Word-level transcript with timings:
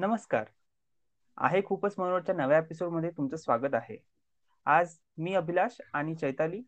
नमस्कार. 0.00 0.44
आहे 1.36 1.60
खूपच 1.64 1.94
मनोरच्या 1.98 2.34
नव्या 2.34 2.58
एपिसोडमध्ये 2.58 3.10
तुमचं 3.16 3.36
स्वागत 3.36 3.74
आहे. 3.74 3.96
आज 4.66 4.94
मी 5.18 5.32
अभिलाष 5.34 5.76
आणि 5.94 6.14
चैताली 6.14 6.60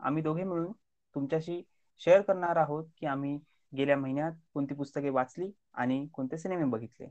आम्ही 0.00 0.22
दोघे 0.22 0.44
मिळून 0.44 0.72
तुमच्याशी 1.14 1.60
शेअर 2.00 2.20
करणार 2.20 2.56
आहोत 2.56 2.84
की 3.00 3.06
आम्ही 3.06 3.38
गेल्या 3.76 3.96
महिन्यात 3.96 4.32
कोणती 4.54 4.74
पुस्तके 4.74 5.10
वाचली 5.10 5.50
आणि 5.74 6.06
कोणते 6.12 6.38
सिनेमे 6.38 6.64
बघितले. 6.64 7.06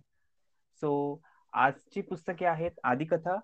सो 0.81 1.21
आजची 1.53 2.01
पुस्तके 2.01 2.45
आहेत 2.45 2.79
आदिकथा 2.83 3.35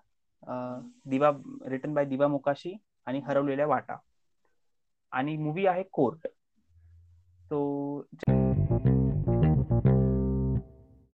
दिवा 1.04 1.30
रिटन 1.68 1.94
बाय 1.94 2.04
दिवा 2.04 2.28
मोकाशी 2.28 2.76
आणि 3.06 3.20
हरवलेल्या 3.26 3.66
वाटा. 3.66 3.96
आणि 5.12 5.36
मूवी 5.36 5.66
आहे 5.66 5.82
कोर्ट. 5.82 6.26
तो 7.50 8.02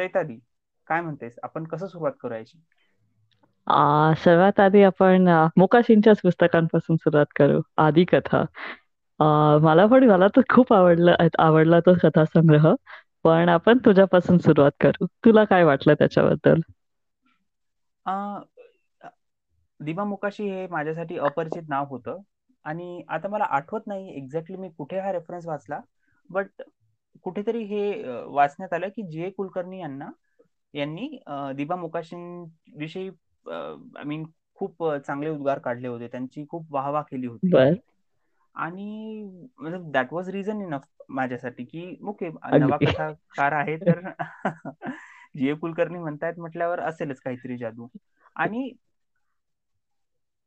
चैताली 0.01 0.39
काय 0.89 1.01
म्हणतेस? 1.01 1.39
आपण 1.43 1.65
कसं 1.67 1.87
सुरुवात 1.89 2.13
करायची? 2.21 2.59
सर्वात 4.19 4.61
आधी 4.61 4.83
आपण 4.85 5.29
मोकाशींच्याच 5.57 6.21
पुस्तकांपासून 6.21 6.97
सुरुवात 6.99 7.27
करू. 7.37 7.61
आदी 7.79 8.05
कथा. 8.09 8.45
मला 9.61 9.87
पण 9.87 10.05
मला 10.05 10.27
तर 10.31 10.41
खूप 10.51 10.73
आवडलं 10.73 11.29
आवडला 11.41 11.81
तो 11.83 11.95
कथासंग्रह. 12.03 12.75
पण 13.25 13.49
आपण 13.49 13.79
तुझ्यापासून 13.85 14.39
सुरुवात 14.41 14.71
करू. 14.81 15.07
तुला 15.25 15.45
काय 15.47 15.65
वाटलं 15.65 15.95
त्याच्याबद्दल? 15.95 16.61
दिवा 19.81 20.05
मुकाशी 20.07 20.49
हे 20.49 20.67
माझ्यासाठी 20.69 21.19
अपरिचित 21.21 21.69
नाव 21.69 21.87
होतं. 21.89 22.21
आणि 22.65 23.03
आता 23.09 23.29
मला 23.29 23.45
आठवत 23.51 23.87
नाही 23.87 24.17
एक्झॅक्टली 24.17 24.57
मी 24.57 24.69
कुठे 24.71 24.99
हा 25.01 25.13
रेफरन्स 25.13 25.47
वाचला. 25.47 25.81
बट 26.31 26.63
कुठेतरी 27.25 27.63
हे 27.67 27.83
वाचण्यात 28.29 28.73
आलं 28.73 28.89
की 28.91 29.03
जे 29.11 29.31
कुलकर्णी 29.33 29.81
यांना 29.81 30.11
यांनी 30.75 31.09
दिबा 31.57 31.75
विषयी 32.79 33.09
आय 33.47 34.05
मीन 34.07 34.25
खूप 34.57 34.85
चांगले 34.97 35.31
उद्गार 35.31 35.59
काढले 35.59 35.89
होते. 35.89 36.09
त्यांची 36.09 36.45
खूप 36.51 36.73
वाहवा 36.73 37.03
केली 37.03 37.27
होती. 37.27 37.61
आणि 38.55 39.23
म्हणजे 39.59 39.79
दॅट 39.93 40.13
वॉज 40.13 40.29
रिझन 40.31 40.61
इनफ 40.63 40.85
माझ्यासाठी 41.11 41.65
की 41.65 41.95
ओके 42.09 42.31
नवा 42.55 42.77
कथाकार 42.79 43.53
आहे 43.55 43.77
तर 43.87 44.01
जे 45.37 45.55
कुलकर्णी 45.55 45.99
म्हणतायत 45.99 46.39
म्हटल्यावर 46.39 46.81
असेलच 46.81 47.21
काहीतरी 47.21 47.57
जादू. 47.59 47.87
आणि 48.37 48.71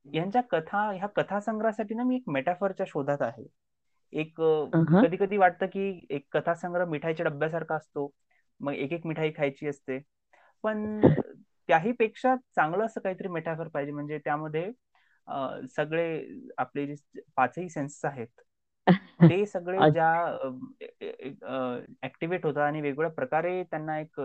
यांच्या 0.06 0.42
कथा 0.52 0.80
ह्या 0.92 1.08
कथासंग्रहासाठी 1.16 1.96
ना 1.96 2.04
मी 2.04 2.16
एक 2.16 2.24
मेटाफरच्या 2.28 2.86
शोधात 2.90 3.22
आहे. 3.22 3.46
एक 4.14 4.42
कधी 5.02 5.18
कधी 5.18 5.38
वाटतं 5.38 5.66
की 5.66 5.84
एक 6.10 6.26
कथासंग्रह 6.32 6.86
मिठाईच्या 6.86 7.26
डब्यासारखा 7.26 7.76
असतो. 7.76 8.08
मग 8.62 8.74
एक 8.76 8.92
एक 8.94 9.06
मिठाई 9.06 9.32
खायची 9.34 9.68
असते. 9.68 10.00
पण 10.64 10.80
त्याही 11.70 11.92
पेक्षा 11.94 12.36
चांगलं 12.56 12.86
असं 12.86 13.02
काहीतरी 13.02 13.28
मेटाफर 13.30 13.68
पाहिजे. 13.68 13.92
म्हणजे 13.92 14.18
त्यामध्ये 14.20 14.72
सगळे 15.68 16.06
आपले 16.58 16.86
जे 16.88 17.22
पाचही 17.38 17.70
सेन्सेस 17.70 18.06
आहेत 18.06 18.42
ते 19.20 19.46
सगळे 19.46 19.86
ज्या 19.92 20.10
ऍक्टिव्हेट 22.04 22.46
होतात 22.46 22.62
आणि 22.62 22.82
वेगवेगळ्या 22.82 23.12
प्रकारे 23.12 23.64
त्यांना 23.64 24.00
एक 24.00 24.20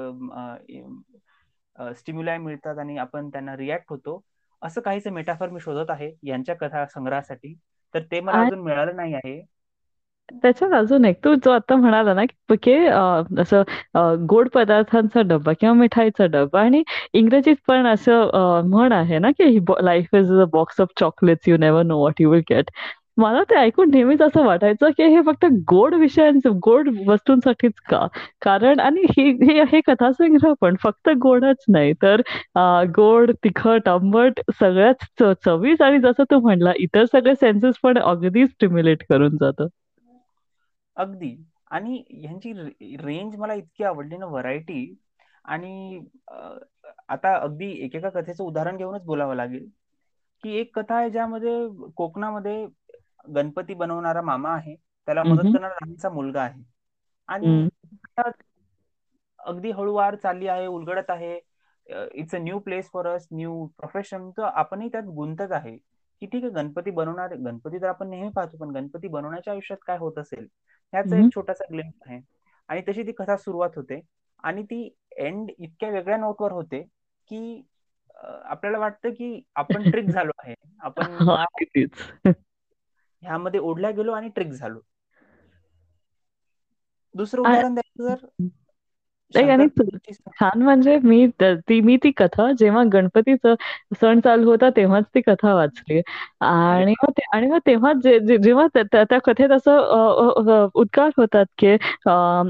स्टिम्युलाय 1.96 2.38
मिळतात 2.38 2.78
आणि 2.78 2.96
आपण 2.98 3.28
त्यांना 3.30 3.56
रिॲक्ट 3.56 3.90
होतो. 3.90 4.20
असं 4.62 4.80
काहीच 4.80 5.06
मेटाफर 5.08 5.50
मी 5.50 5.60
शोधत 5.60 5.90
आहे 5.90 6.10
यांच्या 6.22 6.54
कथा 6.56 6.84
संग्रहासाठी. 6.86 7.54
तर 7.94 8.02
ते 8.10 8.20
मला 8.20 8.40
अजून 8.40 8.60
मिळालं 8.60 8.96
नाही 8.96 9.14
आहे. 9.14 9.40
त्याच्यात 10.32 10.72
अजून 10.74 11.04
एक 11.04 11.16
तू 11.24 11.34
जो 11.44 11.50
आता 11.50 11.76
म्हणाला 11.76 12.14
ना 12.14 12.22
की 12.62 12.74
असं 13.40 13.62
गोड 14.28 14.48
पदार्थांचा 14.54 15.20
डब्बा 15.22 15.52
किंवा 15.60 15.74
मिठाईचा 15.74 16.26
डब्बा 16.26 16.60
आणि 16.60 16.82
इंग्रजीत 17.14 17.56
पण 17.68 17.86
असं 17.86 18.60
म्हण 18.68 18.92
आहे 18.92 19.18
ना 19.18 19.30
की 19.40 19.58
life 19.84 20.14
is 20.14 20.32
a 20.32 20.44
box 20.52 20.80
of 20.80 20.88
chocolates 21.00 21.48
you 21.48 21.56
never 21.56 21.82
know 21.82 21.98
what 21.98 22.20
you 22.20 22.30
will 22.30 22.42
get 22.50 22.70
मला 23.18 23.42
ते 23.50 23.54
ऐकून 23.56 23.90
नेहमीच 23.90 24.22
असं 24.22 24.44
वाटायचं 24.46 24.90
की 24.96 25.02
हे 25.14 25.20
फक्त 25.26 25.44
गोड 25.68 25.94
विषयांचं 25.94 26.58
गोड 26.64 26.88
वस्तूंसाठीच 27.06 27.72
का? 27.90 28.06
कारण 28.42 28.80
आणि 28.80 29.02
हे 29.16 29.62
हे 29.72 29.80
कथासंग्रह 29.86 30.52
पण 30.60 30.76
फक्त 30.82 31.08
गोडच 31.22 31.64
नाही. 31.68 31.92
तर 32.02 32.20
गोड 32.96 33.30
तिखट 33.44 33.88
आंबट 33.88 34.40
सगळ्याच 34.60 35.06
चवीच 35.44 35.82
आणि 35.82 35.98
जसं 36.00 36.24
तू 36.30 36.40
म्हणला 36.40 36.72
इतर 36.78 37.04
सगळे 37.12 37.34
सेन्सेस 37.40 37.78
पण 37.82 37.98
अगदीच 37.98 38.50
स्टिम्युलेट 38.50 39.04
करून 39.10 39.36
जातं. 39.40 39.66
अगदी. 40.96 41.36
आणि 41.68 42.02
ह्यांची 42.10 42.52
रेंज 42.98 43.36
मला 43.36 43.54
इतकी 43.54 43.84
आवडली 43.84 44.16
ना 44.16 44.26
व्हरायटी 44.26 44.78
आणि 45.46 46.00
आता 47.08 47.34
अगदी 47.36 47.70
एकेका 47.84 48.10
कथेचं 48.10 48.44
उदाहरण 48.44 48.76
घेऊनच 48.76 49.04
बोलावं 49.04 49.34
लागेल. 49.36 49.68
की 50.44 50.50
एक 50.56 50.74
कथा 50.74 50.94
आहे 50.96 51.10
ज्यामध्ये 51.10 51.52
कोकणामध्ये 51.96 52.66
गणपती 53.28 53.74
बनवणारा 53.74 54.22
मामा 54.22 54.50
आहे. 54.50 54.74
त्याला 55.08 55.24
मदत 55.24 55.44
करणारा 55.52 55.74
लहानसा 55.74 56.08
मुलगा 56.10 56.42
आहे. 56.42 56.62
आणि 57.28 57.64
अगदी 59.38 59.70
हळूवार 59.72 60.14
चालली 60.16 60.46
आहे 60.48 60.66
उलगडत 60.68 61.10
आहे. 61.10 61.38
It's 62.14 62.34
a 62.34 62.38
new 62.38 62.58
place 62.60 62.90
for 62.90 63.06
us 63.08 63.26
new 63.32 63.66
profession 63.78 64.30
तर 64.30 64.42
आपणही 64.44 64.88
त्यात 64.88 65.04
गुंतत 65.16 65.52
आहे. 65.52 65.76
की 66.22 66.26
ठीक 66.26 66.44
आहे 66.44 66.52
गणपती 66.52 66.90
बनवणार 66.90 67.34
गणपती 67.36 67.80
तर 67.80 67.86
आपण 67.86 68.08
नेहमी 68.10 68.30
पाहतो 68.30 68.56
पण 68.56 68.70
गणपती 68.70 69.08
बनवण्याच्या 69.08 69.52
आयुष्यात 69.52 69.78
काय 69.86 69.98
होत 69.98 70.18
असेल 70.18 70.46
ह्याचा 70.92 71.16
एक 71.16 71.26
छोटासा 71.34 71.64
ग्लिम्स 71.70 72.02
आहे. 72.06 72.20
आणि 72.68 72.82
तशी 72.88 73.02
ती 73.02 73.12
कथा 73.12 73.36
सुरुवात 73.36 73.70
होते. 73.76 74.00
आणि 74.44 74.62
ती 74.62 74.88
एंड 75.16 75.50
इतक्या 75.58 75.90
वेगळ्या 75.90 76.16
नोटवर 76.16 76.52
होते 76.52 76.82
की 77.28 77.62
आपल्याला 78.14 78.78
वाटतं 78.78 79.10
की 79.10 79.42
आपण 79.54 79.90
ट्रिक 79.90 80.08
झालो 80.08 80.30
आहे. 80.38 80.54
आपण 80.80 81.16
ह्यामध्ये 83.22 83.60
ओढल्या 83.60 83.90
गेलो 83.90 84.12
आणि 84.12 84.28
ट्रिक 84.28 84.48
झालो. 84.48 84.80
दुसरं 87.14 87.42
उदाहरण 87.42 87.74
द्यायचं 87.74 88.08
जर? 88.08 88.26
आणि 89.44 89.66
छान 90.32 90.62
म्हणजे 90.62 90.96
मी 91.00 91.26
ती 91.68 91.80
मी 91.80 91.96
ती 91.96 92.10
कथा 92.16 92.50
जेव्हा 92.58 92.82
गणपतीचा 92.92 93.54
सण 93.94 94.20
चालू 94.20 94.50
होता 94.50 94.68
तेव्हाच 94.76 95.04
ती 95.14 95.20
कथा 95.22 95.54
वाचली. 95.54 96.00
आणि 96.42 96.92
मग 97.02 97.20
आणि 97.32 97.46
मग 97.48 97.58
तेव्हा 97.66 97.92
जेव्हा 98.38 98.66
त्या 98.84 99.18
कथेत 99.24 99.50
असं 99.50 100.68
उद्गार 100.74 101.10
होतात 101.16 101.46
की 101.58 101.76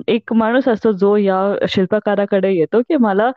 एक 0.08 0.32
माणूस 0.34 0.68
असतो 0.68 0.92
जो 0.94 1.16
या 1.16 1.38
शिल्पकाराकडे 1.68 2.52
येतो 2.52 2.80
की 2.82 2.96
मला 2.98 3.30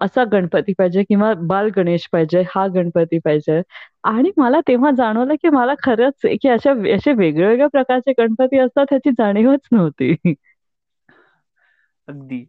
असा 0.00 0.24
गणपती 0.32 0.72
पाहिजे 0.74 1.02
किंवा 1.04 1.32
बाल 1.44 1.70
गणेश 1.72 2.08
पाहिजे 2.08 2.42
हा 2.48 2.66
गणपती 2.74 3.18
पाहिजे. 3.20 3.60
आणि 4.06 4.30
मला 4.36 4.60
तेव्हा 4.62 4.90
जाणवलं 4.92 5.34
की 5.34 5.48
मला 5.50 5.74
खरंच 5.80 6.26
की 6.34 6.48
अशा 6.48 6.72
असे 6.94 7.12
वेगवेगळ्या 7.14 7.66
प्रकारचे 7.68 8.12
गणपती 8.18 8.58
असतात 8.58 8.86
ह्याची 8.90 9.10
जाणीवच 9.12 9.68
नव्हती. 9.72 10.14
अगदी. 12.08 12.40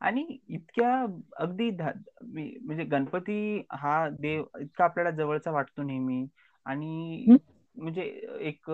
आणि 0.00 0.24
इतक्या 0.48 0.92
अगदी 1.38 1.70
म्हणजे 1.70 2.84
गणपती 2.84 3.36
हा 3.72 4.08
देव 4.20 4.44
इतका 4.60 4.84
आपल्याला 4.84 5.10
जवळचा 5.10 5.50
वाटतो 5.50 5.82
नेहमी. 5.82 6.26
आणि 6.66 7.36
म्हणजे 7.76 8.02
एक 8.40 8.70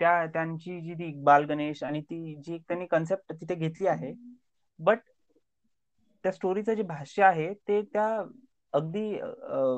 त्या 0.00 0.26
त्यांची 0.26 0.80
जी 0.80 0.94
ती 0.94 1.12
बाल 1.24 1.44
गणेश 1.44 1.82
आणि 1.84 2.00
ती 2.02 2.34
जी 2.46 2.58
त्यांनी 2.58 2.86
कन्सेप्ट 2.86 3.32
तिथे 3.32 3.54
घेतली 3.54 3.86
आहे. 3.86 4.12
बट 4.80 4.98
त्या 6.24 6.32
स्टोरीचं 6.32 6.74
जे 6.74 6.82
भाष्य 6.82 7.22
आहे 7.24 7.52
ते 7.68 7.80
त्या 7.84 8.06
अगदी 8.74 9.18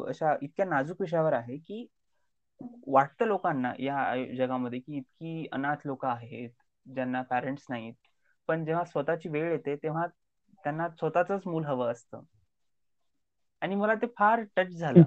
अशा 0.08 0.34
इतक्या 0.42 0.66
नाजूक 0.66 1.00
विषयावर 1.00 1.32
आहे 1.32 1.56
की 1.58 1.86
वाटतं 2.86 3.26
लोकांना 3.26 3.72
या 3.78 4.14
जगामध्ये 4.36 4.78
की 4.80 4.96
इतकी 4.96 5.46
अनाथ 5.52 5.86
लोक 5.86 6.04
आहेत 6.04 6.50
ज्यांना 6.86 7.22
पॅरेंट्स 7.22 7.66
नाहीत. 7.70 7.94
पण 8.48 8.64
जेव्हा 8.64 8.84
स्वतःची 8.84 9.28
वेळ 9.28 9.50
येते 9.52 9.74
तेव्हा 9.76 10.06
त्यांना 10.64 10.88
स्वतःच 10.90 11.46
मूल 11.46 11.64
हवं 11.64 11.92
असतं. 11.92 12.22
आणि 13.62 13.74
मला 13.74 13.94
ते 13.94 14.06
फार 14.16 14.42
टच 14.56 14.68
झालं. 14.70 15.04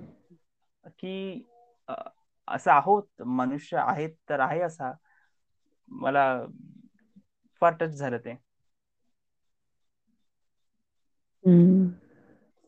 की 0.91 1.43
असं 2.47 2.71
आहोत 2.71 3.21
मनुष्य 3.29 3.77
आहेत 3.79 4.15
तर 4.29 4.39
आहे 4.41 4.61
असा. 4.61 4.91
मला 5.91 6.23
फार 7.61 7.73
टच 7.75 7.95
झालं 7.95 8.17
ते. 8.19 8.35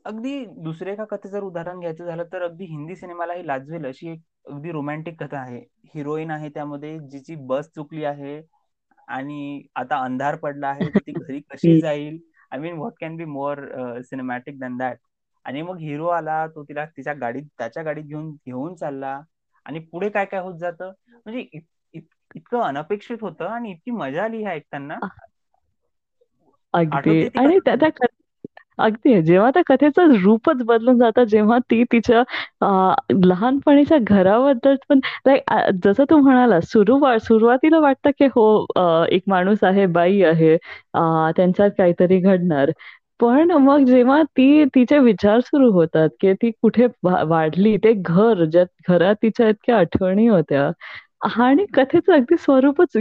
अगदी 0.06 0.32
दुसऱ्या 0.64 0.94
एका 0.94 1.06
कथे 1.08 1.30
जर 1.30 1.44
उदाहरण 1.44 1.80
घ्यायचं 1.80 2.06
झालं 2.06 2.24
तर 2.32 2.42
अगदी 2.42 2.66
हिंदी 2.66 2.96
सिनेमालाही 2.96 3.46
लाजवेल 3.48 3.86
अशी 3.86 4.10
एक 4.10 4.22
अगदी 4.48 4.72
रोमॅन्टिक 4.72 5.22
कथा 5.24 5.40
आहे. 5.40 5.60
हिरोईन 5.96 6.32
आहे 6.32 6.50
त्यामध्ये 6.50 6.98
जिची 7.10 7.36
बस 7.48 7.70
चुकली 7.76 8.04
आहे 8.06 8.42
आणि 9.08 9.68
आता 9.76 10.04
अंधार 10.04 10.36
पडला 10.38 10.68
आहे 10.70 10.90
ती 10.92 11.14
घरी 11.14 11.40
कशी 11.48 11.76
जाईल? 11.80 12.20
I 12.54 12.60
mean 12.60 12.76
what 12.78 12.94
can 12.98 13.16
be 13.18 13.26
more 13.28 13.60
cinematic 14.04 14.60
than 14.60 14.78
that 14.78 14.98
आणि 15.46 15.62
मग 15.62 15.78
हिरो 15.80 16.08
आला 16.10 16.46
तो 16.48 16.64
तिला 16.64 16.86
तिच्या 16.88 17.14
गाडीत 17.16 17.44
त्याच्या 17.58 17.84
गाडीत 17.84 18.04
घेऊन 18.06 18.32
घेऊन 18.38 18.76
चालला. 18.76 19.20
आणि 19.66 19.80
पुढे 19.82 20.10
काय 20.10 20.26
काय 20.26 20.40
होत 20.42 20.56
जातं? 20.60 20.92
म्हणजे 21.16 21.60
इतकं 22.36 22.62
अनपेक्षित 22.62 23.18
होतं 23.22 23.46
आणि 23.48 23.72
इतकी 23.72 23.92
मजा 23.94 24.24
आली 24.24 24.42
ह्या 24.42 24.52
ऐकताना 24.52 24.98
आणि 27.38 27.58
त्या 27.60 27.76
अगदी. 28.80 29.22
जेव्हा 29.24 29.50
त्या 29.52 29.62
कथेचं 29.68 30.14
रूपच 30.24 30.64
बदलून 30.66 30.98
जातं 31.00 31.24
जेव्हा 31.26 31.58
ती 31.64 31.84
तिच्या 31.92 32.24
लहानपणीच्या 33.18 33.98
घराबद्दल 34.00 34.76
पण 34.90 35.00
लाईक 35.28 35.52
जसं 35.84 36.04
तू 36.10 36.18
म्हणाला 36.20 36.60
सुरुवात 36.64 37.20
सुरुवातीला 37.24 37.80
वाटतं 37.80 38.10
की 38.20 38.26
हो 38.36 38.46
एक 39.12 39.24
माणूस 39.28 39.64
आहे 39.64 39.86
बाई 39.90 40.22
आहे 40.24 40.56
त्यांच्यात 40.96 41.70
काहीतरी 41.78 42.20
घडणार. 42.20 42.72
पण 43.20 43.52
मग 43.54 43.84
जेव्हा 43.86 44.22
ती 44.30 44.64
तिचे 44.76 44.98
विचार 45.00 45.40
सुरू 45.42 45.70
होतात 45.74 46.10
की 46.20 46.34
ती 46.36 46.50
कुठे 46.54 46.88
वाढली 47.04 47.76
ते 47.80 47.94
घर 47.96 48.44
ज्यात 48.46 48.68
घरात 48.90 49.16
तिच्या 49.24 49.48
इतक्या 49.50 49.78
आठवणी 49.78 50.28
होत्या 50.28 50.70
आणि 51.24 51.66
कथेचं 51.74 52.14
अगदी 52.14 52.38
स्वरूपच 52.38 52.98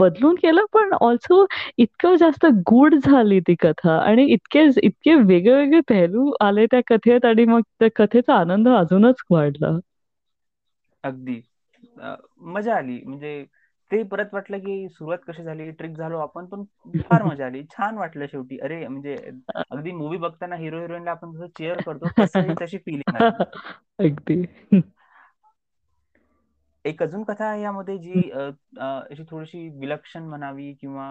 बदलून 0.00 0.34
केलं 0.36 0.64
पण 0.72 0.92
ऑल्सो 1.00 1.44
इतकं 1.78 2.16
जास्त 2.16 2.46
गूढ 2.66 2.94
झाली 2.96 3.40
ती 3.42 3.54
कथा 3.60 3.96
आणि 4.00 4.24
इतके 4.34 4.64
इतके 4.82 5.14
वेगळे 5.24 5.80
पेहलू 5.84 6.30
आले 6.40 6.66
त्या 6.66 6.80
कथेत 6.86 7.24
आणि 7.24 7.44
मग 7.46 7.60
त्या 7.80 7.88
कथेचा 7.96 8.34
आनंद 8.36 8.68
अजूनच 8.70 9.22
वाढला. 9.30 9.78
अगदी. 11.04 11.40
मजा 12.48 12.76
आली. 12.76 13.00
म्हणजे 13.04 13.44
ते 13.90 14.02
परत 14.04 14.32
वाटलं 14.32 14.58
की 14.60 14.88
सुरुवात 14.90 15.18
कशी 15.22 15.42
झाली 15.44 15.70
ट्रिक 15.72 15.96
झालो 15.96 16.18
आपण 16.20 16.46
पण 16.46 16.64
फार 17.02 17.22
मजा 17.24 17.46
आली. 17.46 17.62
छान 17.68 17.98
वाटलं 17.98 18.26
शेवटी. 18.28 18.58
अरे 18.60 18.86
म्हणजे 18.88 19.16
अगदी 19.70 19.92
मूवी 19.94 20.16
बघताना 20.18 20.56
हिरो 20.56 20.80
हिरोईनला 20.80 21.10
आपण 21.12 21.32
जसं 21.32 21.46
चेअर 21.54 21.80
करतो 21.82 22.08
तशी 22.60 22.78
फिलिंग 22.78 23.16
अगदी. 24.00 24.42
एक 26.88 27.02
अजून 27.02 27.22
कथा 27.24 27.44
आहे 27.46 27.62
यामध्ये 27.62 27.96
जी 27.98 28.30
अशी 28.32 29.22
थोडीशी 29.30 29.68
विलक्षण 29.78 30.22
म्हणावी 30.24 30.72
किंवा 30.74 31.06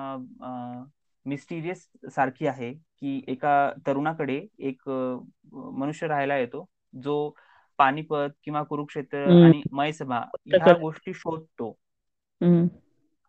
मिस्टिरियस 1.26 1.88
सारखी 2.12 2.48
आहे 2.48 2.74
की 2.74 3.22
एका 3.28 3.52
तरुणाकडे 3.88 4.40
एक 4.62 4.90
मनुष्य 5.54 6.08
राहायला 6.08 6.38
येतो 6.38 6.66
जो 6.98 7.18
पानिपत 7.80 8.30
किंवा 8.44 8.64
कुरुक्षेत्र 8.64 9.32
आणि 9.36 9.64
मयसभा 9.72 10.20
ह्या 10.50 10.76
गोष्टी 10.78 11.14
शोधतो. 11.16 11.76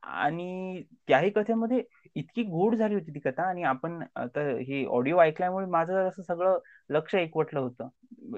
आणि 0.03 0.83
त्याही 1.09 1.31
कथेमध्ये 1.31 1.83
इतकी 2.17 2.43
गोड 2.45 2.75
झाली 2.77 2.95
होती 2.95 3.15
ती 3.15 3.21
कथा 3.21 3.43
आणि 3.43 3.63
आपण 3.65 4.03
आता 4.17 4.41
हे 4.61 4.85
ऑडिओ 4.89 5.19
ऐकल्यामुळे 5.21 5.67
माझं 5.69 6.09
असं 6.09 6.23
सगळं 6.25 6.59
लक्ष 6.91 7.15
एकवटलं 7.15 7.61
होतं. 7.61 7.89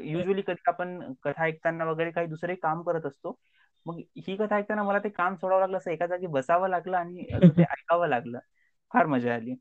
युजली 0.02 0.42
कधी 0.42 0.62
आपण 0.68 1.00
कथा 1.22 1.44
ऐकताना 1.44 1.84
वगैरे 1.84 2.10
काही 2.10 2.26
दुसरे 2.26 2.54
काम 2.56 2.82
करत 2.82 3.06
असतो 3.06 3.36
मग 3.86 3.98
ही 4.18 4.36
कथा 4.36 4.56
ऐकताना 4.56 4.82
मला 4.84 4.98
ते 5.00 5.08
काम 5.10 5.34
सोडावं 5.36 5.60
लागलं 5.60 5.76
असं 5.78 5.90
एका 5.90 6.06
जागी 6.08 6.26
बसावं 6.30 6.68
लागलं 6.70 6.96
आणि 6.98 7.24
ते 7.58 7.62
ऐकावं 7.64 8.08
लागलं. 8.08 8.38
फार 8.90 9.06
मजा 9.08 9.34
आली. 9.34 9.54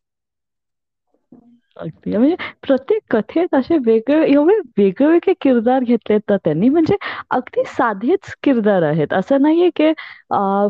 अगदी. 1.77 2.15
म्हणजे 2.17 2.35
प्रत्येक 2.63 3.01
कथेत 3.11 3.53
असे 3.55 3.77
वेगळे 3.85 4.25
एवढे 4.25 4.53
वेगळे 4.77 5.07
वेगळे 5.07 5.33
किरदार 5.41 5.83
घेतलेत 5.83 6.19
तर 6.29 6.37
त्यांनी. 6.37 6.69
म्हणजे 6.69 6.95
अगदी 7.31 7.63
साधेच 7.67 8.33
किरदार 8.43 8.83
आहेत. 8.83 9.13
असं 9.13 9.41
नाहीये 9.41 9.69
की 9.75 9.91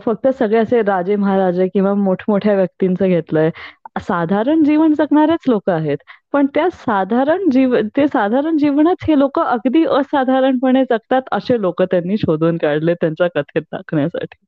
फक्त 0.05 0.27
सगळे 0.39 0.57
असे 0.59 0.81
राजे 0.83 1.15
महाराजे 1.17 1.67
किंवा 1.69 1.93
मोठमोठ्या 1.95 2.55
व्यक्तींचं 2.55 3.07
घेतलंय. 3.07 3.49
साधारण 3.95 4.63
जीवन 4.63 4.93
जगणारेच 4.95 5.47
लोक 5.47 5.69
आहेत. 5.69 5.97
पण 6.33 6.45
त्या 6.55 6.69
साधारण 6.75 7.49
जीव 7.49 7.75
ते 7.95 8.07
साधारण 8.07 8.57
जीवनात 8.57 9.03
हे 9.03 9.17
लोक 9.19 9.39
अगदी 9.39 9.83
असाधारणपणे 9.91 10.83
जगतात 10.85 11.33
असे 11.33 11.61
लोक 11.61 11.81
त्यांनी 11.83 12.17
शोधून 12.19 12.57
काढले 12.57 12.93
त्यांच्या 12.95 13.27
कथेत 13.35 13.61
दाखवण्यासाठी. 13.63 14.45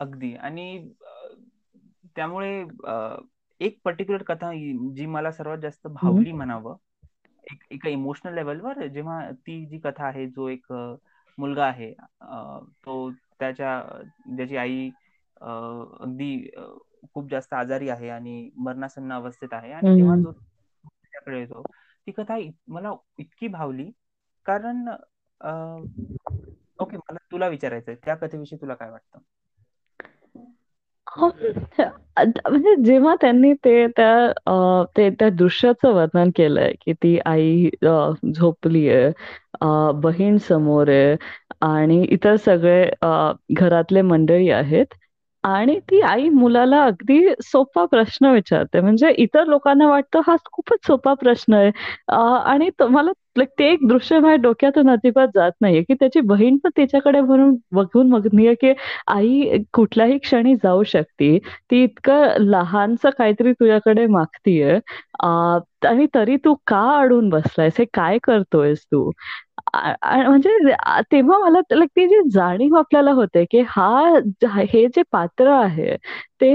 अगदी. 0.00 0.34
आणि 0.36 0.66
त्यामुळे 2.16 2.50
एक 3.60 3.78
पर्टिक्युलर 3.84 4.22
कथा 4.24 4.52
जी 4.94 5.06
मला 5.08 5.30
सर्वात 5.32 5.58
जास्त 5.58 5.86
भावली 5.92 6.32
म्हणावं 6.32 6.76
एक 7.44 7.62
एका 7.70 7.88
इमोशनल 7.90 8.34
लेवलवर 8.34 8.86
जेव्हा 8.88 9.20
ती 9.38 9.64
जी 9.66 9.78
कथा 9.80 10.06
आहे 10.06 10.26
जो 10.28 10.48
एक 10.48 10.72
मुलगा 11.38 11.64
आहे 11.66 11.92
तो 12.82 13.10
त्याच्या 13.40 13.80
ज्याची 14.28 14.56
आई 14.56 14.88
अगदी 15.40 16.32
खूप 17.04 17.28
जास्त 17.30 17.54
आजारी 17.54 17.88
आहे 17.88 18.08
आणि 18.10 18.50
मरणासन्न 18.58 19.12
अवस्थेत 19.12 19.52
आहे 19.52 19.72
आणि 19.72 19.96
तेव्हा 19.98 20.16
जो 20.16 20.32
त्याच्याकडे 20.32 21.38
येतो 21.40 21.62
ती 22.06 22.12
कथा 22.12 22.38
मला 22.68 22.92
इतकी 23.18 23.48
भावली. 23.48 23.90
कारण 24.46 24.88
ओके 26.80 26.96
मला 26.96 27.16
तुला 27.32 27.48
विचारायचंय 27.48 27.94
त्या 28.04 28.14
कथेविषयी 28.16 28.58
तुला 28.60 28.74
काय 28.74 28.90
वाटतं? 28.90 29.18
म्हणजे 31.06 32.74
जेव्हा 32.84 33.14
त्यांनी 33.20 33.52
ते 33.64 33.86
त्या 33.96 34.84
ते 34.96 35.08
त्या 35.10 35.28
दृश्याचं 35.30 35.92
वर्णन 35.94 36.30
केलंय 36.36 36.72
की 36.80 36.92
ती 36.94 37.18
आई 37.26 37.68
झोपलीये 38.32 39.10
बहीण 40.02 40.36
समोर 40.40 40.88
आहे 40.88 41.16
आणि 41.66 42.02
इतर 42.10 42.36
सगळे 42.36 42.84
घरातले 43.52 44.02
मंडळी 44.02 44.50
आहेत 44.50 44.94
आणि 45.48 45.78
ती 45.90 46.00
आई 46.02 46.28
मुलाला 46.28 46.82
अगदी 46.84 47.20
सोपा 47.42 47.84
प्रश्न 47.84 48.26
विचारते. 48.26 48.80
म्हणजे 48.80 49.10
इतर 49.18 49.44
लोकांना 49.46 49.88
वाटतं 49.88 50.20
हा 50.26 50.36
खूपच 50.52 50.86
सोपा 50.86 51.14
प्रश्न 51.14 51.54
आहे. 51.54 51.70
आणि 52.44 52.70
मला 52.90 53.12
ते 53.50 53.64
एक 53.72 53.86
दृश्य 53.88 54.18
माझ्या 54.20 54.36
डोक्यातून 54.42 54.90
अजिबात 54.90 55.28
जात 55.34 55.52
नाहीये 55.60 55.82
की 55.82 55.94
त्याची 55.94 56.20
बहीण 56.24 56.56
पण 56.64 56.70
त्याच्याकडे 56.76 57.20
भरून 57.22 57.54
बघून 57.72 58.10
बघणीय 58.10 58.54
की 58.56 58.72
आई 59.08 59.58
कुठल्याही 59.74 60.18
क्षणी 60.20 60.54
जाऊ 60.56 60.82
शकते. 60.86 61.38
ती 61.70 61.82
इतकं 61.84 62.36
लहानच 62.40 63.06
काहीतरी 63.08 63.52
तुझ्याकडे 63.54 64.06
मागतीये. 64.08 64.78
आणि 65.88 66.06
तरी 66.14 66.36
तू 66.44 66.54
का 66.66 66.80
अडून 67.00 67.28
बसलायस? 67.30 67.74
हे 67.78 67.84
काय 67.94 68.18
करतोयस 68.22 68.84
तू? 68.86 69.10
म्हणजे 69.74 70.50
तेव्हा 71.12 71.38
मला 71.40 71.60
ती 71.86 72.06
जी 72.08 72.20
जाणीव 72.30 72.76
आपल्याला 72.78 73.10
होते 73.12 73.44
की 73.50 73.62
हा 73.68 73.88
हे 74.64 74.86
जे 74.88 75.02
पात्र 75.12 75.50
आहे 75.54 75.96
ते 76.40 76.52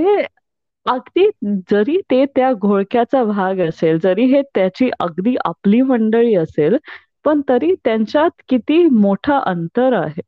अगदी 0.86 1.26
जरी 1.68 1.96
ते 2.06 2.26
त्या 2.28 2.52
घोळक्याचा 2.56 3.24
भाग 3.26 3.60
असेल 3.62 4.00
जरी 4.00 4.26
हे 4.28 4.42
त्याची 4.56 4.90
अगदी 5.00 5.36
आपली 5.46 5.82
मंडळी 5.84 6.36
असेल 6.38 6.78
पण 7.26 7.42
तरी 7.50 7.74
त्यांच्यात 7.86 8.42
किती 8.50 8.84
मोठं 8.92 9.40
अंतर 9.42 9.94
आहे. 9.96 10.22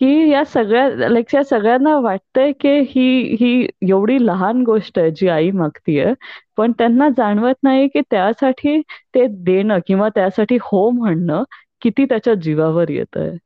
की 0.00 0.30
या 0.30 0.42
सगळ्या 0.46 1.08
लाईक 1.08 1.34
या 1.34 1.42
सगळ्यांना 1.44 1.94
वाटतंय 2.00 2.52
की 2.60 2.68
ही 2.90 3.36
ही 3.40 3.50
एवढी 3.82 4.16
लहान 4.20 4.62
गोष्ट 4.64 4.98
आहे 4.98 5.10
जी 5.12 5.28
आई 5.30 5.50
मागतीये 5.52 6.12
पण 6.56 6.72
त्यांना 6.78 7.08
जाणवत 7.16 7.54
नाही 7.62 7.88
की 7.88 8.00
त्यासाठी 8.10 8.80
ते 9.14 9.26
देणं 9.44 9.78
किंवा 9.86 10.08
त्यासाठी 10.14 10.58
हो 10.62 10.88
म्हणणं 10.92 11.42
किती 11.82 12.04
त्याच्या 12.06 12.34
जीवावर 12.36 12.90
येत 12.90 13.16
आहे 13.16 13.36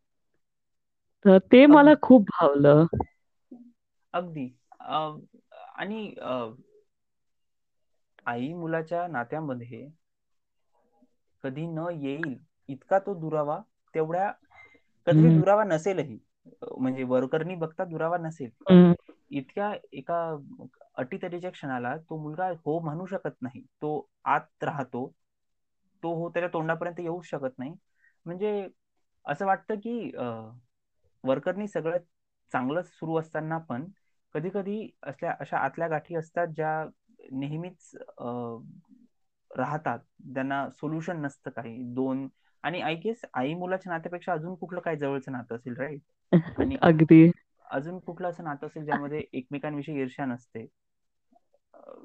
तर 1.25 1.39
ते 1.53 1.65
मला 1.67 1.93
खूप 2.03 2.23
भावलं. 2.31 2.85
अगदी. 4.15 4.47
आणि 5.77 6.01
आई 8.27 8.53
मुलाच्या 8.55 9.07
नात्यामध्ये 9.09 9.87
कधी 11.45 11.67
न 11.69 11.87
येईल 11.95 12.37
इतका 12.69 12.99
तो 13.01 13.15
दुरावा 13.17 13.59
तेवढ्या 13.95 14.31
कधी 15.07 15.29
दुरावा 15.31 15.65
नसेलही. 15.67 16.19
म्हणजे 16.73 17.03
वरकरणी 17.05 17.55
बघता 17.57 17.85
दुरावा 17.87 18.19
नसेल. 18.19 18.51
इतक्या 19.31 19.73
एका 19.93 20.19
अटीतटीच्या 20.97 21.51
क्षणाला 21.53 21.97
तो 22.01 22.17
मुलगा 22.19 22.49
हो 22.61 22.79
म्हणू 22.81 23.07
शकत 23.07 23.43
नाही. 23.43 23.63
तो 23.75 24.09
आत 24.27 24.65
राहतो. 24.65 25.11
तो 26.03 26.13
हो 26.15 26.29
त्याच्या 26.31 26.49
तोंडापर्यंत 26.53 27.01
येऊ 27.01 27.21
शकत 27.25 27.59
नाही. 27.59 27.75
म्हणजे 28.27 28.69
असं 29.25 29.47
वाटतं 29.47 29.75
की 29.81 30.11
वर्करनी 31.25 31.67
सगळं 31.69 31.99
चांगलं 32.53 32.83
सुरू 32.85 33.19
असताना 33.19 33.59
पण 33.61 33.85
कधी 34.35 34.49
कधी 34.51 34.89
असल्या 35.03 35.35
अशा 35.41 35.59
आतल्या 35.59 35.89
गाठी 35.89 36.17
असतात 36.17 36.47
ज्या 36.47 36.85
नेहमीच 37.33 37.91
राहतात. 39.51 39.99
त्यांना 40.35 40.69
सोल्युशन 40.71 41.21
नसतं 41.23 41.51
काही. 41.51 41.83
दोन 41.95 42.27
आणि 42.65 42.81
आय 42.81 42.95
गेस 42.95 43.21
आई 43.35 43.55
मुलाच्या 43.55 43.93
नात्यापेक्षा 43.93 44.33
अजून 44.33 44.55
कुठलं 44.55 44.81
काय 44.81 44.97
जवळचं 44.97 45.33
नातं 45.33 45.57
असेल 45.57 45.77
राईट 45.77 46.01
आणि 46.59 46.77
अगदी. 46.83 47.31
अजून 47.71 47.99
कुठलं 47.99 48.29
असं 48.29 48.45
नातं 48.45 48.67
असेल 48.67 48.85
ज्यामध्ये 48.85 49.23
एकमेकांविषयी 49.33 50.01
ईर्ष्या 50.01 50.27
नसते. 50.27 50.67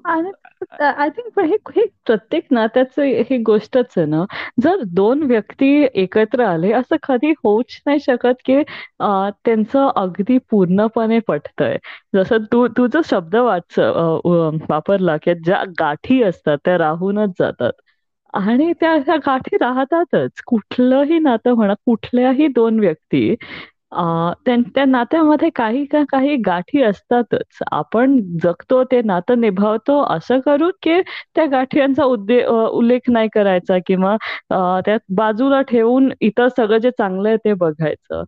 आय 0.04 1.08
थिंक 1.10 1.38
हे 1.40 1.56
हे 1.76 1.84
प्रत्येक 2.06 2.46
नात्याचं 2.50 3.02
हे 3.30 3.36
गोष्टच 3.42 3.92
आहे 3.96 4.06
ना. 4.06 4.24
जर 4.62 4.82
दोन 4.94 5.22
व्यक्ती 5.26 5.66
एकत्र 5.94 6.44
आले 6.44 6.72
असं 6.72 6.96
कधी 7.08 7.30
होऊच 7.44 7.80
नाही 7.86 7.98
शकत 8.00 8.42
की 8.44 8.62
त्यांचं 9.02 9.88
अगदी 9.96 10.38
पूर्णपणे 10.50 11.18
पटतंय. 11.28 11.76
जसं 12.14 12.44
तू 12.52 12.66
तुझं 12.76 13.00
शब्द 13.06 13.36
वाच 13.36 13.78
वापरला 14.70 15.16
की 15.22 15.34
ज्या 15.44 15.62
गाठी 15.80 16.22
असतात 16.22 16.58
त्या 16.64 16.76
राहूनच 16.78 17.30
जातात. 17.38 17.72
आणि 18.34 18.72
त्या 18.80 19.16
गाठी 19.26 19.56
राहतातच. 19.60 20.40
कुठलंही 20.46 21.18
नातं 21.18 21.54
म्हणा 21.54 21.74
कुठल्याही 21.86 22.46
दोन 22.54 22.78
व्यक्ती 22.80 23.34
अ, 23.92 24.02
त्या 24.46 24.56
त्या 24.74 24.84
नात्यामध्ये 24.84 25.48
काही 25.50 25.84
का 25.86 26.02
काही 26.10 26.36
गाठी 26.46 26.82
असतातच. 26.82 27.58
आपण 27.72 28.16
जगतो 28.42 28.82
ते 28.84 29.00
नातं 29.04 29.40
निभावतो 29.40 30.00
असं 30.08 30.40
करून, 30.40 30.70
की 30.82 31.00
त्या 31.34 31.46
गाठींचा 31.46 32.04
उद्दे 32.06 32.40
अ, 32.42 32.52
उल्लेख 32.70 33.10
नाही 33.10 33.28
करायचा 33.34 33.78
किंवा 33.86 34.12
अ, 34.50 34.80
त्यात 34.86 35.00
बाजूला 35.16 35.60
ठेवून 35.62 36.10
इतर 36.20 36.48
सगळं 36.56 36.78
जे 36.78 36.90
चांगलं 36.90 37.28
आहे 37.28 37.36
ते 37.38 37.52
बघायचं. 37.56 38.24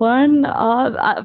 पण 0.00 0.42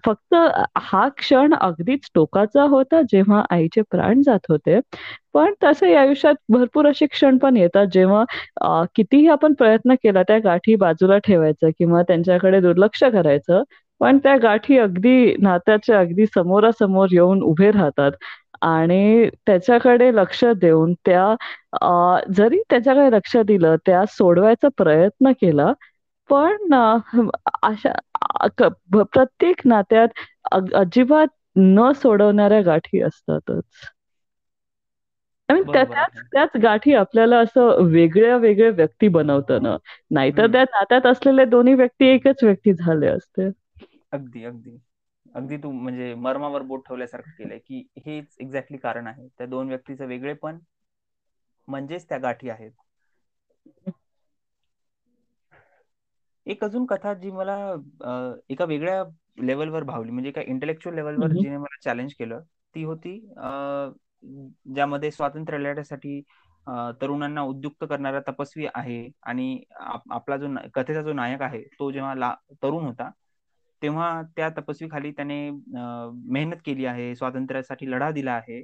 फक्त 0.06 0.36
हा 0.84 1.08
क्षण 1.18 1.54
अगदीच 1.56 2.10
टोकाचा 2.16 2.64
होता 2.70 3.02
जेव्हा 3.10 3.42
आईचे 3.52 3.82
प्राण 3.92 4.22
जात 4.22 4.46
होते. 4.50 4.80
पण 5.34 5.54
तसे 5.64 5.94
आयुष्यात 5.96 6.36
भरपूर 6.50 6.88
असे 6.88 7.06
क्षण 7.08 7.38
पण 7.38 7.58
येतात 7.58 7.88
जेव्हा 7.94 8.84
कितीही 8.96 9.28
आपण 9.30 9.54
प्रयत्न 9.54 9.94
केला 10.04 10.24
त्या 10.24 10.38
गाठी 10.44 10.76
बाजूला 10.78 11.18
ठेवायचं 11.20 11.70
किंवा 11.80 12.02
त्यांच्याकडे 12.04 12.60
दुर्लक्ष 12.62 13.04
करायचं. 13.06 13.64
पण 14.02 14.18
त्या 14.20 14.36
गाठी 14.40 14.78
अगदी 14.80 15.36
नात्याच्या 15.40 16.00
अगदी 16.00 16.26
समोरासमोर 16.28 17.08
येऊन 17.12 17.42
उभे 17.44 17.70
राहतात 17.72 18.12
आणि 18.64 19.30
त्याच्याकडे 19.48 20.12
लक्ष 20.14 20.44
देऊन 20.58 20.94
त्या 21.06 21.34
जरी 22.30 22.62
त्याच्याकडे 22.70 23.10
लक्ष 23.12 23.36
दिलं, 23.40 23.76
त्या 23.86 24.04
सोडवायचा 24.10 24.68
प्रयत्न 24.78 25.32
केला, 25.42 25.72
पण 26.30 26.74
अशा 27.64 27.92
प्रत्येक 28.94 29.62
नात्यात 29.66 30.54
अजिबात 30.76 31.28
न 31.58 31.92
सोडवणाऱ्या 31.96 32.62
गाठी 32.62 33.02
असतातच. 33.02 33.64
त्याच. 35.50 35.90
त्याच 36.26 36.56
गाठी 36.58 36.94
आपल्याला 36.96 37.38
असं 37.40 37.84
वेगळ्या-वेगळ्या 37.92 38.70
व्यक्ती 38.72 39.08
बनवतं 39.10 39.62
ना. 39.64 39.76
नाहीतर. 40.12 40.48
त्या 40.52 40.64
नात्यात 40.66 41.06
असलेले 41.08 41.46
दोन्ही 41.48 41.74
व्यक्ती 41.76 42.08
एकच 42.08 42.44
व्यक्ती 42.44 42.74
झाले 42.76 43.08
असते. 43.08 43.50
अगदी, 44.12 44.44
अगदी. 44.46 44.78
अगदी 45.26 45.58
तू 45.60 45.72
म्हणजे 45.74 46.14
मर्मावर 46.18 46.62
बोट 46.64 46.86
ठेवल्यासारखं 46.86 47.32
केलंय, 47.34 47.60
की 47.60 47.84
हेच 48.00 48.36
एक्झॅक्टली 48.40 48.78
कारण 48.80 49.08
आहे. 49.08 49.28
त्या 49.30 49.48
2 49.48 49.68
व्यक्तीचं 49.70 50.08
वेगळेपण 50.08 50.60
म्हणजेच 51.68 52.08
त्या 52.10 52.18
गाठी 52.20 52.50
आहेत. 52.50 52.72
एक 56.48 56.64
अजून 56.64 56.86
कथा 56.86 57.14
जी 57.14 57.32
मला 57.32 57.56
अ, 58.02 58.34
एका 58.50 58.66
वेगळ्या 58.66 59.04
लेव्हलवर 59.44 59.84
भावली 59.84 60.12
म्हणजे 60.12 60.30
एका 60.30 60.42
इंटेलेक्चुअल 60.44 60.96
लेव्हलवर 60.96 61.28
हं. 61.28 61.36
जिने 61.36 61.58
मला 61.58 61.80
चॅलेंज 61.84 62.14
केलं, 62.14 62.42
ती 62.76 62.84
होती 62.84 63.18
अ, 63.38 63.50
ज्यामध्ये 64.76 65.12
स्वातंत्र्य 65.12 65.58
लढ्यासाठी 65.60 66.22
अ, 66.68 66.92
तरुणांना 67.02 67.42
उद्युक्त 67.44 67.84
करणारा 67.90 68.20
तपस्वी 68.28 68.66
आहे 68.76 69.10
आणि 69.24 69.60
आप 69.80 70.12
आपला 70.14 70.38
जो 70.38 70.48
ना- 70.48 70.64
कथेचा 70.74 71.02
जो 71.02 71.14
नायक 71.14 71.42
आहे, 71.42 71.62
तो 71.80 71.90
जेव्हा 71.92 72.14
ला 72.16 72.34
तरुण 72.64 72.84
होता, 72.86 73.10
तेव्हा 73.82 74.22
त्या 74.38 74.50
तपस्वीखाली 74.58 75.12
त्याने 75.12 75.48
अ, 75.50 76.10
मेहनत 76.30 76.58
केली 76.66 76.86
आहे, 76.86 77.14
स्वातंत्र्यासाठी 77.16 77.92
लढा 77.92 78.10
दिला 78.12 78.32
आहे. 78.34 78.64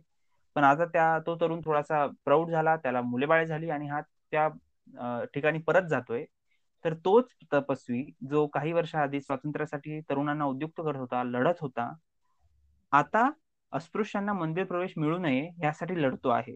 पण 0.56 0.64
आता 0.64 0.86
त्या 0.86 1.18
तो 1.20 1.36
तरुण 1.42 1.62
थोडासा 1.66 2.06
प्रौढ 2.26 2.50
झाला, 2.50 2.76
त्याला 2.78 3.02
मुलेबाळे 3.02 3.46
झाली 3.46 3.70
आणि 3.70 3.88
हा 3.88 4.02
त्या 4.02 4.46
अ, 5.00 5.24
ठिकाणी 5.34 5.60
परत 5.60 5.88
जातोय. 5.90 6.26
तर 6.86 6.94
तोच 6.94 7.26
तपस्वी 7.54 8.06
जो 8.30 8.48
काही 8.48 8.74
वर्षाआधी 8.74 9.22
स्वातंत्र्यासाठी 9.22 10.00
तरुणांना 10.00 10.46
उद्युक्त 10.46 10.82
करत 10.82 10.98
होता, 10.98 11.24
लढत 11.24 11.54
होता, 11.62 11.94
आता 12.92 13.32
अस्पृश्यांना 13.72 14.34
मंदिर 14.34 14.64
प्रवेश 14.64 14.94
मिळू 14.98 15.18
नये 15.18 15.50
यासाठी 15.64 16.02
लढतो 16.02 16.30
आहे. 16.30 16.56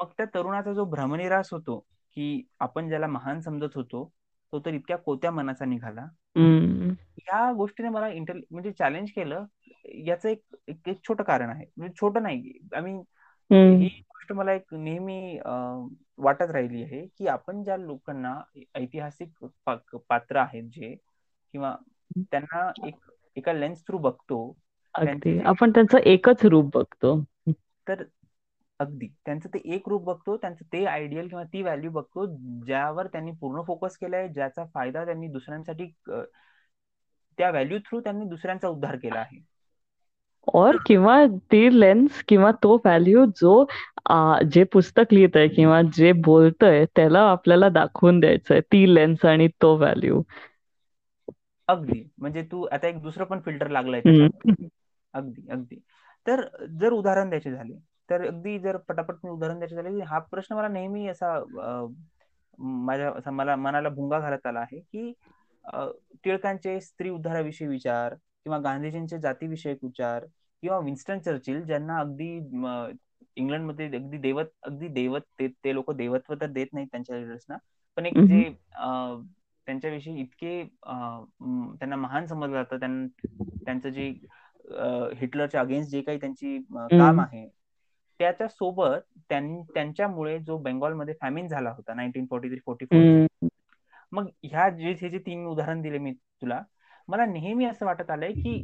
मग 0.00 0.06
त्या 0.16 0.26
तरुणाचा 0.26 0.72
जो 0.72 0.84
भ्रमनिरास 0.84 1.52
होतो, 1.52 1.78
की 2.14 2.46
आपण 2.60 2.88
ज्याला 2.88 3.06
महान 3.06 3.40
समजत 3.40 3.74
होतो, 3.74 4.12
तो 4.52 4.60
तर 4.60 4.74
इतक्या 4.74 4.96
कोत्या 4.98 5.30
मनाचा 5.30 5.64
निघाला. 5.64 6.06
या 7.18 7.52
गोष्टीने 7.52 7.88
मला 7.88 8.08
इंटेल 8.08 8.42
म्हणजे 8.50 8.72
चॅलेंज 8.72 9.10
केलं. 9.10 9.44
याचं 9.84 10.28
एक 10.28 10.42
एक 10.68 10.88
एक 10.88 10.98
छोटं 11.08 11.24
कारण 11.24 11.50
आहे. 11.50 11.66
म्हणजे 11.76 11.94
छोटं 12.00 12.22
नाही. 12.22 12.52
आय 12.74 12.80
मीन 12.80 13.02
ही 13.82 13.88
गोष्ट 13.88 14.32
मला 14.32 14.52
एक 14.52 14.74
नेहमी 14.74 15.38
वाटत 16.20 16.50
राहिली 16.50 16.82
आहे, 16.82 17.06
की 17.18 17.26
आपण 17.26 17.62
ज्या 17.62 17.76
लोकांना 17.76 18.40
ऐतिहासिक 18.74 19.44
पात्र 20.08 20.36
आहेत 20.36 20.62
जे 20.62 20.94
किंवा 21.54 21.76
त्यांना 22.18 22.70
एक 22.86 23.10
एका 23.36 23.52
लेन्स 23.52 23.86
थ्रू 23.86 23.98
बघतो. 23.98 24.56
अगदी. 24.94 25.38
आपण 25.40 25.70
त्यांचं 25.70 25.98
एकच 25.98 26.44
रूप 26.44 26.70
बघतो. 26.74 27.24
तर 27.88 28.04
अगदी 28.80 29.06
त्यांचं 29.26 29.48
ते 29.48 29.58
एक 29.64 29.88
रूप 29.88 30.02
बघतो, 30.02 30.36
त्यांचं 30.36 30.64
ते 30.72 30.84
आयडियल 30.84 31.28
किंवा 31.28 31.44
ती 31.44 31.62
व्हॅल्यू 31.62 31.90
बघतो, 31.90 32.26
ज्यावर 32.66 33.06
त्यांनी 33.06 33.30
पूर्ण 33.30 33.62
फोकस 33.62 33.96
केलाय, 33.96 34.28
ज्याचा 34.28 34.64
फायदा 34.74 35.04
त्यांनी 35.04 35.28
दुसऱ्यांसाठी 35.28 35.86
त्या 37.38 37.50
व्हॅल्यू 37.50 37.78
थ्रू 37.78 38.00
त्यांनी 38.00 38.24
दुसऱ्यांचा 38.24 38.68
उद्धार 38.68 38.96
केला 38.96 39.20
आहे. 39.20 39.49
और 40.48 40.76
किंवा 40.86 41.16
ती 41.50 41.68
लेन्स 41.70 42.22
किंवा 42.28 42.50
तो 42.62 42.74
व्हॅल्यू 42.76 43.24
जो 43.36 43.64
जे 44.52 44.64
पुस्तक 44.72 45.12
लिहितंय 45.12 45.48
किंवा 45.48 45.80
जे 45.94 46.12
बोलतंय 46.24 46.84
त्याला 46.96 47.20
आपल्याला 47.30 47.68
दाखवून 47.70 48.20
द्यायचंय. 48.20 48.60
ती 48.62 48.94
लेन्स 48.94 49.24
आणि 49.24 49.48
तो 49.62 49.76
व्हॅल्यू. 49.76 50.22
अगदी. 51.68 52.02
म्हणजे 52.18 52.42
तू 52.52 52.62
आता 52.72 52.88
एक 52.88 53.00
दुसरं 53.02 53.24
पण 53.24 53.40
फिल्टर 53.40 53.68
लागलंय. 53.70 54.00
अगदी, 55.14 55.46
अगदी. 55.50 55.76
तर 56.26 56.40
जर 56.80 56.92
उदाहरण 56.92 57.28
द्यायचे 57.28 57.50
झाले, 57.52 57.74
तर 58.08 58.26
अगदी 58.26 58.58
जर 58.58 58.76
पटापट 58.88 59.14
मी 59.24 59.30
उदाहरण 59.30 59.58
द्यायचे 59.58 59.74
झाले, 59.76 59.90
की 59.90 60.00
हा 60.00 60.18
प्रश्न 60.30 60.54
मला 60.54 60.68
नेहमी 60.68 61.06
असा 61.08 61.38
माझ्या 62.58 63.10
असा 63.10 63.30
मला 63.30 63.56
मनाला 63.56 63.88
भुंगा 63.88 64.18
घालत 64.20 64.46
आला 64.46 64.60
आहे, 64.60 64.78
की 64.80 65.12
टिळकांचे 66.24 66.80
स्त्री 66.80 67.10
उद्धाराविषयी 67.10 67.66
विचार 67.68 68.14
किंवा 68.46 68.58
गांधीजींचे 68.58 69.18
जातीविषयक 69.18 69.78
विचार 69.82 70.24
किंवा 70.62 70.78
विन्स्टन 70.78 71.18
चर्चिल 71.18 71.62
ज्यांना 71.64 71.98
अगदी 71.98 72.28
इंग्लंडमध्ये 73.36 73.86
अगदी 73.86 74.18
देवत 74.18 74.46
अगदी 74.62 74.88
देवत 74.88 75.20
ते, 75.38 75.48
ते 75.48 75.74
लोक 75.74 75.90
देवत्व 75.92 76.34
तर 76.34 76.46
देत 76.46 76.66
नाहीत 76.72 76.88
त्यांच्या 76.90 77.18
लिडर्सना 77.18 77.56
पण 77.98 78.06
एक 78.06 78.18
जे 78.18 78.42
त्यांच्याविषयी 79.66 80.20
इतके 80.20 80.62
त्यांना 80.64 81.96
महान 81.96 82.26
समजलं 82.26 82.52
जातं. 82.52 82.78
त्यां, 82.78 83.06
त्यांचं 83.66 83.88
जे 83.88 84.08
हिटलरच्या 85.20 85.60
अगेन्स्ट 85.60 85.90
जे 85.92 86.00
काही 86.02 86.20
त्यांची 86.20 86.58
काम 86.72 87.20
आहे 87.20 87.48
त्याच्या 88.20 88.48
सोबत 88.48 89.00
त्यां, 89.28 89.62
त्यांच्यामुळे 89.74 90.38
जो 90.38 90.56
बेंगॉलमध्ये 90.58 91.14
फॅमिन 91.20 91.46
झाला 91.48 91.70
होता 91.70 91.94
नाईन्टीन 91.94 92.26
फोर्टी 92.30 92.48
थ्री 92.48 92.58
फोर्टी 92.66 92.84
फोरचा 92.84 93.26
हं, 93.42 93.48
मग 94.12 94.28
ह्या 94.42 94.68
जे 94.70 94.92
हे 94.92 95.08
जे 95.10 95.18
तीन 95.18 95.46
उदाहरण 95.46 95.82
दिले 95.82 95.98
मी 95.98 96.12
तुला 96.12 96.62
मला 97.10 97.24
नेहमी 97.26 97.64
असं 97.64 97.86
वाटत 97.86 98.10
आलंय 98.10 98.32
की 98.34 98.62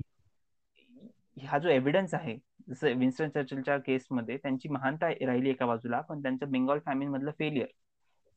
हा 1.45 1.59
जो 1.59 1.69
एव्हिडन्स 1.69 2.15
आहे 2.15 2.37
जसं 2.69 2.95
विन्स्टन 2.99 3.29
चर्चिलच्या 3.31 3.77
केसमध्ये 3.79 4.37
त्यांची 4.37 4.69
महानता 4.69 5.09
राहिली 5.21 5.51
एका 5.51 5.67
बाजूला 5.67 6.01
पण 6.01 6.23
त्यांचं 6.23 6.51
बेंगॉल 6.51 6.79
फॅमिन 6.87 7.09
मधलं 7.09 7.31
फेलियर 7.31 7.67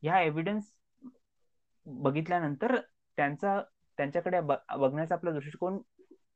ह्या 0.04 0.20
एव्हिडन्स 0.22 0.72
बघितल्यानंतर 1.88 2.76
त्यांचा 3.18 3.60
त्यांच्याकडे 3.98 4.40
बघण्याचा 4.42 5.16
आपला 5.16 5.32
दृष्टिकोन 5.32 5.78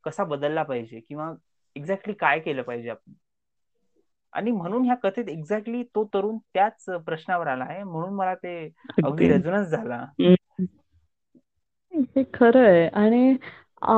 कसा 0.04 0.24
बदलला 0.24 0.62
पाहिजे 0.62 1.00
किंवा 1.00 1.32
एक्झॅक्टली 1.76 2.14
काय 2.14 2.38
केलं 2.40 2.62
पाहिजे 2.62 2.90
आपण 2.90 3.12
आणि 4.32 4.50
म्हणून 4.50 4.84
ह्या 4.84 4.94
कथेत 4.94 5.28
एक्झॅक्टली 5.28 5.82
तो 5.94 6.04
तरुण 6.14 6.38
त्याच 6.54 6.84
प्रश्नावर 7.06 7.46
आला 7.46 7.64
आहे 7.64 7.82
म्हणून 7.82 8.14
मला 8.14 8.34
ते 8.34 8.56
अगदी. 9.04 9.28
रेझोनन्स 9.28 9.68
झाला. 9.68 10.04
हे 12.14 12.22
खरं 12.34 12.66
आहे 12.66 12.86
आणि 12.96 13.36
अ, 13.84 13.92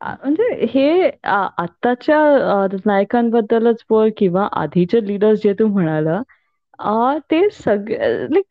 आ, 0.00 0.14
म्हणजे 0.22 0.66
हे 0.70 1.10
आ, 1.24 1.36
आत्ताच्या 1.58 2.18
अ, 2.64 2.66
नायकांबद्दलच 2.86 3.84
बोल 3.90 4.10
किंवा 4.16 4.48
आधीचे 4.52 5.06
लीडर्स 5.06 5.42
जे 5.44 5.52
तू 5.52 5.66
म्हणाला 5.66 6.20
अ, 6.82 7.18
ते 7.30 7.48
सगळं 7.54 8.26
लाइक 8.30 8.44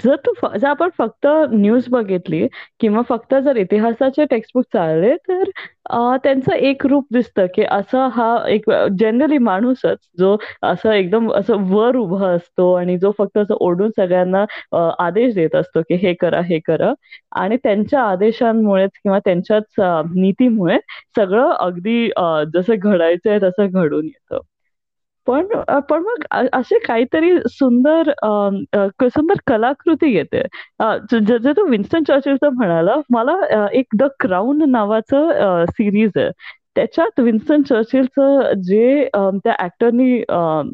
जर 0.00 0.14
तू 0.18 0.32
फ 0.36 0.46
जर 0.56 0.66
आपण 0.68 0.88
फक्त 0.98 1.26
न्यूज 1.52 1.88
बघितली 1.90 2.46
किंवा 2.80 3.02
फक्त 3.08 3.34
जर 3.44 3.56
इतिहासाचे 3.56 4.24
टेक्स्टबुक 4.26 4.64
चाळले 4.72 5.14
तर 5.28 5.50
अ, 5.90 6.16
त्यांचं 6.24 6.52
एक 6.54 6.86
रूप 6.86 7.06
दिसतं, 7.12 7.46
की 7.54 7.62
असा 7.70 8.06
हा 8.12 8.28
एक 8.48 8.70
जनरली 9.00 9.38
माणूसच 9.40 9.98
जो 10.18 10.36
असं 10.64 10.92
एकदम 10.92 11.30
असं 11.32 11.64
वर 11.70 11.96
उभा 11.96 12.28
असतो 12.28 12.72
आणि 12.74 12.96
जो 12.98 13.10
फक्त 13.18 13.38
असं 13.38 13.54
ओरडून 13.60 13.90
सगळ्यांना 13.96 14.44
अ, 14.72 14.78
आदेश 15.00 15.34
देत 15.34 15.54
असतो, 15.56 15.82
की 15.82 15.94
हे 15.98 16.14
करा, 16.16 16.40
हे 16.42 16.58
करा. 16.60 16.92
आणि 17.36 17.56
त्यांच्या 17.56 18.02
आदेशांमुळेच 18.04 18.90
किंवा 19.02 19.18
त्यांच्याच 19.24 19.80
अ, 19.80 20.00
नीतीमुळे 20.16 20.78
सगळं 21.16 21.50
अगदी 21.58 22.10
अ, 22.16 22.42
जसं 22.54 22.74
घडायचंय 22.82 23.38
तसं 23.42 23.66
घडून 23.74 24.04
येतं. 24.06 24.40
पण 25.26 25.46
पण 25.90 26.02
मग 26.02 26.46
असे 26.52 26.78
काहीतरी 26.86 27.30
सुंदर 27.50 28.10
सुंदर 29.08 29.40
कलाकृती 29.46 30.12
येते. 30.14 30.42
जे 31.12 31.52
तू 31.56 31.66
विन्स्टन 31.70 32.02
चर्चिलचं 32.08 32.54
म्हणाला, 32.56 32.94
मला 33.10 33.36
एक 33.72 33.96
द 33.98 34.08
क्राउन 34.20 34.62
नावाचं 34.70 35.64
सिरीज 35.70 36.10
आहे. 36.16 36.30
त्याच्यात 36.76 37.20
विन्स्टन 37.20 37.62
चर्चिलचं 37.68 38.52
जे 38.64 39.08
त्या 39.44 39.54
ऍक्टरनी 39.64 40.18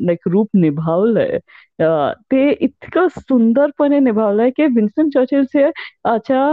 लाईक 0.06 0.28
रूप 0.28 0.48
निभावलंय 0.54 1.38
ते 1.78 2.50
इतकं 2.56 3.08
सुंदरपणे 3.10 3.98
निभावलंय 4.00 4.50
की 4.50 4.66
विन्स्टन 4.68 5.08
चर्चिलचे 5.10 5.70
च्या 6.18 6.44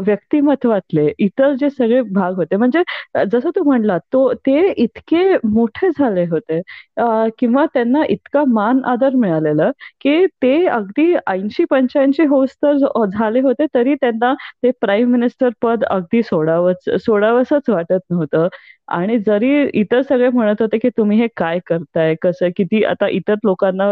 व्यक्तिमत्वातले 0.00 1.06
इतर 1.18 1.54
जे 1.56 1.70
सगळे 1.70 2.00
भाग 2.10 2.34
होते 2.36 2.56
म्हणजे 2.56 2.82
जसं 3.26 3.50
तू 3.50 3.62
म्हणला 3.64 3.98
तो 4.12 4.32
ते 4.46 4.58
इतके 4.74 5.22
मोठे 5.46 5.90
झाले 5.90 6.24
होते 6.26 6.60
किंवा 7.38 7.64
त्यांना 7.74 8.04
इतका 8.10 8.44
मान 8.48 8.84
आदर 8.86 9.14
मिळालेला 9.16 9.70
की 10.00 10.24
ते 10.42 10.54
अगदी 10.68 11.12
ऐंशी 11.26 11.64
पंच्याऐंशी 11.70 12.24
होस 12.26 12.56
तर 12.58 13.04
झाले 13.06 13.40
होते 13.40 13.66
तरी 13.74 13.94
त्यांना 13.96 14.32
ते 14.62 14.70
प्राईम 14.80 15.10
मिनिस्टर 15.10 15.50
पद 15.62 15.84
अगदी 15.86 16.22
सोडावंच 16.22 16.88
सोडावंसच 17.04 17.70
वाटत 17.70 17.98
नव्हतं. 18.10 18.48
आणि 18.88 19.18
जरी 19.20 19.48
इतर 19.74 20.02
सगळे 20.02 20.28
म्हणत 20.30 20.60
होते 20.62 20.78
की 20.78 20.88
तुम्ही 20.96 21.18
हे 21.20 21.26
काय 21.36 21.58
करताय 21.66 22.14
कसं 22.22 22.48
किती 22.56 22.82
आता 22.86 23.08
इतर 23.10 23.34
लोकांना 23.44 23.90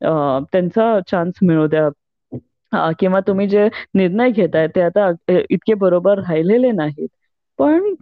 त्यांचा 0.00 0.98
चान्स 1.08 1.38
मिळू 1.42 1.66
द्या. 1.66 1.88
किंवा 3.00 3.20
तुम्ही 3.20 3.46
जे 3.48 3.68
निर्णय 3.94 4.30
घेताय 4.32 4.66
ते 4.68 4.80
आता 4.82 5.10
इतके 5.50 5.74
बरोबर 5.76 6.18
राहिलेले 6.20 6.70
नाहीत. 6.72 7.08
पण 7.58 7.94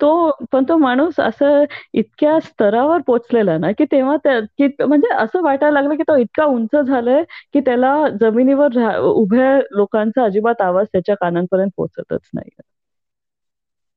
तो 0.00 0.08
पण 0.52 0.64
तो 0.64 0.76
माणूस 0.78 1.18
असं 1.20 1.64
इतक्या 1.94 2.38
स्तरावर 2.40 3.00
पोचलेला 3.06 3.56
ना 3.58 3.70
की 3.72 3.84
तेव्हा 3.84 4.16
की 4.58 4.66
म्हणजे 4.80 5.08
असं 5.16 5.42
वाटायला 5.42 5.80
लागलं 5.80 5.96
की 5.96 6.02
तो 6.02 6.16
इतका 6.16 6.44
उंच 6.46 6.76
झालाय 6.78 7.22
की 7.52 7.60
त्याला 7.60 7.92
जमिनीवर 8.20 8.78
उभ्या 9.00 9.56
लोकांचा 9.72 10.24
अजिबात 10.24 10.62
आवाज 10.62 10.86
त्याच्या 10.92 11.14
कानांपर्यंत 11.16 11.70
पोहोचतच 11.76 12.30
नाही. 12.34 12.50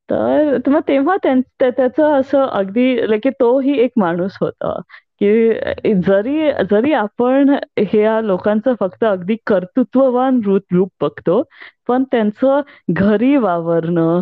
तर 0.10 0.70
मग 0.70 0.80
तेव्हा 0.88 1.16
त्याचं 1.24 2.20
असं 2.20 2.46
अगदी 2.48 3.18
की 3.20 3.30
तोही 3.40 3.78
एक 3.80 3.92
माणूस 3.98 4.38
होता. 4.42 4.80
की 5.22 5.94
जरी 6.02 6.52
जरी 6.70 6.92
आपण 6.94 7.50
ह्या 7.82 8.20
लोकांचं 8.22 8.74
फक्त 8.80 9.04
अगदी 9.06 9.36
कर्तृत्ववान 9.48 10.40
रूप 10.46 10.90
बघतो 11.02 11.42
पण 11.88 12.04
त्यांचं 12.12 12.62
घरी 12.92 13.36
वावरणं 13.38 14.22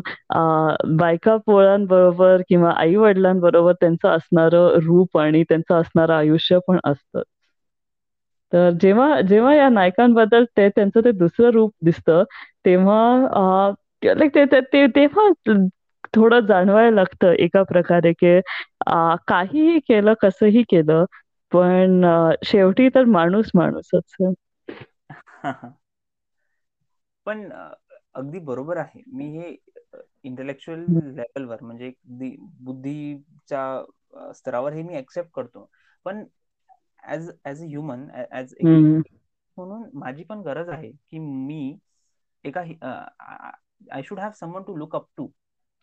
बायका 0.98 1.36
पोळांबरोबर 1.46 2.42
किंवा 2.50 2.72
आई 2.76 2.96
वडिलांबरोबर 2.96 3.74
त्यांचं 3.74 4.10
असणारं 4.10 4.78
रूप 4.86 5.18
आणि 5.18 5.44
त्यांचं 5.44 5.76
असणारं 5.76 6.14
आयुष्य 6.14 6.60
पण 6.68 6.80
असतं. 6.86 7.22
तर 8.54 8.70
जेव्हा 8.82 9.20
जेव्हा 9.22 9.54
या 9.56 9.68
नायकांबद्दल 9.70 10.44
ते 10.58 10.68
त्यांचं 10.70 11.02
ते 11.06 11.12
दुसरं 11.14 11.50
रूप 11.52 11.72
दिसतं 11.82 12.24
तेव्हा 12.66 13.72
ते 14.04 14.86
तेव्हा 14.88 15.30
थोडं 16.14 16.46
जाणवायला 16.48 16.96
लागतं 16.96 17.34
एका 17.40 17.64
प्रकारे 17.66 18.12
की 18.16 18.40
काहीही 19.28 19.80
केलं 19.82 20.14
कसंही 20.22 20.64
केलं 20.70 21.06
पण 21.52 22.02
शेवटी 22.46 22.90
तर 22.96 23.06
माणूस 23.10 23.52
माणूसच. 23.56 24.16
पण 27.28 27.50
अगदी 28.16 28.40
बरोबर 28.42 28.78
आहे. 28.78 29.02
मी 29.08 29.26
हे 29.32 29.50
इंटेलेक्च्युअल 30.26 30.80
लेवलवर 31.10 31.62
म्हणजे 31.64 31.92
बुद्धीच्या 32.62 34.32
स्तरावर 34.36 34.74
हे 34.74 34.84
मी 34.84 34.96
एक्सेप्ट 34.98 35.32
करतो. 35.34 35.70
पण 36.06 36.24
as 37.08 37.30
as 37.46 37.62
a 37.62 37.66
human 37.66 38.08
as 38.34 38.54
म्हणून 39.58 39.90
माझी 39.94 40.24
पण 40.24 40.42
गरज 40.42 40.70
आहे 40.70 40.92
की 40.92 41.20
मी 41.20 41.78
एका 42.46 42.62
I 43.92 44.02
should 44.04 44.20
have 44.20 44.32
someone 44.36 44.64
to 44.64 44.76
look 44.78 44.96
up 44.96 45.08
to 45.18 45.28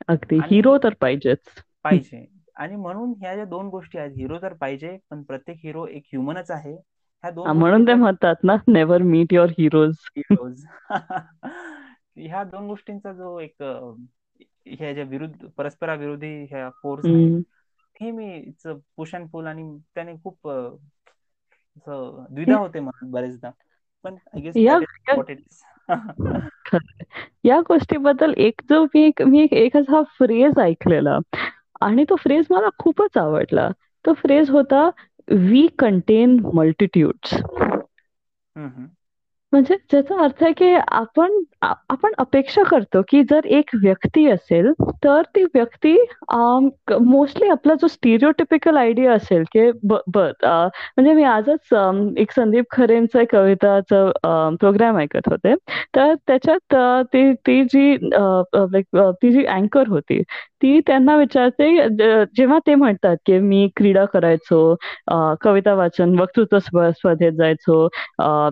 अगदी. 0.09 0.41
हिरो 0.47 0.77
तर 0.79 0.95
पाहिजेच. 1.01 1.41
पाहिजे. 1.85 2.25
आणि 2.57 2.77
म्हणून 2.77 3.13
ह्या 3.21 3.35
ज्या 3.35 3.45
दोन 3.45 3.69
गोष्टी 3.69 3.99
आहेत 3.99 4.13
हिरो 4.17 4.39
तर 4.43 4.53
पाहिजे 4.53 4.97
पण 5.11 5.23
प्रत्येक 5.23 5.59
हिरो 5.65 5.87
एक 5.87 6.03
ह्युमनच 6.07 6.51
आहे. 6.51 6.75
ह्या 7.25 7.31
दोन 7.31 7.57
म्हणून 7.57 7.87
ते 7.87 7.95
म्हणतात 7.95 8.45
ना 8.45 8.57
never 8.69 9.03
meet 9.03 9.33
your 9.33 9.51
heroes 9.51 9.97
heroes 10.17 10.65
ह्या 12.17 12.43
दोन 12.45 12.67
गोष्टींचा 12.67 13.13
जो 13.13 13.39
एक 13.41 13.63
ह्या 14.67 14.93
ज्या 14.93 15.05
विरुद्ध 15.05 15.47
परस्पराविरोधी 15.57 16.35
ह्या 16.45 16.69
फोर्स 16.83 17.07
हे 18.01 18.11
मी 18.11 18.53
अँड 19.15 19.29
पुल 19.29 19.47
आणि 19.47 19.79
त्याने 19.95 20.15
खूप 20.25 20.49
द्विधा 21.89 22.57
होते 22.57 22.81
म्हणून 22.81 23.11
बरेचदा. 23.11 23.51
पण 24.05 24.15
आय 24.35 24.41
गेस 24.41 24.55
या 27.45 27.61
गोष्टीबद्दल 27.61 28.33
एक 28.37 28.61
जो 28.71 28.85
मी 28.85 29.11
मी 29.27 29.49
एक 29.53 29.77
हा 29.77 30.03
फ्रेज 30.03 30.59
ऐकलेला 30.59 31.19
आणि 31.81 32.05
तो 32.05 32.17
फ्रेज 32.17 32.47
मला 32.51 32.69
खूपच 32.79 33.19
आवडला. 33.19 33.69
तो 34.07 34.13
फ्रेज 34.13 34.51
होता 34.51 34.91
वी 35.31 35.69
कंटेन 35.79 36.41
मल्टिट्यूड्स 36.55 37.35
म्हणजे 39.55 39.75
ज्याचा 39.91 40.15
अर्थ 40.23 40.43
आहे 40.43 40.53
की 40.53 40.73
आपण 40.75 41.33
आपण 41.63 42.13
अपेक्षा 42.19 42.63
करतो 42.71 43.03
की 43.09 43.23
जर 43.31 43.45
एक 43.49 43.71
व्यक्ती 43.83 44.27
असेल 44.31 44.71
तर 45.05 45.23
ती 45.37 45.43
व्यक्ती 45.45 45.95
मोस्टली 47.03 47.49
आपला 47.49 47.75
जो 47.75 47.87
स्टिरिओटिपिकल 47.89 48.77
आयडिया 48.77 49.13
असेल 49.13 49.43
की 49.53 49.71
म्हणजे 49.85 51.13
मी 51.13 51.23
आजच 51.25 51.75
एक 52.19 52.31
संदीप 52.33 52.65
खरेंचा 52.71 53.23
कविताचं 53.33 54.11
प्रोग्राम 54.61 54.99
ऐकत 54.99 55.29
होते. 55.31 55.55
तर 55.95 56.15
त्याच्यात 56.27 56.75
ती 57.13 57.33
ती 57.47 57.63
जी 57.65 57.97
ती 59.15 59.31
जी 59.33 59.45
अँकर 59.47 59.89
होती 59.89 60.23
ती 60.63 60.79
त्यांना 60.87 61.17
विचारते 61.17 61.67
जेव्हा 62.37 62.59
ते 62.67 62.75
म्हणतात 62.75 63.17
की 63.27 63.39
मी 63.41 63.67
क्रीडा 63.77 64.05
करायचो 64.05 64.75
कविता 65.41 65.75
वाचन 65.75 66.19
वक्तृत्व 66.21 66.59
स्पर्धेत 66.59 67.33
जायचो 67.33 67.87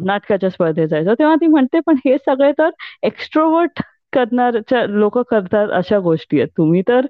नाटकाच्या 0.06 0.50
स्पर्धेत 0.50 0.88
जायचो 0.92 1.14
तेव्हा 1.14 1.34
ती 1.36 1.46
म्हणते 1.46 1.80
पण 1.86 1.96
हे 2.06 2.16
सगळे 2.18 2.52
तर 2.52 2.70
एक्स्ट्रोवर्ट 3.02 3.82
करणारच्या 4.12 4.84
लोक 4.86 5.18
करतात 5.30 5.70
अशा 5.72 5.98
गोष्टी 5.98 6.40
आहेत. 6.40 6.48
तुम्ही 6.58 6.82
तर 6.88 7.06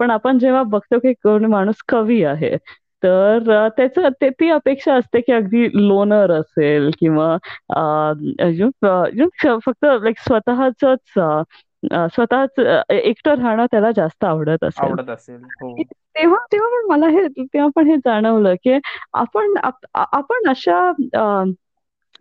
पण 0.00 0.10
आपण 0.10 0.38
जेव्हा 0.38 0.62
बघतो 0.66 0.98
की 0.98 1.12
कोण 1.14 1.44
माणूस 1.44 1.82
कवी 1.88 2.22
आहे 2.24 2.56
तर 3.02 3.68
त्याच 3.76 3.98
ती 4.22 4.48
अपेक्षा 4.50 4.94
असते 4.94 5.20
की 5.20 5.32
अगदी 5.32 5.66
लोनर 5.88 6.30
असेल 6.30 6.90
किंवा 7.00 7.36
फक्त 9.64 9.84
लाईक 9.84 10.18
स्वतःच 10.18 10.84
स्वतःच 12.14 12.58
एकटं 12.90 13.34
राहणं 13.34 13.66
त्याला 13.70 13.90
जास्त 13.90 14.24
आवडत 14.24 14.64
असेल. 14.64 14.88
आवडत 14.88 15.10
असेल. 15.10 15.42
हो. 15.62 15.76
तेव्हा 16.16 16.38
तेव्हा 16.52 16.68
पण 16.70 16.86
मला 16.90 17.08
हे 17.08 17.26
तेव्हा 17.38 17.68
पण 17.76 17.86
हे 17.86 17.96
जाणवलं 17.96 18.54
की 18.54 18.78
आपण 19.12 19.54
आपण 19.94 20.48
अशा 20.48 20.80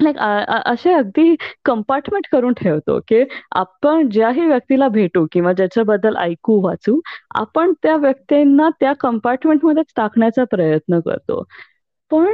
लाईक 0.04 0.18
असे 0.66 0.94
अगदी 0.94 1.36
कंपार्टमेंट 1.66 2.28
करून 2.32 2.54
ठेवतो 2.54 3.00
की 3.08 3.24
आपण 3.52 4.10
ज्याही 4.10 4.46
व्यक्तीला 4.46 4.88
भेटू 4.88 5.26
किंवा 5.32 5.54
ज्याच्याबद्दल 5.54 6.16
ऐकू 6.18 6.60
वाचू 6.62 7.00
आपण 7.36 7.74
त्या 7.84 7.96
व्यक्तींना 7.96 8.70
त्या 8.80 8.94
कंपार्टमेंटमध्येच 8.94 9.94
टाकण्याचा 9.98 10.44
प्रयत्न 10.52 11.00
करतो. 11.00 11.44
पण 12.12 12.28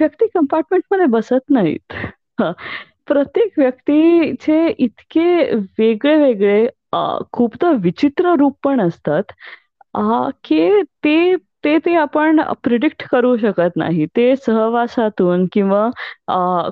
व्यक्ती 0.00 0.26
कंपार्टमेंटमध्ये 0.34 1.06
बसत 1.06 1.50
नाहीत. 1.50 1.92
प्रत्येक 3.06 3.58
व्यक्तीचे 3.58 4.66
इतके 4.78 5.54
वेगळे 5.78 6.16
वेगळे 6.16 6.66
खूप 7.32 7.54
तर 7.62 7.72
विचित्र 7.82 8.34
रूप 8.34 8.58
पण 8.64 8.80
असतात. 8.80 9.22
की 10.44 10.82
ते 11.04 11.34
ते 11.66 11.78
ते 11.80 11.94
आपण 11.98 12.40
प्रिडिक्ट 12.62 13.02
करू 13.08 13.36
शकत 13.38 13.76
नाही. 13.76 14.06
ते 14.08 14.34
सहवासातून 14.38 15.46
किंवा 15.52 15.88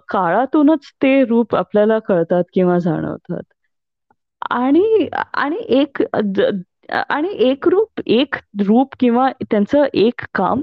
काळातूनच 0.09 0.91
ते 1.03 1.15
रूप 1.27 1.55
आपल्याला 1.57 1.99
कळतात 2.07 2.45
किंवा 2.53 2.79
जाणवतात. 2.81 3.43
आणि 4.51 5.09
आणि 5.35 5.57
एक 5.73 6.03
आणि 7.09 7.29
एक 7.43 7.69
रूप 7.69 8.01
एक 8.09 8.37
रूप 8.63 8.95
किंवा 9.01 9.29
त्यांचं 9.43 9.85
एक 9.95 10.25
काम 10.35 10.63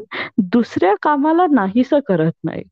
दुसऱ्या 0.50 0.94
कामाला 1.04 1.46
नाहीसं 1.52 2.00
करत 2.08 2.32
नाही. 2.44 2.64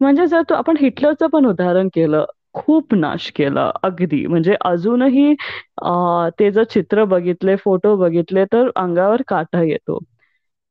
म्हणजे 0.00 0.26
जर 0.26 0.42
तो 0.46 0.54
आपण 0.54 0.76
हिटलरचं 0.76 1.26
पण 1.28 1.46
उदाहरण 1.46 1.88
केलं 1.94 2.24
खूप 2.54 2.94
नाश 2.94 3.30
केला 3.32 3.70
अगदी. 3.82 4.24
म्हणजे 4.26 4.54
अजूनही 4.62 5.34
ते 6.38 6.50
जर 6.50 6.64
चित्र 6.66 7.04
बघितले 7.06 7.56
फोटो 7.58 7.94
बघितले 7.96 8.44
तर 8.48 8.70
अंगावर 8.76 9.22
काटा 9.28 9.62
येतो. 9.62 9.98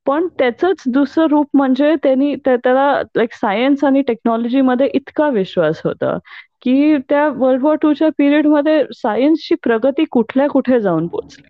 पण 0.06 0.26
त्याचंच 0.38 0.82
दुसरं 0.88 1.26
रूप 1.28 1.48
म्हणजे 1.52 1.94
त्यांनी 2.02 2.34
त्याला 2.46 2.90
लाईक 3.16 3.32
सायन्स 3.34 3.84
आणि 3.84 4.02
टेक्नॉलॉजीमध्ये 4.08 4.88
इतका 4.94 5.28
विश्वास 5.30 5.80
होता 5.84 6.16
की 6.62 6.96
त्या 7.08 7.26
वर्ल्ड 7.36 7.62
वॉर 7.62 7.76
टूच्या 7.78 8.08
पिरियडमध्ये 8.18 8.82
सायन्सची 8.94 9.54
प्रगती 9.62 10.04
कुठल्या 10.10 10.48
कुठे 10.50 10.80
जाऊन 10.80 11.06
पोहोचली. 11.08 11.48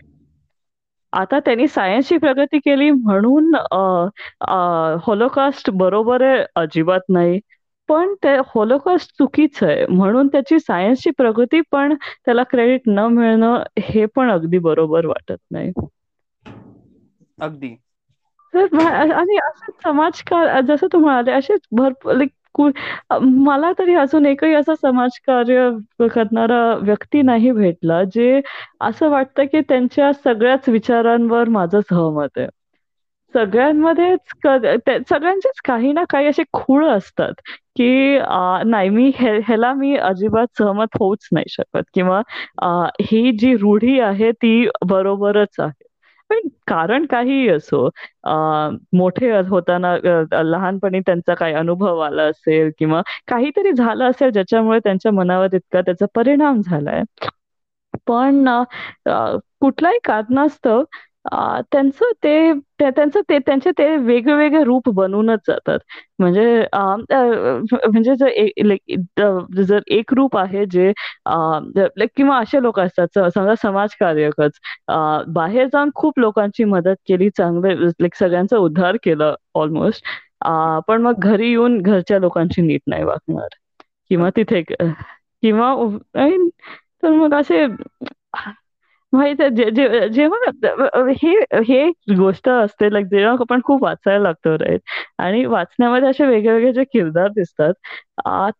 आता 1.13 1.39
त्यांनी 1.41 1.67
सायन्सची 1.69 2.17
प्रगती 2.19 2.59
केली 2.61 2.91
म्हणून 2.93 3.55
होलोकास्ट 5.03 5.71
बरोबर 5.75 6.23
आहे 6.25 6.45
अजिबात 6.57 7.01
नाही. 7.11 7.41
पण 7.89 8.15
ते 8.19 8.29
होलोकास्ट 8.47 9.11
चुकीचं 9.19 9.67
आहे. 9.67 9.85
म्हणून 9.89 10.29
त्याची 10.29 10.59
सायन्सची 10.61 11.11
प्रगती 11.13 11.61
पण 11.71 11.95
त्याला 12.17 12.43
क्रेडिट 12.51 12.89
न 12.89 13.07
मिळणं 13.11 13.63
हे 13.85 14.05
पण 14.15 14.31
अगदी 14.31 14.59
बरोबर 14.61 15.07
वाटत 15.07 15.37
नाही. 15.51 15.73
अगदी. 17.39 17.73
आणि 18.55 19.37
असं 19.39 19.73
समाजकार 19.85 20.61
जसं 20.67 20.87
तू 20.93 20.99
म्हणाले 20.99 21.33
असेच 21.33 21.61
भरपूर 21.73 22.71
मला 23.21 23.71
तरी 23.79 23.95
अजून 23.95 24.27
एकही 24.27 24.55
असं 24.55 24.75
समाजकार्य 24.75 25.69
करणारा 26.09 26.63
व्यक्ती 26.83 27.23
नाही 27.23 27.51
भेटला, 27.53 28.03
जे 28.05 28.41
असं 28.81 29.11
वाटतं 29.11 29.45
की 29.45 29.61
त्यांच्या 29.61 30.13
सगळ्याच 30.15 30.69
विचारांवर 30.69 31.49
माझं 31.51 31.81
सहमत 31.81 32.39
आहे. 32.39 32.47
सगळ्यांमध्येच 33.35 34.21
सगळ्यांचेच 35.09 35.61
काही 35.65 35.93
ना 35.93 36.03
काही 36.11 36.27
असे 36.27 36.43
खूळ 36.53 36.85
असतात, 36.87 37.33
की 37.77 38.19
नाही 38.67 38.89
मी 38.89 39.11
ह्याला 39.19 39.73
मी 39.75 39.95
अजिबात 39.99 40.47
सहमत 40.59 40.97
होऊच 41.01 41.29
नाही 41.33 41.49
शकत 41.51 41.83
किंवा 41.95 42.21
ही 43.03 43.31
जी 43.39 43.55
रूढी 43.57 43.99
आहे 44.01 44.31
ती 44.33 44.67
बरोबरच 44.89 45.61
आहे. 45.61 45.82
पण 46.33 46.49
कारण 46.67 47.07
काहीही 47.07 47.49
असो, 47.49 47.89
मोठे 48.93 49.31
होताना 49.49 49.95
लहानपणी 50.43 51.01
त्यांचा 51.01 51.35
काही 51.35 51.55
अनुभव 51.55 51.99
आला 51.99 52.23
असेल 52.23 52.71
किंवा 52.79 53.03
काहीतरी 53.29 53.73
झालं 53.73 54.05
असेल 54.11 54.31
ज्याच्यामुळे 54.31 54.79
त्यांच्या 54.79 55.13
मनावर 55.13 55.55
इतका 55.55 55.81
त्याचा 55.81 56.07
परिणाम 56.15 56.61
झालाय. 56.61 57.03
पण 58.07 58.49
कुठल्याही 59.61 59.99
कारणास्तव 60.05 60.83
त्यांचं 61.25 62.13
ते 62.23 62.53
त्यांचं 62.81 63.21
ते 63.29 63.39
त्यांचे 63.41 63.71
ते 63.73 63.85
वेगवेगळे 63.99 64.63
रूप 64.65 64.89
बनूनच 64.91 65.41
जातात. 65.49 65.79
म्हणजे 66.19 66.45
म्हणजे 66.73 68.15
जर 68.17 69.63
जर 69.63 69.81
एक 69.89 70.13
रूप 70.15 70.37
आहे 70.39 70.65
जे 70.69 70.93
किंवा 72.09 72.39
असे 72.39 72.63
लोक 72.63 72.81
असतात 72.81 73.19
समजा 73.29 73.55
समाजकार्यकच 73.59 74.59
बाहेर 75.29 75.67
जाऊन 75.67 75.91
खूप 75.95 76.19
लोकांची 76.19 76.65
मदत 76.67 76.95
केली, 77.07 77.29
चांगले 77.31 77.75
लाइक 77.77 78.15
सगळ्यांचा 78.17 78.57
उद्धार 78.59 78.97
केला 79.05 79.35
ऑलमोस्ट. 79.55 80.05
पण 80.89 81.03
मग 81.03 81.21
घरी 81.21 81.49
येऊन 81.51 81.81
घरच्या 81.83 82.19
लोकांची 82.19 82.63
नीट 82.63 82.81
नाही 82.87 83.05
वागणार 83.05 83.49
किंवा 84.11 84.31
तिथे 84.37 84.63
किंवा 84.63 85.75
तर 87.03 87.11
मग 87.13 87.35
असे 87.35 87.67
माहीत 89.13 89.41
आहे 89.41 89.71
जे 89.71 90.09
जेव्हा 90.09 91.11
हे 91.23 91.33
हे 91.65 92.15
गोष्ट 92.17 92.49
असते 92.49 92.93
लाईक 92.93 93.07
जेव्हा 93.07 93.33
आपण 93.41 93.61
खूप 93.65 93.83
वाचायला 93.85 94.23
लागतो 94.23 94.55
राईट 94.59 94.81
आणि 95.19 95.45
वाचण्यामध्ये 95.45 96.09
असे 96.09 96.27
वेगवेगळे 96.27 96.73
जे 96.73 96.85
किरदार 96.85 97.29
दिसतात 97.29 97.73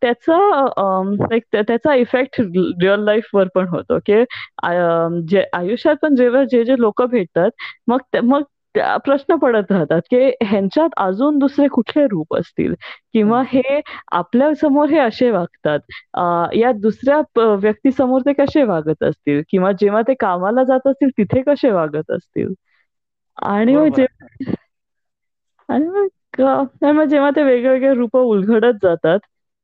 त्याचा 0.01 0.37
लाईक 1.21 1.43
त्याचा 1.55 1.95
इफेक्ट 1.95 2.41
रिअल 2.41 3.03
लाईफ 3.03 3.29
वर 3.33 3.47
पण 3.55 3.67
होतो 3.67 3.99
की 4.05 4.23
जे 5.27 5.43
आयुष्यात 5.53 5.95
पण 6.01 6.15
जेव्हा 6.15 6.43
जे 6.43 6.63
जे 6.63 6.75
लोक 6.79 7.01
भेटतात 7.03 7.51
मग 7.87 8.17
मग 8.23 8.43
प्रश्न 8.75 9.35
पडत 9.37 9.71
राहतात 9.71 10.01
की 10.09 10.17
ह्यांच्यात 10.41 10.89
अजून 10.97 11.37
दुसरे 11.39 11.67
कुठले 11.71 12.05
रूप 12.07 12.35
असतील? 12.35 12.73
किंवा 13.13 13.41
हे 13.47 13.79
आपल्यासमोर 14.13 14.89
हे 14.89 14.99
असे 14.99 15.29
वागतात? 15.31 15.79
या 16.55 16.71
दुसऱ्या 16.79 17.19
व्यक्तीसमोर 17.55 18.21
ते 18.21 18.33
कसे 18.35 18.63
वागत 18.65 19.03
असतील? 19.03 19.41
किंवा 19.49 19.71
जेव्हा 19.79 20.01
ते 20.01 20.13
कामाला 20.19 20.63
जात 20.65 20.87
असतील 20.87 21.09
तिथे 21.17 21.41
कसे 21.43 21.71
वागत 21.71 22.11
असतील? 22.11 22.53
आणि 23.47 23.75
मग 23.77 23.99
आणि 25.69 25.85
मग 25.87 26.41
मग 26.91 27.03
जेव्हा 27.05 27.29
ते 27.31 27.43
वेगवेगळे 27.43 27.93
रूप 27.93 28.15
उलगडत 28.17 28.77
जातात 28.83 29.19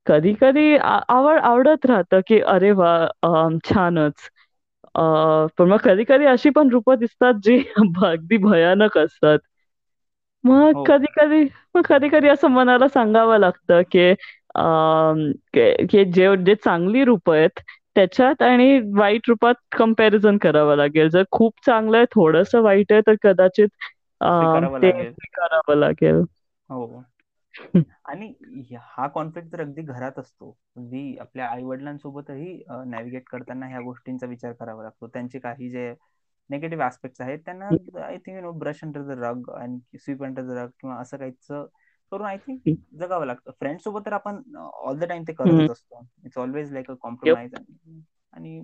कधी 0.08 0.34
कधी 0.36 0.76
आवड 0.78 1.40
आवडत 1.40 1.86
राहतं 1.86 2.20
की 2.28 2.40
अरे 2.48 2.72
वा 2.74 2.92
छानच. 3.66 4.30
पण 4.96 5.70
मग 5.70 5.78
कधी 5.84 6.04
कधी 6.06 6.26
अशी 6.28 6.50
पण 6.52 6.70
रूप 6.72 6.90
दिसतात 6.96 7.34
जी 7.44 7.58
अगदी 8.06 8.38
भयानक 8.40 8.98
असतात. 9.00 9.40
मग 10.44 10.74
हो. 10.74 10.86
कधी 10.88 11.08
कधी 11.14 11.44
मग 11.76 11.82
कधी 11.86 12.10
कधी 12.10 12.28
असं 12.30 12.48
मनाला 12.50 12.88
सांगावं 12.90 13.40
लागतं 13.40 13.82
की 13.92 14.14
की 15.88 16.04
जे 16.08 16.36
जे 16.40 16.56
चांगली 16.58 17.04
रूप 17.06 17.30
आहेत 17.32 17.60
त्याच्यात 17.96 18.42
आणि 18.44 18.80
वाईट 18.94 19.30
रूपात 19.30 19.54
कंपॅरिझन 19.74 20.38
करावं 20.40 20.76
लागेल. 20.78 21.10
जर 21.10 21.24
खूप 21.32 21.54
चांगलं 21.66 21.98
आहे 21.98 22.06
थोडस 22.12 22.56
वाईट 22.58 22.92
आहे 22.92 23.02
तर 23.08 23.16
कदाचित 23.24 23.68
ते 24.82 24.92
स्वीकारावं 24.92 25.78
लागेल. 25.78 26.24
आणि 28.06 28.34
हा 28.90 29.08
कॉन्फ्लिक्ट 29.10 29.52
तर 29.54 29.62
अगदी 29.62 29.82
घरात 29.84 30.20
असतो. 30.20 30.50
अगदी 30.76 31.18
आपल्या 31.20 31.48
आई 31.48 31.64
वडिलांसोबतही 31.64 32.54
नॅव्हिगेट 32.88 33.24
करताना 33.28 33.68
ह्या 33.68 33.80
गोष्टींचा 33.82 34.28
विचार 34.28 34.54
करावा 34.54 34.84
लागतो. 34.84 35.08
त्यांचे 35.08 35.40
काही 35.40 35.70
जे 35.70 35.94
नेगेटिव्ह 36.50 36.86
ऍस्पेक्ट 36.86 37.22
आहेत 37.22 37.40
त्यांना 37.46 37.68
I 38.06 38.18
think 38.18 38.36
you 38.36 38.42
know 38.42 38.52
brush 38.60 38.84
under 38.84 39.02
the 39.06 39.18
rug 39.20 39.50
आणि 39.52 39.98
स्वीप 40.00 40.24
अंडर 40.24 40.44
द 40.44 40.58
रग 40.58 40.70
किंवा 40.80 40.96
असं 40.98 41.18
काहीच 41.18 41.48
करून 42.12 42.26
आय 42.26 42.38
थिंक 42.40 42.62
जगावं 42.94 43.26
लागतं. 43.26 43.52
फ्रेंड 43.60 43.80
सोबत 43.80 44.06
तर 44.06 44.14
आपण 44.14 44.42
ऑल 44.56 45.00
द 45.00 45.04
टाइम 45.06 45.24
ते 45.28 45.34
करतच 45.34 45.70
असतो. 45.70 46.04
It's 46.26 46.38
always 46.38 46.72
like 46.74 46.92
a 46.92 46.94
compromise 47.02 47.56
आणि 48.34 48.62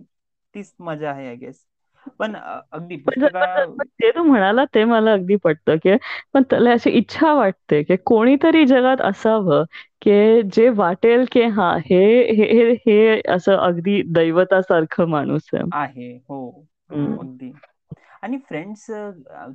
तीच 0.55 0.73
मजा 0.79 1.11
आहे 1.11 1.27
आय 1.27 1.35
गेस 1.37 1.65
पण 2.19 2.35
अगदी 2.71 2.97
ते 3.07 4.11
तू 4.11 4.23
म्हणाला 4.23 4.63
ते 4.65 4.83
मला 4.83 5.13
अगदी 5.13 5.35
पटतं 5.35 5.75
की 5.75 5.95
पण 6.33 6.43
त्याला 6.43 6.71
अशी 6.71 6.89
इच्छा 6.89 7.33
वाटते 7.33 7.81
की 7.83 7.95
कोणीतरी 8.05 8.65
जगात 8.65 9.01
असावं 9.01 9.63
की 10.01 10.41
जे 10.53 10.69
वाटेल 10.69 11.25
की 11.31 11.41
हा 11.41 11.75
हे 11.85 12.03
हे 12.33 12.71
हे 12.87 13.21
असं 13.31 13.57
अगदी 13.57 14.01
दैवतासारखं 14.07 15.07
माणूस 15.07 15.49
आहे. 15.53 16.17
हो. 16.29 16.65
अगदी. 16.91 17.51
आणि 18.23 18.37
फ्रेंड्स 18.37 18.85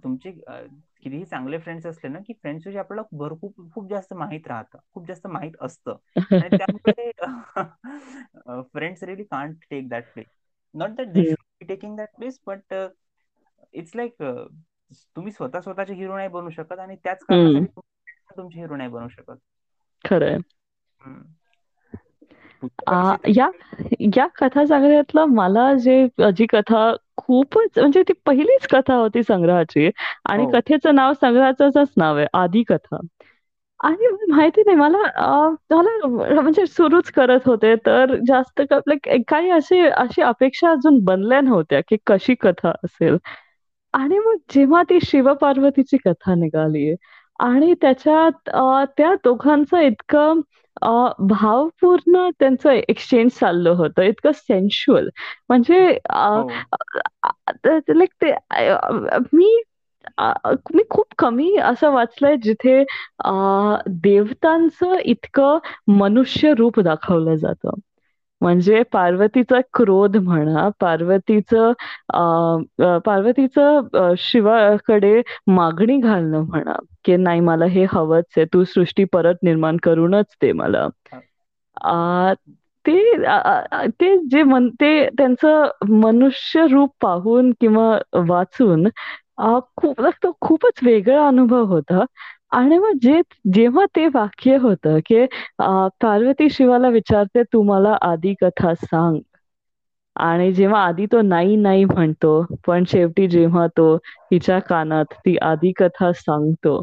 तुमचे 0.04 0.30
कितीही 0.30 1.24
चांगले 1.24 1.58
फ्रेंड्स 1.58 1.86
असले 1.86 2.08
ना 2.08 2.18
की 2.26 2.32
फ्रेंड्स 2.32 2.66
विषयी 2.66 2.78
आपल्याला 2.78 3.02
भरपूर 3.18 3.68
खूप 3.74 3.88
जास्त 3.90 4.12
माहीत 4.14 4.46
राहतं 4.46 4.78
खूप 4.94 5.06
जास्त 5.06 5.26
माहीत 5.26 5.52
असतं. 5.60 5.96
आणि 6.32 6.56
त्यामुळे 6.58 7.10
friends 8.72 9.02
really 9.02 9.24
can't 9.24 9.56
take 9.70 9.88
that 9.88 10.12
place 10.12 10.26
not 10.74 10.90
that 10.90 11.08
taking 11.60 11.96
that 11.96 12.08
place 12.10 12.38
but 12.44 12.74
it's 13.74 13.94
like 13.96 14.22
तुम्ही 15.16 15.32
स्वतः 15.32 15.60
स्वतःचे 15.60 15.94
हिरो 15.94 16.16
नाही 16.16 16.28
बनू 16.30 16.50
शकत 16.52 16.78
आणि 16.78 16.96
त्याच 16.98 17.24
कारणासाठी 17.24 17.68
तुमचे 18.36 18.60
हिरो 18.60 18.76
नाही 18.76 18.88
बनू 18.90 19.08
शकत. 19.10 19.36
खरंय. 20.04 20.38
या 23.28 23.48
या 24.14 24.26
कथा 24.36 24.64
संग्रहातलं 24.66 25.24
मला 25.34 25.72
जे 25.78 26.06
जी 26.32 26.46
कथा 26.46 26.90
खूपच 27.16 27.78
म्हणजे 27.78 28.02
ती 28.02 28.12
पहिलीच 28.26 28.66
कथा 28.68 28.94
होती 28.94 29.22
संग्रहाची 29.22 29.90
आणि 30.26 30.46
कथेचं 30.52 30.94
नाव 30.94 31.12
संग्रहाचंच 31.12 31.92
नाव 31.96 32.16
आहे 32.16 32.26
आधी 32.34 32.62
कथा 32.68 33.00
आणि 33.80 34.08
माहिती 34.30 34.62
नाही 34.62 34.76
मला 34.78 34.98
मला 35.70 36.40
म्हणजे 36.40 36.66
सुरूच 36.66 37.10
करत 37.12 37.46
होते. 37.46 37.74
तर 37.86 38.14
जास्त 38.28 38.60
काही 39.28 39.50
अशी 39.50 39.80
अशी 39.88 40.22
अपेक्षा 40.22 40.70
अजून 40.70 40.98
बनल्या 41.04 41.40
नव्हत्या 41.40 41.80
की 41.88 41.96
कशी 42.06 42.34
कथा 42.40 42.70
असेल. 42.84 43.16
आणि 43.94 44.18
मग 44.18 44.36
जेव्हा 44.50 44.82
ती 44.84 44.98
शिवपार्वतीची 45.02 45.96
कथा 46.04 46.34
निघाली 46.36 46.94
आणि 47.40 47.74
त्याच्यात 47.82 48.50
त्या 48.96 49.14
दोघांचं 49.24 49.78
इतकं 49.80 50.40
भावपूर्ण 51.30 52.28
त्यांचं 52.40 52.70
एक्सचेंज 52.88 53.30
चाललं 53.32 53.70
होतं. 53.76 54.02
इतकं 54.02 54.32
सेन्शुअल 54.34 55.08
म्हणजे 55.48 55.78
लाईक 57.88 58.10
ते 58.22 58.32
मी 59.34 59.60
मी 60.70 60.82
खूप 60.90 61.12
कमी 61.18 61.54
असं 61.62 61.90
वाचलंय 61.92 62.36
जिथे 62.42 62.82
देवतांचं 64.00 64.94
इतकं 65.04 65.58
मनुष्य 65.94 66.52
रूप 66.54 66.80
दाखवलं 66.82 67.34
जातं. 67.36 67.70
म्हणजे 68.40 68.82
पार्वतीचा 68.92 69.60
क्रोध 69.74 70.16
म्हणा 70.18 70.68
पार्वतीचं 70.80 71.72
पार्वतीचं 73.00 74.14
शिवाकडे 74.18 75.20
मागणी 75.48 75.96
घालणं 75.98 76.44
म्हणा 76.44 76.74
की 77.04 77.16
नाही 77.18 77.40
मला 77.42 77.64
हे 77.68 77.84
हवंच 77.92 78.24
आहे 78.36 78.44
तू 78.54 78.64
सृष्टी 78.66 79.04
परत 79.12 79.42
निर्माण 79.42 79.76
करूनच 79.82 80.36
दे 80.42 80.52
मला. 80.54 80.86
ते 82.84 82.92
ते 83.92 84.16
जे 84.28 84.42
मन 84.44 84.68
ते 84.74 84.90
त्यांचं 85.10 85.68
मनुष्य 85.92 86.66
रूप 86.66 86.90
पाहून 87.00 87.50
किंवा 87.60 87.88
वाचून 88.28 88.86
खूप 89.76 90.00
म्हणजे 90.00 90.30
खूपच 90.40 90.80
वेगळा 90.84 91.26
अनुभव 91.28 91.64
होता. 91.66 92.04
आणि 92.52 92.78
मग 92.78 92.98
जे 93.02 93.20
जेव्हा 93.54 93.84
ते 93.96 94.06
वाक्य 94.14 94.56
होतं 94.58 94.98
की 95.06 95.24
पार्वती 96.00 96.48
शिवाला 96.50 96.88
विचारते 96.90 97.42
तू 97.44 97.62
मला 97.64 97.96
आधी 98.02 98.34
कथा 98.42 98.74
सांग. 98.76 99.18
आणि 100.16 100.52
जेव्हा 100.52 100.80
आधी 100.84 101.06
तो 101.06 101.20
नाही 101.22 101.56
नाही 101.56 101.84
म्हणतो 101.84 102.32
पण 102.66 102.84
शेवटी 102.88 103.26
जेव्हा 103.28 103.66
तो 103.76 103.96
तिच्या 104.30 104.58
कानात 104.60 105.14
ती 105.16 105.36
आधी 105.42 105.72
कथा 105.76 106.12
सांगतो 106.14 106.80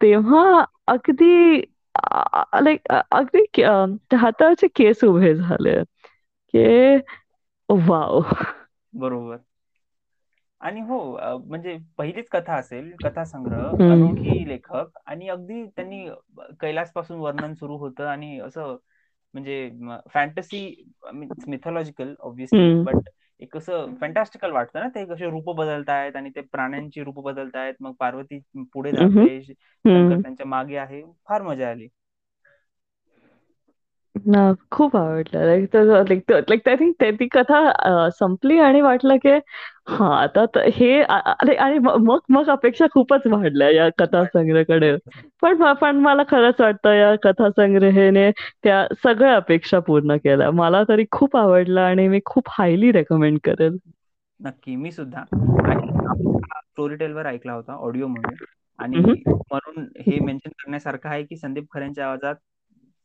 तेव्हा 0.00 0.64
अगदी 0.86 1.60
लाईक 2.56 2.92
अगदी 3.12 3.62
हाताचे 4.16 4.66
केस 4.76 5.04
उभे 5.04 5.34
झाले 5.34 5.82
की 6.54 6.96
वाव. 7.68 8.20
बरोबर. 8.94 9.44
आणि 10.60 10.80
हो 10.82 10.98
म्हणजे 11.38 11.76
पहिलीच 11.98 12.28
कथा 12.30 12.54
असेल 12.56 12.90
कथासंग्रह 13.02 13.76
हं. 13.80 13.90
अनोळखी 13.90 14.48
लेखक 14.48 14.98
आणि 15.06 15.28
अगदी 15.28 15.64
त्यांनी 15.66 16.06
कैलासपासून 16.60 17.18
वर्णन 17.20 17.54
सुरू 17.54 17.76
होतं 17.78 18.06
आणि 18.06 18.38
असं 18.40 18.76
म्हणजे 19.34 19.70
fantasy 20.10 20.60
means 21.12 21.48
mythological 21.48 22.14
obviously. 22.20 22.74
But 22.76 23.08
एक 23.42 23.56
असं 23.56 23.94
फॅन्टास्टिकल 24.00 24.50
वाटतं 24.52 24.80
ना 24.80 24.88
ते 24.94 25.04
कसे 25.06 25.30
रूप 25.30 25.50
बदलतायत 25.52 26.16
आणि 26.16 26.30
ते 26.30 26.40
प्राण्यांची 26.42 27.02
रूप 27.04 27.18
बदलतायत 27.24 27.74
मग 27.80 27.92
पार्वती 28.00 28.38
पुढे. 28.72 28.92
धावते 28.92 29.40
शंकर. 29.84 30.18
त्यांच्या 30.18 30.46
मागे 30.46 30.76
आहे 30.78 31.02
फार 31.28 31.42
मजा 31.42 31.70
आली 31.70 31.88
ना 34.26 34.52
खूप 34.72 34.96
आवडलं. 34.96 35.44
लाइक 35.46 35.72
तर 35.72 35.84
लाइक 36.08 36.30
लाइक 36.30 36.68
आय 36.68 36.76
थिंक 36.76 36.94
ते 37.00 37.10
ती 37.12 37.26
कथा 37.28 37.58
अ, 37.70 38.08
संपली 38.10 38.58
आणि 38.58 38.80
वाटलं 38.80 39.16
की 39.16 39.30
हां, 39.88 40.10
आता 40.12 40.44
तर 40.46 40.68
हे 40.74 41.02
आणि 41.02 41.78
मग 41.78 42.20
मग 42.30 42.48
अपेक्षा 42.50 42.86
खूपच 42.86 43.26
वाढल्या 43.26 43.70
या 43.70 43.88
कथासंग्रहाकडे. 43.98 44.96
पण 45.42 45.56
म 45.58 45.72
पण 45.72 45.96
मला 45.96 46.22
खरंच 46.28 46.60
वाटतं 46.60 46.92
या 46.92 47.14
कथासंग्रहेने 47.22 48.30
त्या 48.62 48.86
सगळ्या 49.02 49.36
अपेक्षा 49.36 49.78
पूर्ण 49.78 50.16
केल्या. 50.16 50.50
मला 50.50 50.82
तरी 50.88 51.04
खूप 51.10 51.36
आवडलं 51.36 51.80
आणि 51.80 52.08
मी 52.08 52.20
खूप 52.24 52.44
हायली 52.48 52.92
रेकमेंड 52.92 53.38
करेल. 53.44 53.76
नक्की 54.40 54.76
मी 54.76 54.92
सुद्धा 54.92 55.24
आणि 55.64 55.88
स्टोरी 56.52 56.96
टेलवर 56.96 57.26
ऐकला 57.26 57.52
होता 57.52 57.72
ऑडिओमध्ये 57.72 58.34
हं, 58.34 58.84
आणि. 58.84 59.22
म्हणून 59.52 59.86
हे 60.00 60.18
मेन्शन 60.20 60.50
करण्यासारखं 60.50 61.08
आहे 61.08 61.24
की 61.24 61.36
संदीप 61.36 61.64
खऱ्यांच्या 61.74 62.06
आवाजात 62.06 62.34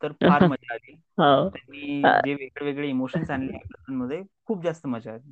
तर 0.02 0.12
फार 0.22 0.44
मजा 0.46 0.74
आली 0.74 0.94
हो. 1.18 1.50
त्यांनी 1.54 2.12
जे 2.20 2.34
वेगळे-वेगळे 2.36 2.90
इमोशन्स 2.90 3.30
आणले 3.32 3.58
मध्ये 3.94 4.22
खूप 4.46 4.64
जास्त 4.64 4.88
मजा 4.88 5.14
आली. 5.14 5.32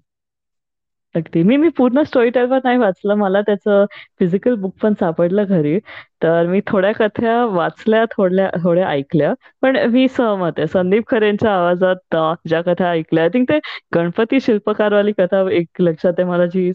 अगदी. 1.16 1.42
मी 1.44 1.56
मी 1.58 1.70
पूर्ण 1.72 2.02
स्टोरी 2.04 2.30
टेलर 2.32 2.60
नाही 2.64 2.78
वाचलं. 2.78 3.16
मला 3.16 3.42
त्याचं 3.42 3.86
फिजिकल 4.20 4.56
बुक 4.58 4.74
पण 4.82 4.94
सापडलं 5.00 5.44
घरी. 5.48 5.78
तर 6.24 6.48
मी 6.48 6.62
थोड्या 6.68 6.92
कथा 6.94 7.34
वाचल्या, 7.48 8.04
थोड्या 8.12 8.50
थोड्या 8.64 8.88
ऐकल्या. 8.90 9.34
पण 9.64 9.78
मी 9.92 10.08
सहमत 10.10 10.60
आहे. 10.60 10.68
संदीप 10.70 11.04
खरेंच्या 11.08 11.54
आवाजात 11.54 12.16
ज्या 12.48 12.62
कथा 12.64 12.90
ऐकल्या 12.92 13.24
आय 13.24 13.30
थिंक 13.30 13.50
ते 13.50 13.60
गणपती 13.96 14.40
शिल्पकारवाली 14.42 15.12
कथा 15.18 15.42
एक 15.52 15.82
लक्षात 15.82 16.14
आहे 16.18 16.28
मला 16.28 16.46
जी 16.48 16.72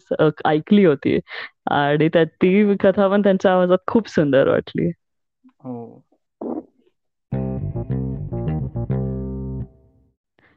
ऐकली 0.47 0.85
होती 0.85 1.19
आणि 1.73 2.09
त्यात 2.09 2.27
ती 2.37 2.77
कथा 2.81 3.09
पण 3.09 3.23
त्यांच्या 3.23 3.53
आवाजात 3.53 3.79
खूप 3.87 4.09
सुंदर 4.11 4.49
वाटली. 4.49 4.91
हो. 5.61 5.75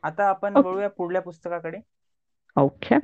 आता 0.04 0.30
आपण. 0.30 0.58
वळूया 0.58 0.90
पुढल्या 0.90 1.22
पुस्तकाकडे. 1.22 1.78
ओके. 2.58 2.98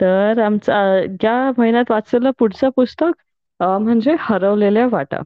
तर 0.00 0.38
आमचा 0.38 0.76
या 1.22 1.50
महिन्यात 1.58 1.90
वाचलेलं 1.90 2.30
पुढचं 2.38 2.68
पुस्तक 2.76 3.12
म्हणजे 3.60 4.14
हरवलेल्या 4.20 4.86
वाटा. 4.90 5.18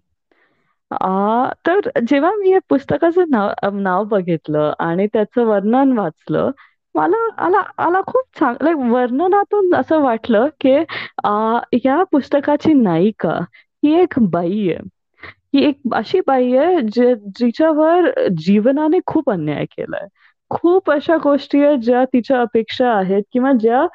अ, 0.90 1.08
तर 1.66 1.88
जेव्हा 2.08 2.30
मी 2.34 2.50
या 2.50 2.58
पुस्तकाचं 2.68 3.24
नाव 3.30 3.70
नाव 3.72 4.04
बघितलं 4.04 4.72
आणि 4.78 5.06
त्याचं 5.06 5.44
वर्णन 5.44 5.98
वाचलं, 5.98 6.50
मला 6.94 7.48
मला 7.48 7.62
मला 7.78 8.00
खूप 8.06 8.38
चांगलं 8.38 8.90
वर्णनातून 8.90 9.74
असं 9.74 10.00
वाटलं, 10.00 10.46
की 10.60 10.76
अ, 11.24 11.58
या 11.84 12.02
पुस्तकाची 12.04 12.72
नायिका 12.72 13.38
ही 13.82 13.94
एक 14.00 14.14
बाई 14.20 14.68
आहे. 14.68 14.78
ही 15.54 15.64
एक 15.64 15.80
अशी 15.92 16.20
बाई 16.26 16.56
आहे 16.56 16.80
जी 16.82 17.14
जिच्यावर 17.36 18.10
जीवनाने 18.38 18.98
खूप 19.06 19.30
अन्याय 19.30 19.64
केलाय. 19.64 20.06
खूप 20.50 20.90
अशा 20.90 21.16
गोष्टी 21.22 21.62
आहेत 21.64 21.78
ज्या 21.78 22.04
तिच्या 22.04 22.40
अपेक्षा 22.40 22.90
आहेत 22.92 23.22
किंवा 23.32 23.52
ज्या 23.60 23.86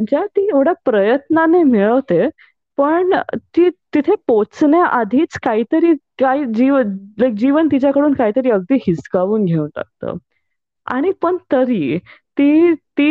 ज्या 0.00 0.24
ती 0.26 0.46
एवढ्या 0.48 0.72
प्रयत्नाने 0.84 1.62
मिळवते. 1.62 2.28
पण 2.78 3.12
ती 3.56 3.68
तिथे 3.94 4.14
पोचण्याआधीच 4.26 5.38
काहीतरी 5.42 5.92
काही 6.20 6.44
जीव 6.54 6.80
जीवन 7.36 7.68
तिच्याकडून 7.72 8.12
काहीतरी 8.14 8.50
अगदी 8.50 8.74
हिसकावून 8.86 9.44
घेऊन 9.44 9.68
टाकतं. 9.76 10.16
आणि 10.86 11.10
पण 11.22 11.36
तरी 11.52 11.98
ती 12.38 12.74
ती 12.98 13.06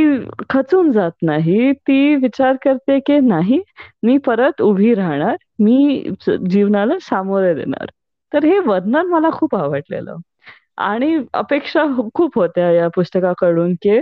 खचून 0.50 0.92
जात 0.92 1.12
नाही. 1.22 1.72
ती 1.74 2.16
विचार 2.16 2.56
करते, 2.64 3.00
की 3.00 3.20
नाही 3.20 3.62
मी 4.04 4.18
परत 4.18 4.62
उभी 4.62 4.94
राहणार. 4.96 5.36
मी 5.60 6.10
जीवनाला 6.50 6.98
सामोरे 7.02 7.54
देणार. 7.56 7.90
तर 8.32 8.46
हे 8.46 8.60
वर्णन 8.60 9.08
मला 9.08 9.30
खूप 9.34 9.56
आवडलेलं. 9.56 10.16
आणि 10.78 11.16
अपेक्षा 11.34 11.84
खूप 12.14 12.38
होत्या 12.40 12.72
या 12.72 12.88
पुस्तकाकडून, 12.96 13.74
की 13.76 14.00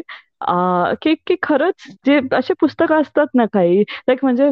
की 1.01 1.13
की 1.27 1.36
खरंच 1.43 1.83
जे 2.05 2.19
असे 2.36 2.53
पुस्तकं 2.62 3.01
असतात 3.01 3.27
ना 3.36 3.45
काही 3.45 3.81
लाईक 3.81 4.19
म्हणजे 4.23 4.47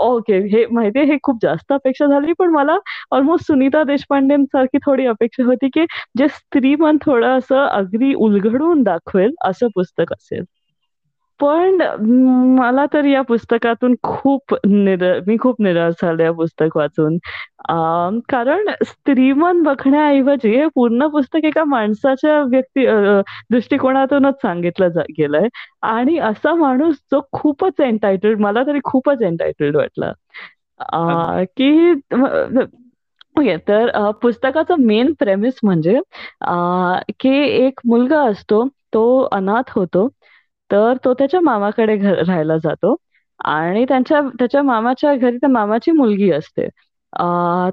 ओके 0.00 0.38
हे 0.48 0.64
माहिती 0.66 0.98
आहे 0.98 1.08
हे 1.08 1.16
खूप 1.22 1.38
जास्त 1.42 1.72
अपेक्षा 1.72 2.06
झाली, 2.06 2.32
पण 2.38 2.50
मला 2.50 2.76
ऑलमोस्ट 3.10 3.46
सुनीता 3.46 3.82
देशपांडेंसारखी 3.84 4.78
थोडी 4.86 5.06
अपेक्षा 5.06 5.44
होती, 5.44 5.68
की 5.68 5.84
जे 6.18 6.28
स्त्रीमन 6.28 6.96
थोडं 7.06 7.38
असं 7.38 7.66
अगदी 7.66 8.14
उलगडून 8.16 8.82
दाखवेल 8.82 9.34
असं 9.44 9.68
पुस्तक 9.74 10.12
असेल. 10.12 10.44
पण 11.40 11.80
मला 12.58 12.84
तर 12.92 13.04
या 13.04 13.20
पुस्तकातून 13.22 13.94
खूप 14.02 14.54
निर 14.66 15.02
मी 15.26 15.36
खूप 15.40 15.60
निराश 15.62 15.94
झाले 16.02 16.24
हे 16.24 16.30
पुस्तक 16.32 16.76
वाचून. 16.76 17.16
कारण 18.28 18.68
स्त्रीमन 18.84 19.62
बघण्याऐवजी 19.62 20.54
हे 20.56 20.66
पूर्ण 20.74 21.06
पुस्तक 21.08 21.44
एका 21.44 21.64
माणसाच्या 21.64 22.40
व्यक्ती 22.42 22.86
दृष्टिकोनातूनच 23.50 24.34
सांगितलं 24.42 25.00
गेलंय 25.18 25.48
आणि 25.82 26.18
असा 26.18 26.54
माणूस 26.54 26.96
जो 27.12 27.20
खूपच 27.32 27.80
एन्टायटल्ड 27.80 28.40
मला 28.40 28.62
तरी 28.66 28.80
खूपच 28.84 29.22
एन्टायटल्ड 29.22 29.76
वाटला. 29.76 30.12
की 31.56 31.92
ओके. 33.36 33.56
तर 33.68 33.90
पुस्तकाचं 34.22 34.80
मेन 34.80 35.12
प्रेमिस 35.18 35.54
म्हणजे 35.62 35.98
की 37.20 37.36
एक 37.66 37.80
मुलगा 37.86 38.20
असतो, 38.22 38.66
तो 38.94 39.20
अनाथ 39.32 39.70
होतो. 39.70 40.08
तर 40.74 40.96
तो 41.04 41.12
त्याच्या 41.14 41.40
मामाकडे 41.40 41.96
घ 41.96 42.06
राहायला 42.18 42.56
जातो 42.58 42.94
आणि 43.40 43.84
त्यांच्या 43.88 44.20
त्याच्या 44.38 44.62
मामाच्या 44.62 45.14
घरी 45.16 45.36
त्या 45.36 45.48
मामाची 45.50 45.90
मुलगी 45.92 46.30
असते. 46.32 46.68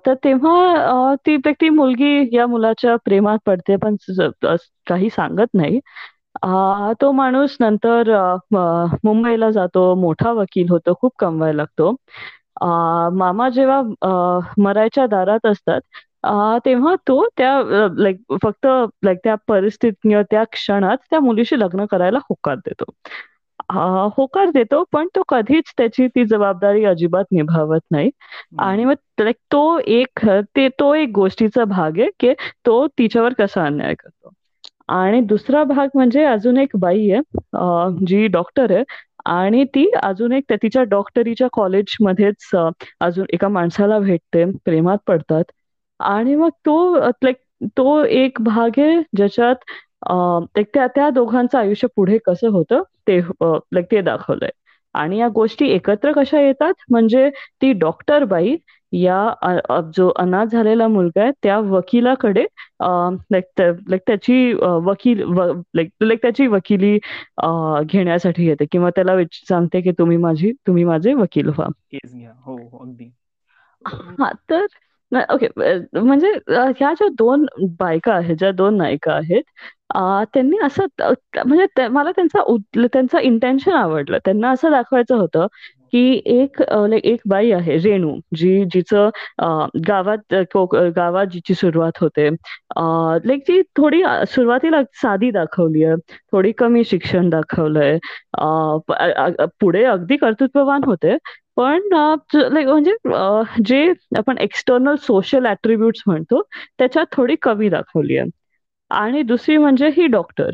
तर 0.05 0.13
तेव्हा 0.23 1.13
ती 1.27 1.37
ती 1.51 1.69
मुलगी 1.69 2.35
या 2.37 2.45
मुलाच्या 2.47 2.95
प्रेमात 3.05 3.37
पडते, 3.45 3.75
पण 3.75 3.95
काही 4.87 5.09
सांगत 5.09 5.53
नाही. 5.53 5.79
तो 7.01 7.11
माणूस 7.11 7.55
नंतर 7.59 8.11
मुंबईला 9.03 9.49
जातो, 9.51 9.93
मोठा 9.95 10.31
वकील 10.31 10.69
होतो, 10.69 10.93
खूप 11.01 11.11
कमवायला 11.19 11.57
लागतो. 11.57 11.91
मामा 13.17 13.49
जेव्हा 13.49 13.81
मरायच्या 14.57 15.05
दारात 15.07 15.45
असतात, 15.45 15.81
तेव्हा 16.65 16.95
तो 17.07 17.23
त्या 17.37 17.57
अ, 17.59 17.87
लाइक 17.97 18.17
फक्त 18.43 18.67
लाइक 19.05 19.17
त्या 19.23 19.35
परिस्थितीत 19.47 19.93
किंवा 20.03 20.21
त्या 20.31 20.43
क्षणात 20.51 20.97
त्या 21.09 21.19
मुलीशी 21.19 21.59
लग्न 21.59 21.85
करायला 21.91 22.19
होकार 22.29 22.55
देतो. 22.67 22.91
होकार 24.17 24.49
देतो, 24.53 24.83
पण 24.91 25.07
तो 25.15 25.21
कधीच 25.29 25.71
त्याची 25.77 26.07
ती 26.07 26.25
जबाबदारी 26.25 26.83
अजिबात 26.85 27.25
निभावत 27.31 27.81
नाही 27.91 28.09
आणि. 28.59 28.85
मग 28.85 29.29
तो 29.51 29.77
एक 29.87 30.25
ते 30.55 30.67
तो 30.79 30.93
एक 30.95 31.09
गोष्टीचा 31.15 31.63
भाग 31.65 31.99
आहे, 31.99 32.09
की 32.19 32.33
तो 32.65 32.85
तिच्यावर 32.97 33.33
कसा 33.39 33.65
अन्याय 33.65 33.93
करतो. 33.99 34.31
आणि 34.89 35.19
दुसरा 35.21 35.63
भाग 35.63 35.89
म्हणजे 35.95 36.23
अजून 36.25 36.57
एक 36.57 36.69
बाई 36.79 37.09
आहे 37.11 38.05
जी 38.07 38.25
डॉक्टर 38.27 38.71
आहे 38.71 38.83
आणि 39.31 39.63
ती 39.75 39.89
अजून 40.03 40.31
एक 40.33 40.51
तिच्या 40.53 40.83
डॉक्टरीच्या 40.83 41.47
कॉलेजमध्येच 41.53 42.49
अजून 43.01 43.25
एका 43.33 43.47
माणसाला 43.47 43.99
भेटते, 43.99 44.45
प्रेमात 44.65 44.97
पडतात 45.07 45.51
आणि 46.01 46.35
मग 46.35 46.49
तो 46.49 46.95
लाइक 46.99 47.35
तो 47.77 48.03
एक 48.03 48.41
भाग 48.41 48.69
आहे 48.77 49.01
ज्याच्यात 49.17 49.55
त्या 50.57 50.87
त्या 50.87 51.09
दोघांचं 51.09 51.57
आयुष्य 51.57 51.87
पुढे 51.95 52.17
कसं 52.17 52.49
होतं 52.49 52.81
ते 53.07 53.19
अ, 53.19 53.45
लाइक 53.71 53.85
ते 53.91 54.01
दाखवलंय. 54.01 54.49
आणि 54.93 55.17
या 55.17 55.27
गोष्टी 55.27 55.67
एकत्र 55.67 56.11
कशा 56.11 56.39
येतात 56.41 56.73
म्हणजे 56.89 57.29
ती 57.29 57.73
डॉक्टर 57.73 58.23
बाई 58.23 58.55
या 58.91 59.33
जो 59.95 60.11
अनाथ 60.15 60.45
झालेला 60.45 60.87
मुलगा 60.87 61.21
आहे 61.21 61.31
त्या 61.43 61.59
वकिलाकडे 61.59 62.43
लाइक 62.81 64.01
त्याची 64.07 64.53
वकील 64.61 65.23
लाइक 65.75 66.21
त्याची 66.21 66.47
वकिली 66.47 66.99
घेण्यासाठी 67.83 68.45
येते 68.45 68.65
किंवा 68.71 68.89
त्याला 68.89 69.11
सांगते, 69.31 69.81
की 69.81 69.91
तुम्ही 69.91 70.17
माझी 70.17 70.51
तुम्ही 70.67 70.83
माझे 70.83 71.13
वकील 71.13 71.47
व्हा. 71.47 71.67
हो, 72.25 72.55
हो. 72.55 72.85
हां, 74.19 74.33
तर 74.49 74.65
नाही 75.11 75.25
ओके. 75.33 75.47
म्हणजे 75.99 76.31
अ, 76.47 76.61
ह्या 76.77 76.93
ज्या 76.93 77.07
2 77.13 77.45
बायका 77.79 78.13
आहेत, 78.13 78.35
ज्या 78.39 78.51
2 78.51 78.77
नायिका 78.77 79.13
आहेत, 79.13 79.43
अ, 79.95 80.23
त्यांनी 80.33 80.57
असं 80.63 80.85
म्हणजे 81.47 81.87
मला 81.87 82.11
त्यांचा 82.11 82.41
त्यांचं 82.93 83.17
इंटेन्शन 83.19 83.71
आवडलं. 83.71 84.17
त्यांना 84.25 84.49
असं 84.51 84.71
दाखवायचं 84.71 85.15
होतं, 85.15 85.47
की 85.93 86.01
एक 86.33 86.61
एक 87.05 87.21
बाई 87.27 87.51
आहे 87.51 87.77
रेणू 87.79 88.15
जी 88.35 88.63
जिचं 88.73 89.09
गावात 89.87 90.33
गावात 90.97 91.25
जिची 91.31 91.53
सुरुवात 91.53 91.97
होते. 92.01 92.27
लाईक 93.25 93.41
ती 93.47 93.61
थोडी 93.77 94.01
सुरुवातीला 94.27 94.81
साधी 94.93 95.31
दाखवली 95.31 95.83
आहे 95.83 95.95
थोडी 96.31 96.51
कमी 96.51 96.83
शिक्षण 96.83 97.29
दाखवलंय. 97.29 97.97
पुढे 99.61 99.83
अगदी 99.85 100.17
कर्तृत्ववान 100.17 100.83
होते 100.85 101.17
पण 101.57 101.81
लाईक 102.33 102.67
म्हणजे 102.67 102.93
जे 103.65 103.87
आपण 104.17 104.37
एक्सटर्नल 104.37 104.95
सोशल 105.01 105.45
ऍट्रिब्यूट्स 105.45 106.03
म्हणतो 106.07 106.41
त्याच्यात 106.77 107.05
थोडी 107.11 107.35
कमी 107.41 107.69
दाखवली 107.69 108.17
आहे 108.17 108.29
आणि 108.91 109.21
दुसरी 109.23 109.57
म्हणजे 109.57 109.89
ही 109.97 110.07
डॉक्टर 110.07 110.51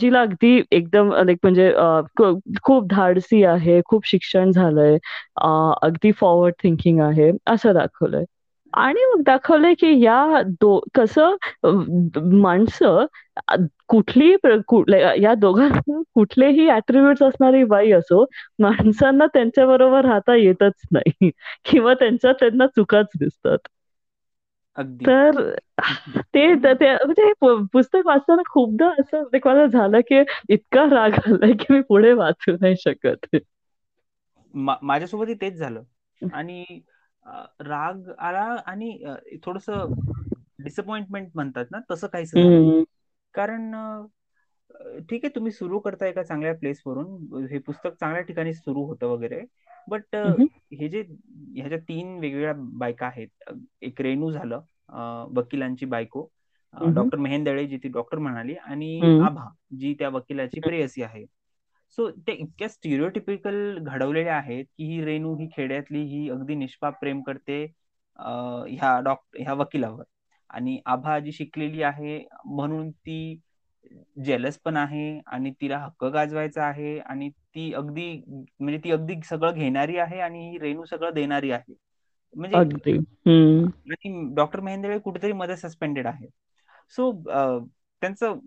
जिला 0.00 0.20
अगदी 0.20 0.60
एकदम 0.72 1.12
लाईक 1.16 1.38
म्हणजे 1.42 1.70
खूप 2.62 2.86
धाडसी 2.90 3.42
आहे 3.46 3.80
खूप 3.86 4.06
शिक्षण 4.06 4.50
झालंय 4.52 4.96
अगदी 5.82 6.12
फॉरवर्ड 6.12 6.54
थिंकिंग 6.62 7.00
आहे 7.00 7.30
असं 7.46 7.72
दाखवलंय. 7.74 8.24
आणि 8.72 9.04
मग 9.06 9.22
दाखवलंय 9.24 9.74
की 9.74 9.92
या 10.04 10.40
दो 10.60 10.78
कसं 10.94 11.36
माणसं 12.32 13.04
कुठली 13.88 14.30
या 15.22 15.34
दोघांना 15.34 16.00
कुठलेही 16.14 16.68
ऍट्रिब्यूट्स 16.70 17.22
असणारी 17.22 17.62
बाई 17.66 17.90
असो 17.92 18.24
माणसांना 18.60 19.26
त्यांच्या 19.34 19.66
बरोबर 19.66 20.04
राहता 20.04 20.34
येतच 20.36 20.82
नाही. 20.92 21.30
किंवा 21.64 21.94
त्यांच्या 21.94 22.32
त्यांना 22.32 22.66
चुकाच 22.66 23.06
दिसतात. 23.20 23.58
तर 24.78 25.54
ते 26.34 26.54
म्हणजे 26.54 27.32
पुस्तक 27.72 28.06
वाचताना 28.06 28.42
खूपदा 28.50 28.88
असं 28.88 29.22
मला 29.44 29.66
झालं 29.66 30.00
की 30.00 30.22
इतका 30.48 30.84
राग 30.84 31.12
आलाय 31.12 31.52
की 31.52 31.74
मी 31.74 31.80
पुढे 31.80 32.12
वाचू 32.12 32.52
नाही 32.60 32.74
शकत. 32.76 33.36
माझ्यासोबतही 34.54 35.34
तेच 35.34 35.54
झालं. 35.54 35.82
आणि 36.32 36.64
राग 37.60 38.10
आला 38.18 38.42
आणि 38.66 38.98
थोडस 39.44 39.70
डिसअपॉइंटमेंट 40.58 41.28
म्हणतात 41.34 41.64
ना 41.70 41.78
तसं 41.90 42.06
काहीच 42.06 42.32
कारण 43.34 43.74
ठीक 45.10 45.24
आहे 45.24 45.34
तुम्ही 45.34 45.52
सुरू 45.52 45.78
करताय 45.80 46.08
एका 46.10 46.22
चांगल्या 46.22 46.54
प्लेस 46.54 46.82
वरून. 46.86 47.46
हे 47.50 47.58
पुस्तक 47.66 47.94
चांगल्या 48.00 48.22
ठिकाणी 48.22 48.54
सुरू 48.54 48.84
होतं 48.86 49.06
वगैरे. 49.08 49.40
बट 49.88 50.16
हे 50.16 50.88
जे 50.88 51.02
ह्याच्या 51.02 51.78
तीन 51.88 52.18
वेगवेगळ्या 52.20 52.52
बायका 52.78 53.06
आहेत. 53.06 53.28
एक 53.82 54.00
रेणू 54.00 54.30
झालं 54.30 54.60
वकिलांची 55.36 55.86
बायको 55.86 56.28
डॉक्टर 56.94 57.18
मेहेंदळे 57.18 57.66
जी 57.66 57.76
ती 57.82 57.88
डॉक्टर 57.88 58.18
म्हणाली 58.18 58.54
आणि 58.54 59.00
आभा 59.00 59.48
जी 59.78 59.94
त्या 59.98 60.08
वकिलाची 60.08 60.60
प्रेयसी 60.60 61.02
आहे. 61.02 61.24
सो 61.98 62.08
ते 62.26 62.32
इतक्या 62.32 62.68
स्टिरिओटिपिकल 62.68 63.78
घडवलेल्या 63.78 64.36
आहेत 64.36 64.64
की 64.78 64.84
ही 64.86 65.04
रेणू 65.04 65.34
ही 65.36 65.48
खेड्यातली 65.52 66.02
ही 66.04 66.28
अगदी 66.30 66.54
निष्पाप 66.54 66.98
प्रेम 67.00 67.20
करते 67.22 67.62
ह्या 67.64 68.98
डॉक्टर 69.04 69.42
ह्या 69.42 69.54
वकिलावर. 69.54 70.04
आणि 70.50 70.78
आभा 70.86 71.18
जी 71.18 71.32
शिकलेली 71.32 71.82
आहे 71.82 72.18
म्हणून 72.46 72.90
ती 72.90 73.40
जेलस 74.24 74.58
पण 74.58 74.76
आहे 74.76 75.20
आणि 75.26 75.50
तिला 75.60 75.78
हक्क 75.78 76.04
गाजवायचा 76.04 76.64
आहे 76.64 76.98
आणि 77.00 77.28
ती 77.30 77.72
अगदी 77.74 78.10
म्हणजे 78.60 78.78
ती 78.84 78.90
अगदी 78.90 79.14
सगळं 79.24 79.54
घेणारी 79.54 79.96
आहे 79.98 80.20
आणि 80.20 80.58
रेणू 80.60 80.84
सगळं 80.84 81.14
देणारी 81.14 81.50
आहे. 81.50 81.74
म्हणजे 82.36 82.58
डॉक्टर 84.34 84.60
महेंद्र 84.60 84.98
कुठेतरी 84.98 85.32
मध्ये 85.32 85.56
सस्पेंडेड 85.56 86.06
आहे. 86.06 86.26
सो 86.90 87.12
त्यांचं 88.02 88.38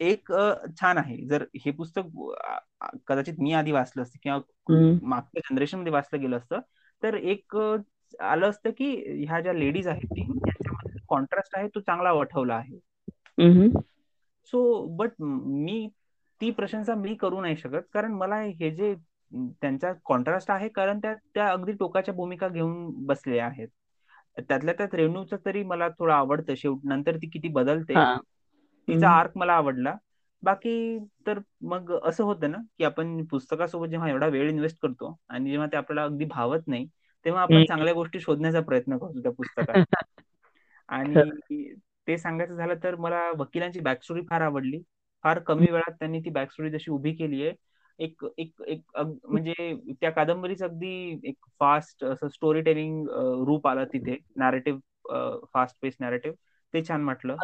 एक 0.00 0.32
छान 0.80 0.98
आहे. 0.98 1.16
जर 1.26 1.44
हे 1.56 1.70
पुस्तक 1.70 2.10
कदाचित 3.06 3.34
मी 3.38 3.52
आधी 3.52 3.72
वाचलं 3.72 4.02
असतं 4.02 4.18
किंवा 4.22 4.38
मागच्या 5.02 5.40
जनरेशनमध्ये 5.50 5.92
वाचलं 5.92 6.20
गेलं 6.20 6.36
असतं 6.36 6.60
तर 7.02 7.14
एक 7.14 7.56
आलं 8.20 8.50
असतं 8.50 8.70
की 8.70 8.94
ह्या 9.26 9.40
ज्या 9.40 9.52
लेडीज 9.52 9.88
आहेत 9.88 10.08
त्यांच्यामध्ये 10.14 11.00
कॉन्ट्रास्ट 11.08 11.56
आहे 11.56 11.68
तो 11.68 11.80
चांगला 11.80 12.12
वठवला 12.12 12.54
आहे. 12.54 12.78
सो 14.52 14.60
बट 14.96 15.12
मी 15.20 15.88
ती 16.40 16.50
प्रशंसा 16.52 16.94
मी 16.96 17.14
करू 17.16 17.40
नाही 17.40 17.56
शकत. 17.56 17.82
कारण 17.92 18.12
मला 18.14 18.40
हे 18.60 18.70
जे 18.72 18.94
त्यांचा 19.32 19.92
कॉन्ट्रास्ट 20.04 20.50
आहे 20.50 20.68
कारण 20.70 20.98
त्या 21.00 21.14
त्या 21.34 21.48
अगदी 21.50 21.72
टोकाच्या 21.74 22.14
भूमिका 22.14 22.48
घेऊन 22.48 22.90
बसलेल्या 23.06 23.46
आहेत. 23.46 23.68
त्यातल्या 24.38 24.74
त्यात 24.74 24.94
रेणूचं 24.94 25.36
तरी 25.46 25.62
मला 25.64 25.88
थोडं 25.90 26.12
आवडतं 26.12 26.54
शेवट. 26.54 26.80
नंतर 26.84 27.16
ती 27.16 27.28
किती 27.30 27.48
बदलते 27.52 28.02
तिचा 28.88 29.08
आर्क 29.10 29.36
मला 29.36 29.52
आवडला. 29.54 29.94
बाकी 30.42 30.72
तर 31.26 31.38
मग 31.62 31.90
असं 32.04 32.24
होतं 32.24 32.50
ना 32.50 32.58
की 32.78 32.84
आपण 32.84 33.24
पुस्तकासोबत 33.26 33.88
जेव्हा 33.88 34.08
एवढा 34.10 34.26
वेळ 34.26 34.48
इन्व्हेस्ट 34.50 34.78
करतो 34.82 35.16
आणि 35.28 35.50
जेव्हा 35.50 35.66
ते 35.66 35.76
आपल्याला 35.76 36.04
अगदी 36.04 36.24
भावत 36.24 36.66
नाही 36.66 36.86
तेव्हा 37.26 37.42
आपण 37.42 37.64
चांगल्या 37.64 37.94
गोष्टी 37.94 38.20
शोधण्याचा 38.20 38.60
प्रयत्न 38.60 38.98
करतो 38.98 39.22
त्या 39.22 39.32
पुस्तकात. 39.32 39.78
आणि 40.88 41.22
ते 42.08 42.16
सांगायचं 42.18 42.56
झालं 42.56 42.74
तर 42.82 42.94
मला 42.98 43.30
वकिलांची 43.38 43.80
बॅकस्टोरी 43.80 44.22
फार 44.26 44.40
आवडली. 44.42 44.80
फार 45.24 45.38
कमी 45.46 45.70
वेळात 45.70 45.92
त्यांनी 45.92 46.20
ती 46.20 46.30
बॅकस्टोरी 46.32 46.70
जशी 46.70 46.90
उभी 46.90 47.12
केली 47.14 47.42
आहे 47.42 47.54
एक 47.98 48.24
एक 48.38 48.62
एक 48.64 48.80
म्हणजे 48.96 49.74
त्या 49.92 50.10
कादंबरीच 50.12 50.62
अगदी 50.62 50.90
एक 51.24 51.36
फास्ट 51.60 52.04
असं 52.04 52.28
स्टोरी 52.28 52.60
टेलिंग 52.62 53.06
रूप 53.46 53.66
आलं 53.68 53.84
तिथे. 53.86 54.16
नॅरेटिव्ह 54.36 55.46
फास्ट 55.48 55.76
पेस 55.78 55.96
नॅरेटिव्ह 56.00 56.36
ते 56.74 56.82
छान 56.84 57.02
म्हटलं 57.02 57.36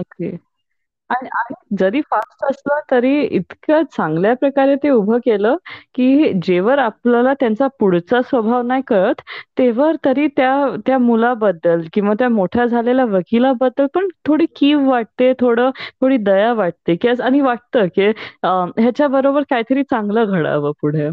आणि 1.10 1.54
जरी 1.76 2.00
फास्ट 2.00 2.44
असलं 2.44 2.80
तरी 2.90 3.20
इतक्या 3.26 3.82
चांगल्या 3.86 4.34
प्रकारे 4.36 4.74
ते 4.76 4.90
उभं 4.90 5.18
केलं, 5.18 5.56
की 5.94 6.32
जेवर 6.42 6.78
आपल्याला 6.78 7.32
त्यांचा 7.34 7.66
पुढचा 7.80 8.20
स्वभाव 8.22 8.62
नाही 8.62 8.82
कळत, 8.86 9.20
तेव्हा 9.58 9.90
तरी 10.04 10.26
त्या 10.36 10.54
त्या 10.86 10.98
मुलाबद्दल 10.98 11.82
किंवा 11.92 12.14
त्या 12.18 12.28
मोठ्या 12.28 12.66
झालेल्या 12.66 13.04
वकिलाबद्दल 13.06 13.86
पण 13.94 14.08
थोडी 14.26 14.46
कीव 14.56 14.88
वाटते, 14.90 15.32
थोडं 15.40 15.70
थोडी 16.00 16.16
दया 16.16 16.52
वाटते, 16.52 16.96
की 16.96 17.08
आणि 17.22 17.40
वाटतं, 17.40 17.86
की 17.88 18.06
ह्याच्या 18.44 19.08
बरोबर 19.08 19.42
काहीतरी 19.50 19.82
चांगलं 19.82 20.24
घडावं 20.26 20.72
पुढे. 20.80 21.08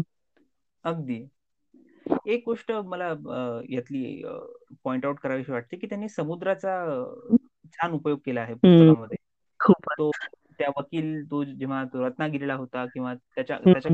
अगदी. 0.84 1.24
एक 2.26 2.42
गोष्ट 2.46 2.70
मला 2.84 3.08
यातली 3.70 4.22
पॉइंट 4.84 5.06
आउट 5.06 5.18
करावीशी 5.18 5.52
वाटते, 5.52 5.76
की 5.76 5.86
त्यांनी 5.86 6.08
समुद्राचा 6.08 6.76
छान 7.74 7.92
उपयोग 7.92 8.18
केला 8.24 8.40
आहे 8.40 8.54
पुस्तकामध्ये. 8.54 9.16
तो 9.98 10.10
त्या 10.58 10.68
वकील 10.76 11.24
तो 11.30 11.42
जेव्हा 11.44 11.84
तो 11.84 12.04
रत्नागिरीला 12.06 12.54
होता 12.54 12.84
किंवा 12.86 13.14
त्याच्या 13.14 13.58
त्याच्या 13.62 13.92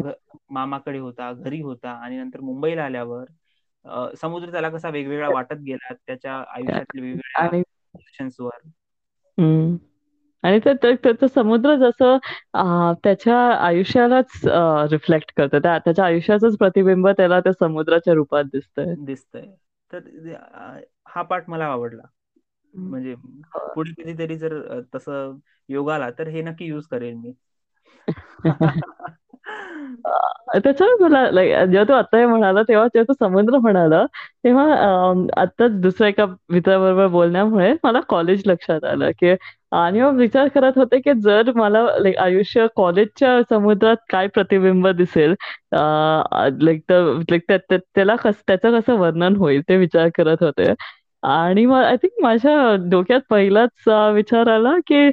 मामाकडे 0.50 0.98
होता 0.98 1.32
घरी 1.34 1.60
होता 1.62 1.90
आणि 2.04 2.16
नंतर 2.18 2.40
मुंबईला 2.40 2.84
आल्यावर 2.84 3.24
समुद्र 4.14 4.50
त्याला 4.52 4.68
कसा 4.70 4.88
वेगवेगळा 4.90 5.28
वाटत 5.30 5.60
गेला 5.62 5.92
त्याच्या 5.96 6.34
आयुष्यातल्या 6.48 7.04
वेगवेगळ्या 7.04 7.50
आणि 10.44 10.58
त्याचं 10.64 11.26
समुद्र 11.26 11.74
जसं 11.76 12.16
त्याच्या 13.04 13.38
आयुष्यालाच 13.56 14.40
रिफ्लेक्ट 14.92 15.32
करतं. 15.36 15.58
त्याच्या 15.78 16.04
आयुष्याच 16.04 16.56
प्रतिबिंब 16.58 17.08
त्याला 17.08 17.40
त्या 17.40 17.52
समुद्राच्या 17.52 18.14
रूपात 18.14 18.44
दिसतंय. 18.52 18.94
दिसतंय. 19.04 19.46
तर 19.90 20.08
हा 21.08 21.22
पाठ 21.22 21.48
मला 21.48 21.66
आवडला. 21.66 22.02
म्हणजे 22.74 23.14
पुढे 23.74 23.92
कधीतरी 23.94 24.36
जर 24.38 24.58
तसं 24.94 25.36
योग 25.68 25.90
आला 25.90 26.10
तर 26.18 26.28
हे 26.28 26.42
नक्की 26.42 26.66
युज 26.66 26.86
करेल 26.88 27.14
मी. 27.16 27.32
त्याच्यावर 30.54 31.02
मला 31.02 31.64
जेव्हा 31.66 31.84
तो 31.84 31.92
आता 31.94 32.26
म्हणाला 32.26 32.62
तेव्हा 32.62 32.86
जेव्हा 32.86 33.04
तो 33.08 33.12
समुद्र 33.18 33.58
म्हणाला 33.58 34.04
तेव्हा 34.44 34.64
आताच 35.36 35.80
दुसऱ्या 35.80 36.08
एका 36.08 36.26
मित्राबरोबर 36.50 37.06
बोलण्यामुळे 37.08 37.72
मला 37.84 38.00
कॉलेज 38.08 38.42
लक्षात 38.46 38.84
आलं 38.84 39.10
की 39.12 39.34
आणि 39.72 40.00
मग 40.00 40.16
विचार 40.18 40.48
करत 40.48 40.76
होते 40.76 40.98
की 41.00 41.12
जर 41.22 41.50
मला 41.56 41.82
लाईक 41.98 42.16
आयुष्य 42.18 42.66
कॉलेजच्या 42.76 43.40
समुद्रात 43.50 43.96
काय 44.10 44.26
प्रतिबिंब 44.34 44.86
दिसेल 44.90 45.34
लाईक 45.72 46.82
त्याला 46.90 48.16
कस 48.16 48.42
त्याचं 48.46 48.78
कसं 48.78 48.96
वर्णन 48.98 49.36
होईल 49.36 49.62
ते 49.68 49.76
विचार 49.78 50.08
करत 50.14 50.42
होते. 50.42 50.72
आणि 51.22 51.64
मग 51.66 51.82
आय 51.84 51.96
थिंक 51.98 52.12
माझ्या 52.22 52.74
डोक्यात 52.90 53.20
पहिलाच 53.26 53.88
विचार 54.14 54.48
आला 54.48 54.74
की 54.86 55.10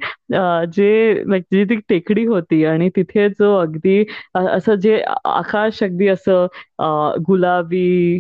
जे 0.72 1.24
लाईक 1.26 1.44
जी 1.50 1.64
ती 1.66 1.76
टेकडी 1.90 2.26
होती 2.26 2.64
आणि 2.66 2.90
तिथे 2.96 3.28
जो 3.32 3.54
अगदी 3.58 4.04
असं 4.36 4.76
जे 4.78 5.02
आकाश 5.26 5.82
अगदी 5.84 6.08
असं 6.10 6.46
गुलाबी 7.24 8.20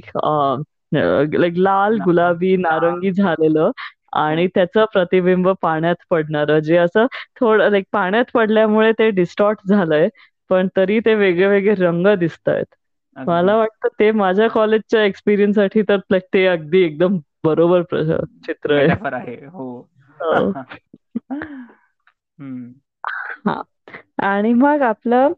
लाईक 0.93 1.57
लाल 1.57 1.97
गुलाबी 2.01 2.55
नारंगी 2.57 3.11
झालेलं 3.13 3.71
आणि 4.15 4.47
त्याचं 4.49 4.85
प्रतिबिंब 4.93 5.49
पाण्यात 5.57 5.95
पडणार. 6.09 6.59
जे 6.59 6.77
असं 6.77 7.05
थोडं 7.39 7.69
लाईक 7.71 7.85
पाण्यात 7.93 8.25
पडल्यामुळे 8.33 8.91
ते 8.93 9.09
डिस्टॉर्ट 9.13 9.59
झालंय 9.65 10.07
पण 10.49 10.67
तरी 10.71 10.99
ते 11.01 11.13
वेगळे 11.15 11.47
वेगळे 11.47 11.73
रंग 11.77 12.07
दिसत 12.17 12.49
आहेत 12.49 12.75
मला 13.17 13.55
वाटतं 13.57 13.87
ते 13.99 14.11
माझ्या 14.13 14.47
कॉलेजच्या 14.49 15.03
एक्सपिरियन्ससाठी 15.05 15.81
तर 15.83 16.17
ते 16.25 16.45
अगदी 16.47 16.81
एकदम 16.83 17.17
बरोबर 17.45 17.81
चित्र 18.45 19.13
आहे 19.13 19.45
हो, 19.45 19.67
हो. 20.19 20.51
आणि 24.23 24.53
मग 24.53 24.81
आपलं 24.81 25.33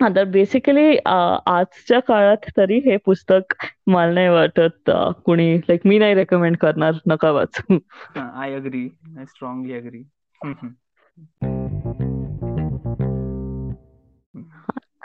हां, 0.00 0.08
तर 0.16 0.24
बेसिकली 0.24 0.96
आजच्या 1.06 2.00
काळात 2.00 2.48
तरी 2.56 2.78
हे 2.78 2.96
पुस्तक 2.96 3.54
मला 3.86 4.12
नाही 4.12 4.28
वाटत 4.28 4.90
कुणी 5.24 5.56
लाइक 5.58 5.80
मी 5.84 5.98
नाही 5.98 6.14
रेकमेंड 6.14 6.56
करणार 6.56 6.94
नका 7.06 7.30
वाचू. 7.30 7.78
I 8.16 8.54
agree. 8.54 8.88
I 9.18 9.26
strongly 9.26 9.72
agree. 9.74 10.04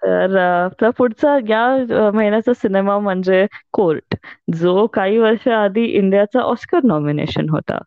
तर 0.02 0.90
पुढचा 0.98 1.38
या 1.50 2.12
महिन्याचा 2.12 2.54
सिनेमा 2.54 3.00
म्हणजे 3.00 3.46
कोर्ट 3.74 4.16
जो 4.56 4.88
काही 4.94 5.18
वर्ष 5.18 5.48
आधी 5.54 5.86
इंडियाचा 5.88 6.42
ऑस्कर 6.44 6.84
नॉमिनेशन 6.84 7.50
होता. 7.50 7.80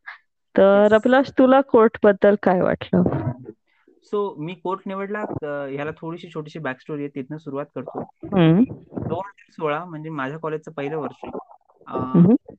तर 0.54 0.94
अभिलाष 0.94 1.30
तुला 1.38 1.61
कोर्टबद्दल 1.68 2.36
काय 2.42 2.62
वाटलं? 2.62 3.02
सो 4.04 4.34
मी 4.38 4.56
कोर्ट 4.56 4.86
निवडला 4.86 5.24
ह्याला 5.42 5.92
थोडीशी 5.96 6.30
छोटीशी 6.30 6.61
बॅक 6.61 6.80
स्टोरी 6.80 7.02
आहे 7.02 7.14
तिथनं 7.14 7.38
सुरुवात 7.38 7.66
करतो. 7.74 8.06
दोन 9.02 9.18
हजार 9.18 9.52
सोळा 9.52 9.84
म्हणजे 9.84 10.12
माझ्या 10.12 10.38
कॉलेजचं 10.38 10.72
पहिलं 10.72 10.96
वर्ष. 10.96 11.24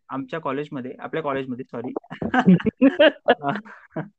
आमच्या 0.10 0.39
कॉलेजमध्ये 0.39 0.95
आपल्या 0.99 1.24
कॉलेजमध्ये 1.24 1.66
सॉरी 1.66 1.93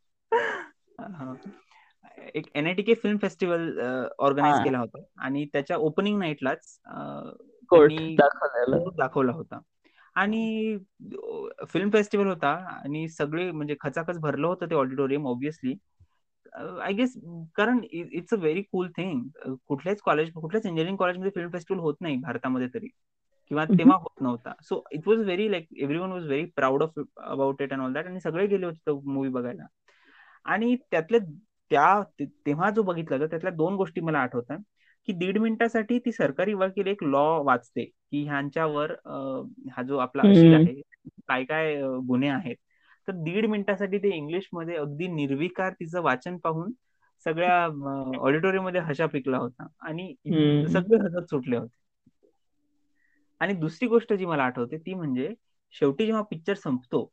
एक 2.34 2.46
एनआयटीके 2.54 2.94
फिल्म 2.94 3.18
फेस्टिवल 3.18 3.78
ऑर्गनाईज 4.18 4.60
केला 4.60 4.78
होता. 4.78 5.02
आणि 5.18 5.44
त्याच्या 5.52 5.76
ओपनिंग 5.78 6.18
नाईटलाच 6.18 6.78
दाखवला 8.98 9.32
होता. 9.32 9.60
आणि 10.16 10.76
फिल्म 11.68 11.90
फेस्टिवल 11.90 12.26
होता. 12.26 12.50
आणि 12.84 13.08
सगळे 13.10 13.50
म्हणजे 13.52 13.76
खचाखच 13.80 14.18
भरलं 14.20 14.46
होतं 14.46 14.70
ते 14.70 14.74
ऑडिटोरियम 14.74 15.26
ऑब्विसली 15.26 15.74
आय 16.54 16.92
गेस 16.92 17.12
कारण 17.56 17.80
it's 17.92 18.34
a 18.34 18.36
very 18.36 18.62
cool 18.62 18.88
thing 18.96 19.54
कुठल्याच 19.68 20.00
कॉलेज 20.00 20.30
कुठल्याच 20.32 20.66
इंजिनिअरिंग 20.66 20.96
कॉलेजमध्ये 20.96 21.30
फिल्म 21.34 21.50
फेस्टिवल 21.50 21.80
होत 21.80 21.94
नाही 22.00 22.16
भारतामध्ये 22.18 22.68
तरी. 22.74 22.88
किंवा 23.50 23.64
तेव्हा 23.68 23.96
होत 23.96 24.22
नव्हता. 24.22 24.52
So 24.62 24.82
it 24.92 25.08
was 25.08 25.18
very 25.20 25.50
like 25.52 25.66
every 25.76 25.98
one 25.98 26.12
was 26.12 26.26
very 26.26 26.44
proud 26.56 26.82
of 26.82 26.98
about 26.98 27.62
it 27.62 27.72
and 27.72 27.82
all 27.82 27.92
that 27.92 28.06
आणि 28.06 28.20
सगळे 28.20 28.46
गेले 28.46 28.66
होते 28.66 28.92
मूवी 29.10 29.28
बघायला. 29.30 29.66
आणि 30.46 30.76
त्यातले 30.90 31.18
त्या 31.72 32.02
तेव्हा 32.46 32.70
जो 32.70 32.82
बघितला 32.84 33.16
होता 33.16 33.26
त्यातल्या 33.26 33.52
दोन 33.54 33.74
गोष्टी 33.76 34.00
मला 34.00 34.18
आठवतात. 34.20 34.58
की 35.08 35.12
दीड 35.14 35.38
मिनिटासाठी 35.38 35.98
ती 36.00 36.12
सरकारी 36.12 36.54
वकील 36.54 36.86
एक 36.88 37.02
लॉ 37.04 37.24
वाचते 37.44 37.84
की 37.84 38.22
ह्यांच्यावर 38.24 38.92
हा 39.70 39.82
जो 39.82 39.98
आपला 39.98 40.22
आहे 40.48 40.80
काय 41.20 41.44
काय 41.44 41.80
गुन्हे 42.06 42.28
आहेत. 42.30 42.56
तर 43.08 43.12
दीड 43.18 43.46
मिनिटासाठी 43.46 43.98
ते 44.00 44.14
इंग्लिशमध्ये 44.16 44.76
अगदी 44.76 45.06
निर्विकार 45.10 45.72
तिचं 45.74 46.02
वाचन 46.02 46.36
पाहून 46.40 46.72
सगळ्या 47.26 47.54
ऑडिटोरियममध्ये 48.20 48.80
हशा 48.82 49.06
पिकला 49.08 49.38
होता 49.38 49.66
आणि 49.82 50.14
सगळे 50.68 50.98
हसत 50.98 51.30
सुटले 51.30 51.56
होते. 51.56 51.76
आणि 53.40 53.54
दुसरी 53.56 53.86
गोष्ट 53.88 54.12
जी 54.12 54.26
मला 54.26 54.44
आठवते 54.44 54.78
ती 54.78 54.94
म्हणजे 54.94 55.28
शेवटी 55.74 56.06
जेव्हा 56.06 56.22
पिक्चर 56.30 56.54
संपतो 56.56 57.08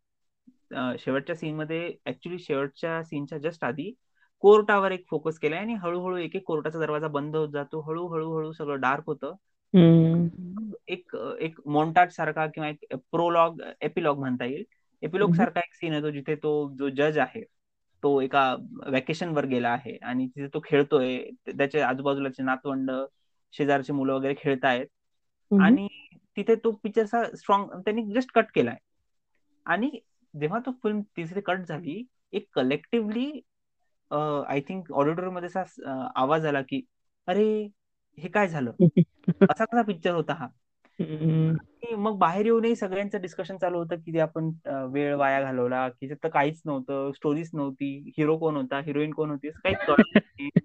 शेवटच्या 0.99 1.35
सीन 1.35 1.55
मध्ये 1.55 1.81
ऍक्च्युली 2.07 2.39
शेवटच्या 2.39 3.01
सीनच्या 3.03 3.37
जस्ट 3.39 3.63
आधी 3.63 3.91
कोर्टावर 4.41 4.91
एक 4.91 5.05
फोकस 5.09 5.39
केलाय 5.39 5.59
आणि 5.59 5.73
हळूहळू 5.73 6.17
एक 6.17 6.35
एक 6.35 6.43
कोर्टाचा 6.45 6.79
दरवाजा 6.79 7.07
बंद 7.07 7.35
होत 7.35 7.49
जातो. 7.49 7.81
हळूहळू 7.81 8.31
हळू 8.37 8.51
सगळं 8.51 8.79
डार्क 8.81 9.03
होतं. 9.07 9.35
एक 10.87 11.15
एक 11.39 11.59
मोन्टाज 11.65 12.11
सारखा 12.15 12.45
किंवा 12.47 12.69
एक 12.69 12.95
प्रोलॉग 13.11 13.61
एपिलॉग 13.81 14.19
म्हणता 14.19 14.45
येईल. 14.45 14.63
एपिलॉग 15.03 15.33
सारखा 15.33 15.59
एक 15.59 15.73
सीन 15.73 15.93
येतो 15.93 16.09
जिथे 16.11 16.35
तो 16.35 16.51
जो 16.79 16.89
जज 16.89 17.17
आहे 17.17 17.43
तो 18.03 18.19
एका 18.21 18.43
वॅकेशन 18.91 19.29
वर 19.29 19.45
गेला 19.45 19.69
आहे 19.69 19.97
आणि 20.01 20.27
तिथे 20.27 20.47
तो 20.47 20.59
खेळतोय. 20.65 21.17
त्याच्या 21.47 21.87
आजूबाजूलाचे 21.87 22.43
नातवंड 22.43 22.91
शेजारची 23.53 23.93
मुलं 23.93 24.13
वगैरे 24.13 24.33
खेळतायत. 24.37 24.87
आणि 25.51 25.87
तिथे 26.37 26.55
तो 26.55 26.71
पिक्चरचा 26.83 27.23
स्ट्रॉंग 27.37 27.69
त्यांनी 27.85 28.03
जस्ट 28.13 28.31
कट 28.35 28.45
केलाय. 28.55 28.77
आणि 29.65 29.89
जेव्हा 30.33 30.59
तो 30.65 30.71
फिल्म 30.83 31.01
तिथे 31.17 31.41
कट 31.41 31.59
झाली 31.59 32.03
एक 32.31 32.47
कलेक्टिव्हली 32.53 33.31
आय 34.47 34.59
थिंक 34.59 34.91
ऑडिटोरियममध्ये 34.91 35.49
असा 35.55 36.11
आवाज 36.15 36.45
आला 36.45 36.61
की 36.61 36.81
अरे 37.27 37.69
हे 38.17 38.27
काय 38.27 38.47
झालं? 38.47 38.71
असा 39.49 39.65
कसा 39.65 39.81
पिक्चर 39.81 40.11
होता 40.11 40.33
हा? 40.33 40.47
मग 41.97 42.17
बाहेर 42.17 42.45
येऊनही 42.45 42.75
सगळ्यांचं 42.75 43.21
डिस्कशन 43.21 43.57
चालू 43.57 43.77
होतं 43.77 43.95
की 43.95 44.19
आपण 44.19 44.51
वेळ 44.91 45.15
वाया 45.15 45.41
घालवला 45.41 45.89
की 45.89 46.13
तर 46.13 46.27
काहीच 46.27 46.61
नव्हतं 46.65 47.11
स्टोरीच 47.11 47.49
नव्हती 47.53 48.13
हिरो 48.17 48.37
कोण 48.37 48.55
होता 48.55 48.79
हिरोईन 48.79 49.11
कोण 49.11 49.29
होती 49.29 49.49
काहीच 49.49 49.77
कळलं 49.87 50.19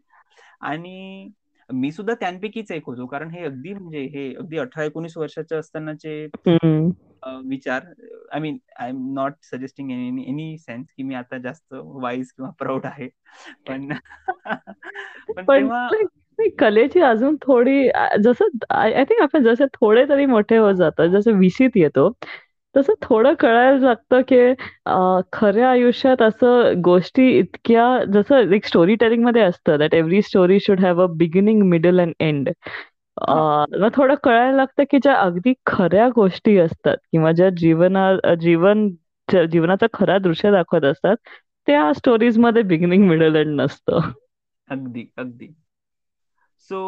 आणि 0.60 1.28
मी 1.72 1.92
सुद्धा 1.92 2.14
त्यांपैकीच 2.14 2.72
एक 2.72 2.86
होतो 2.86 3.06
कारण 3.06 3.30
हे 3.30 3.44
अगदी 3.44 3.72
म्हणजे 3.72 4.00
हे 4.00 4.34
अगदी 4.34 4.58
अठरा 4.58 4.84
एकोणीस 4.84 5.16
वर्षाचे 5.16 5.56
असतानाचे 5.56 6.28
विचार. 7.44 7.82
I 8.32 8.40
mean 8.40 8.58
I 8.80 8.88
am 8.88 8.98
not 9.14 9.34
suggesting 9.42 9.90
in 9.92 10.18
any 10.20 10.56
sense 10.58 10.86
की 10.92 11.02
मी 11.02 11.14
आता 11.14 11.38
जास्त 11.38 11.74
वाईज 11.74 12.30
किंवा 12.32 12.50
प्राऊड 12.58 12.86
आहे. 12.86 13.08
पण 15.36 15.46
तेव्हा 15.46 15.88
कलेची 16.58 17.00
अजून 17.00 17.36
थोडी 17.42 17.88
जसं 18.24 18.48
आय 18.70 19.04
थिंक 19.04 19.20
आपण 19.22 19.44
जसे 19.44 19.64
थोडे 19.74 20.04
तरी 20.08 20.26
मोठे 20.26 20.56
होत 20.56 20.74
जातो 20.74 21.06
जसं 21.10 21.38
विशीत 21.38 21.76
येतो 21.76 22.10
तसं 22.74 22.94
थोडं 23.02 23.34
कळायला 23.34 23.78
लागतं 23.78 24.20
की 24.28 24.38
खऱ्या 25.32 25.70
आयुष्यात 25.70 26.22
असं 26.22 26.80
गोष्टी 26.84 27.28
इतक्या 27.38 27.84
जसं 28.14 28.52
एक 28.54 28.64
स्टोरी 28.64 28.94
टेलिंगमध्ये 28.94 29.42
असतं 29.42 29.78
that 29.78 29.94
every 29.94 30.22
story 30.22 30.58
should 30.60 30.80
have 30.80 31.02
a 31.02 31.06
beginning 31.16 31.62
middle 31.62 32.00
and 32.00 32.12
end 32.20 32.48
थोडं 33.16 34.14
कळायला 34.24 34.56
लागतं 34.56 34.84
की 34.90 34.98
ज्या 34.98 35.14
अगदी 35.16 35.52
खऱ्या 35.66 36.08
गोष्टी 36.08 36.56
असतात 36.58 36.96
किंवा 37.12 37.32
ज्या 37.32 37.48
जीवना 37.56 38.34
जीवन 38.34 38.88
जीवनाचं 39.28 39.86
खरा 39.92 40.18
दृश्य 40.18 40.50
दाखवत 40.50 40.84
असतात 40.84 41.16
त्या 41.68 41.92
स्टोरीजमध्ये 41.92 42.62
बिगिनिंग 42.62 43.06
मिडल 43.08 43.36
एंड 43.36 43.60
नसतं. 43.60 44.10
अगदी 44.68 45.06
अगदी. 45.16 45.54
सो 46.70 46.78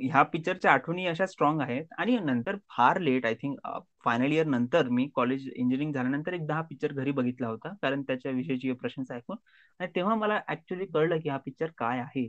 ह्या 0.00 0.22
पिक्चरच्या 0.22 0.72
आठवणी 0.72 1.06
अशा 1.06 1.26
स्ट्रॉंग 1.26 1.60
आहेत. 1.60 1.84
आणि 1.98 2.16
नंतर 2.18 2.56
फार 2.70 2.98
late 3.00 3.26
I 3.26 3.34
think 3.34 3.58
final 4.04 4.32
year 4.32 4.46
नंतर 4.46 4.88
मी 4.88 5.06
कॉलेज 5.14 5.48
इंजिनिअरिंग 5.48 5.92
झाल्यानंतर 5.92 6.32
एकदा 6.32 6.54
हा 6.54 6.62
पिक्चर 6.62 6.92
घरी 6.92 7.10
बघितला 7.12 7.48
होता. 7.48 7.72
कारण 7.82 8.02
त्याच्या 8.02 8.32
विषयीची 8.32 8.72
प्रशंसा 8.72 9.14
ऐकून. 9.14 9.36
आणि 9.80 9.88
तेव्हा 9.96 10.14
मला 10.14 10.40
ऍक्च्युली 10.48 10.86
कळलं 10.86 11.20
की 11.20 11.28
हा 11.28 11.36
पिक्चर 11.36 11.70
काय 11.78 11.98
आहे. 12.00 12.28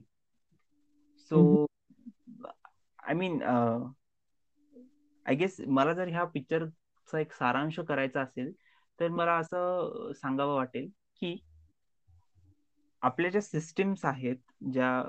So 1.31 1.65
I 3.03 3.13
mean 3.13 3.41
I 3.43 5.35
guess 5.35 5.59
मला 5.67 5.93
जर 5.93 6.07
ह्या 6.07 6.23
पिक्चरचा 6.23 7.19
एक 7.19 7.33
सारांश 7.33 7.79
करायचा 7.79 8.21
असेल 8.21 8.51
तर 8.99 9.07
मला 9.07 9.33
असं 9.33 10.11
सांगावं 10.15 10.55
वाटेल 10.55 10.89
की 11.21 11.37
आपल्या 13.01 13.31
ज्या 13.31 13.41
सिस्टीम्स 13.41 14.05
आहेत 14.05 14.35
ज्या 14.73 15.03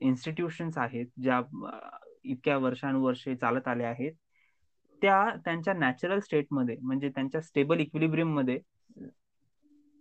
इन्स्टिट्यूशन्स 0.00 0.78
आहेत 0.78 1.06
ज्या 1.22 1.40
इतक्या 2.24 2.56
वर्षानुवर्षे 2.58 3.34
चालत 3.36 3.68
आल्या 3.68 3.88
आहेत 3.90 4.12
त्या 5.02 5.36
त्यांच्या 5.44 5.74
नॅचरल 5.74 6.18
स्टेटमध्ये 6.18 6.76
म्हणजे 6.82 7.08
त्यांच्या 7.08 7.40
स्टेबल 7.40 7.80
इक्विलिब्रियममध्ये 7.80 8.58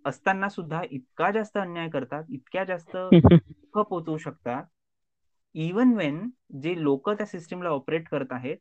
असताना 0.05 0.49
सुद्धा 0.49 0.81
इतका 0.91 1.31
जास्त 1.31 1.57
अन्याय 1.57 1.89
करतात 1.89 2.23
इतक्या 2.29 2.63
जास्त 2.63 2.97
दुःख 3.13 3.79
पोचवू 3.79 4.17
शकतात 4.17 4.63
इवन 5.55 5.93
वेन 5.95 6.19
जे 6.61 6.73
लोक 6.77 7.09
त्या 7.09 7.25
सिस्टीमला 7.25 7.69
ऑपरेट 7.69 8.07
करत 8.07 8.31
आहेत 8.31 8.57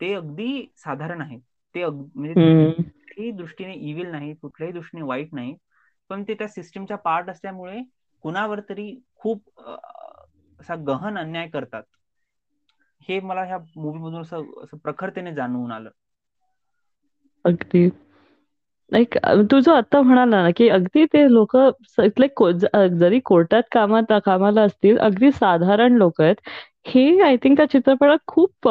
ते 0.00 0.12
अगदी 0.14 0.66
साधारण 0.76 1.20
आहेत. 1.20 1.40
ते 1.74 1.84
म्हणजे 1.86 2.34
कुठल्याही 2.34 3.30
दृष्टीने 3.32 3.74
इव्हिल 3.82 4.10
नाही 4.10 4.34
कुठल्याही 4.36 4.72
दृष्टीने 4.72 5.02
वाईट 5.04 5.34
नाही 5.34 5.54
पण 6.10 6.22
ते 6.28 6.34
त्या 6.34 6.48
सिस्टीमच्या 6.48 6.96
पार्ट 6.98 7.30
असल्यामुळे 7.30 7.80
कुणावर 8.24 8.60
तरी 8.68 8.94
खूप 9.16 9.60
असा 10.60 10.74
गहन 10.86 11.18
अन्याय 11.18 11.48
करतात. 11.48 11.82
हे 13.08 13.18
मला 13.22 13.42
ह्या 13.44 13.58
मूवी 13.76 13.98
मधून 14.00 14.20
असं 14.22 14.76
प्रखरतेने 14.78 15.34
जाणवून 15.34 15.72
आलं. 15.72 15.90
अगदी 17.44 17.88
लाईक 18.92 19.16
तू 19.50 19.58
जो 19.60 19.72
आता 19.72 20.00
म्हणाला 20.02 20.42
ना 20.42 20.50
की 20.56 20.68
अगदी 20.68 21.04
ते 21.12 21.24
लोक 21.32 21.56
जरी 22.92 23.18
कोर्टात 23.26 23.62
कामात 23.72 24.12
कामाला 24.24 24.62
असतील 24.62 24.98
अगदी 25.00 25.30
साधारण 25.32 25.96
लोक 25.98 26.20
आहेत 26.20 26.48
हे 26.88 27.02
आय 27.22 27.36
थिंक 27.42 27.56
त्या 27.56 27.64
चित्रपटात 27.70 28.18
खूप 28.26 28.68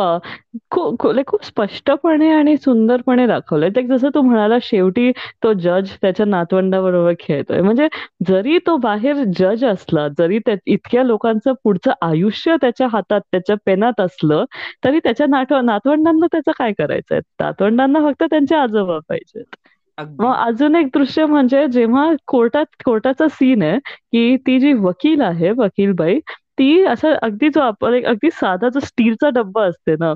खूप 0.70 1.44
स्पष्टपणे 1.46 2.30
आणि 2.32 2.56
सुंदरपणे 2.58 3.26
दाखवलंय. 3.28 3.70
ते 3.70 3.82
जसं 3.88 4.10
तू 4.16 4.22
म्हणाला 4.22 4.58
शेवटी 4.64 5.12
तो 5.44 5.52
जज 5.56 5.92
त्याच्या 6.02 6.26
नातवंडाबरोबर 6.26 7.14
खेळतोय. 7.20 7.62
म्हणजे 7.62 7.88
जरी 8.28 8.58
तो 8.68 8.76
बाहेर 8.78 9.24
जज 9.38 9.64
असला 9.66 10.08
जरी 10.18 10.40
इतक्या 10.68 11.04
लोकांचं 11.04 11.54
पुढचं 11.64 11.92
आयुष्य 12.02 12.56
त्याच्या 12.62 12.88
हातात 12.92 13.22
त्याच्या 13.32 13.56
पेनात 13.66 14.02
असलं 14.02 14.46
तरी 14.84 15.00
त्याच्या 15.00 15.28
नात 15.30 15.54
नातवंडांना 15.66 16.28
त्याचं 16.32 16.52
काय 16.58 16.74
करायचंय? 16.78 17.20
नातवंडांना 17.42 18.00
फक्त 18.02 18.24
त्यांचे 18.26 18.56
आजोबा 18.56 19.00
पाहिजेत. 19.10 19.56
मग 19.98 20.34
अजून 20.36 20.76
एक 20.76 20.88
दृश्य 20.94 21.26
म्हणजे 21.26 21.68
जेव्हा 21.68 22.12
कोर्टात 22.28 22.66
कोर्टाचा 22.86 23.28
सीन 23.28 23.64
आहे 23.64 23.78
की 23.80 24.36
ती 24.38 24.60
जी 24.60 24.74
वकील 24.74 25.22
आहे 25.22 25.52
वकील 25.52 25.92
बाई 25.92 26.20
ती 26.60 26.84
असं 26.86 27.14
अगदी 27.22 27.50
जो 27.50 27.62
आपण 27.62 28.04
अगदी 28.06 28.30
साधा 28.32 28.70
जो 28.70 28.80
स्टीलचा 28.80 29.30
डब्बा 29.30 29.64
असते 29.66 29.96
ना 30.00 30.14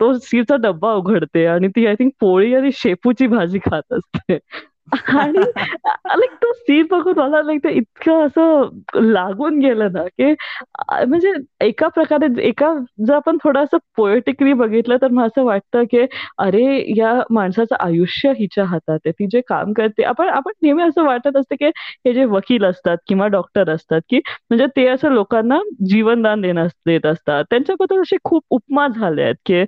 तो 0.00 0.12
स्टीलचा 0.18 0.56
डब्बा 0.56 0.92
उघडते 0.94 1.46
आणि 1.46 1.68
ती 1.68 1.86
आय 1.86 1.94
थिंक 1.94 2.12
पोळी 2.20 2.54
आणि 2.54 2.70
शेपूची 2.74 3.26
भाजी 3.26 3.58
खात 3.58 3.92
असते. 3.92 4.38
आणि 4.92 5.38
लाइक 5.38 6.34
तो 6.42 6.52
सीन 6.52 6.86
बघून 6.90 7.18
मला 7.18 7.42
लाइक 7.42 7.62
ते 7.64 7.70
इतकं 7.70 8.26
असं 8.26 9.00
लागून 9.02 9.58
गेलं 9.60 9.92
ना, 9.92 10.02
की 10.18 10.32
म्हणजे 11.06 11.32
एका 11.60 11.88
प्रकारे 11.88 12.26
एका 12.48 12.72
जर 13.06 13.14
आपण 13.14 13.36
थोडंसं 13.44 13.78
पोएटिकली 13.96 14.52
बघितलं 14.52 14.96
तर 15.02 15.08
मला 15.10 15.26
असं 15.26 15.44
वाटतं, 15.44 15.84
की 15.90 16.04
अरे 16.38 16.64
या 16.96 17.12
माणसाचं 17.30 17.76
आयुष्य 17.80 18.32
हिच्या 18.38 18.64
हातात 18.64 18.98
आहे. 19.06 19.12
ती 19.12 19.26
जे 19.32 19.40
काम 19.48 19.72
करते 19.72 20.02
आपण 20.04 20.28
आपण 20.28 20.52
नेहमी 20.62 20.82
असं 20.82 21.04
वाटत 21.04 21.36
असतं, 21.36 21.54
की 21.60 21.66
हे 22.06 22.12
जे 22.14 22.24
वकील 22.24 22.64
असतात 22.64 22.96
किंवा 23.08 23.26
डॉक्टर 23.28 23.70
असतात, 23.70 24.00
की 24.10 24.18
म्हणजे 24.50 24.66
ते 24.76 24.86
असं 24.88 25.12
लोकांना 25.12 25.58
जीवनदान 25.88 26.40
देण्यास 26.40 26.70
देत 26.86 27.06
असतात. 27.06 27.44
त्यांच्याबद्दल 27.50 28.00
असे 28.02 28.16
खूप 28.24 28.42
उपमा 28.50 28.86
झाले 28.88 29.22
आहेत, 29.22 29.34
की 29.46 29.62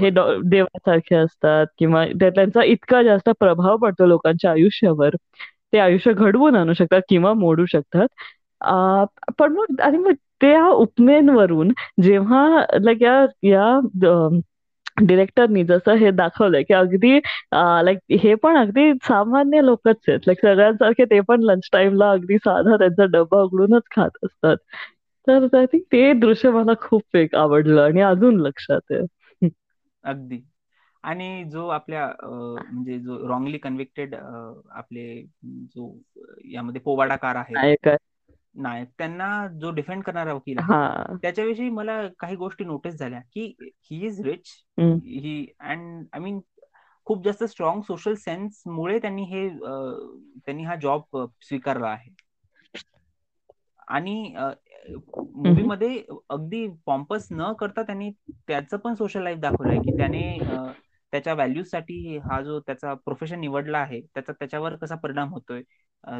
हे 0.00 0.10
देवासारखे 0.10 1.14
असतात 1.16 1.66
किंवा 1.78 2.04
त्यांचा 2.20 2.62
इतका 2.64 3.02
जास्त 3.02 3.30
प्रभाव 3.40 3.76
पडतो 3.76 4.06
लोकांच्या 4.06 4.34
आयुष्यावर. 4.44 5.16
ते 5.72 5.78
आयुष्य 5.78 6.12
घडवून 6.14 6.56
आणू 6.56 6.72
शकतात 6.72 7.00
किंवा 7.08 7.32
मोडू 7.34 7.64
शकतात. 7.66 8.06
पण 9.38 9.52
मग 9.52 9.80
आणि 9.80 9.98
मग 9.98 10.12
त्या 10.40 10.64
उपमेनवरून 10.68 11.72
जेव्हा 12.02 12.46
लाईक 12.80 13.02
या 13.02 13.24
या 13.44 13.78
डिरेक्टरनी 15.02 15.62
जसं 15.64 15.96
हे 15.96 16.10
दाखवलंय, 16.12 16.62
की 16.62 16.74
अगदी 16.74 17.18
लाईक 17.84 17.98
हे 18.22 18.34
पण 18.36 18.56
अगदी 18.56 18.92
सामान्य 19.04 19.60
लोकच 19.62 19.96
आहेत. 20.08 20.20
लाईक 20.26 20.40
सगळ्यांसारखे 20.42 21.04
ते 21.04 21.20
पण 21.20 21.42
लंच 21.42 21.68
टाईमला 21.72 22.10
अगदी 22.10 22.36
साधा 22.38 22.76
त्यांचा 22.76 23.04
डब्बा 23.08 23.42
उघडूनच 23.42 23.82
खात 23.90 24.24
असतात. 24.24 24.56
तर 25.26 25.56
आय 25.58 25.66
थिंक 25.66 25.82
ते 25.92 26.12
दृश्य 26.14 26.50
मला 26.50 26.72
खूप 26.80 27.16
एक 27.16 27.34
आवडलं 27.36 27.82
आणि 27.82 28.00
अजून 28.02 28.40
लक्षात 28.40 28.92
आहे. 28.92 29.48
अगदी. 30.04 30.38
आणि 31.06 31.44
जो 31.44 31.66
आपल्या 31.68 32.06
म्हणजे 32.22 32.98
जो 32.98 33.18
रॉंगली 33.28 33.58
कन्व्हिक्टेड 33.58 34.14
आपले 34.14 35.22
जो 35.44 35.92
यामध्ये 36.44 36.80
पोवाडाकार 36.80 37.36
आहे 37.36 37.54
नायक 38.54 38.88
त्यांना 38.98 39.26
जो 39.60 39.70
डिफेंड 39.70 40.02
करणारा 40.02 40.32
वकील 40.32 40.58
आहे 40.58 41.16
त्याच्याविषयी 41.22 41.68
मला 41.70 42.00
काही 42.18 42.36
गोष्टी 42.36 42.64
नोटीस 42.64 42.94
झाल्या 42.94 43.20
की 43.32 43.44
he 43.82 44.04
is 44.06 44.20
rich 44.20 44.52
he. 44.78 45.46
And 45.60 46.06
I 46.12 46.20
mean 46.20 46.40
खूप 47.06 47.24
जास्त 47.24 47.44
स्ट्रॉंग 47.44 47.80
सोशल 47.82 48.14
सेन्स 48.14 48.62
मुळे 48.66 48.98
त्यांनी 48.98 49.24
हे 49.24 49.48
त्यांनी 49.48 50.64
हा 50.64 50.74
जॉब 50.76 51.26
स्वीकारला 51.42 51.88
आहे. 51.88 52.10
आणि 53.88 54.34
मूवीमध्ये 55.08 56.02
अगदी 56.30 56.66
पॉम्पस 56.86 57.28
न 57.30 57.52
करता 57.52 57.82
त्यांनी 57.82 58.10
त्याचं 58.26 58.76
पण 58.76 58.94
सोशल 58.94 59.22
लाईफ 59.22 59.38
दाखवलंय 59.38 59.78
की 59.78 59.96
त्याने 59.96 60.38
त्याच्या 61.12 61.34
व्हॅल्यूजसाठी 61.34 62.16
हा 62.20 62.40
जो 62.42 62.58
त्याचा 62.60 62.92
प्रोफेशन 62.96 63.40
निवडला 63.40 63.78
आहे 63.78 64.00
त्याचा 64.04 64.32
त्याच्यावर 64.32 64.76
कसा 64.76 64.94
परिणाम 64.98 65.32
होतोय? 65.32 65.62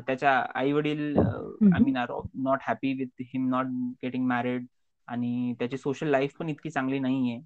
त्याच्या 0.06 0.32
आई 0.54 0.72
वडील 0.72 1.16
I 1.18 1.80
mean 1.80 1.96
are 1.96 2.12
not 2.36 2.58
happy 2.62 2.92
with 2.94 3.22
him 3.24 3.48
not 3.50 3.66
getting 4.02 4.26
married 4.26 4.66
आणि 5.08 5.54
त्याची 5.58 5.76
सोशल 5.78 6.08
लाईफ 6.08 6.36
पण 6.36 6.48
इतकी 6.48 6.70
चांगली 6.70 6.98
नाहीये. 7.00 7.40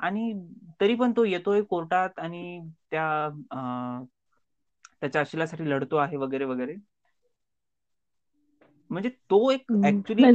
आणि 0.00 0.32
तरी 0.80 0.94
पण 0.94 1.12
तो 1.12 1.24
येतोय 1.24 1.62
कोर्टात 1.64 2.18
आणि 2.18 2.60
त्या 2.90 3.06
त्याच्या 4.92 5.20
अशिलासाठी 5.20 5.68
लढतो 5.70 5.96
आहे 5.98 6.16
वगैरे 6.18 6.44
वगैरे. 6.46 6.74
म्हणजे 8.90 9.08
तो 9.30 9.50
एक 9.50 9.72
ऍक्च्युली 9.84 10.26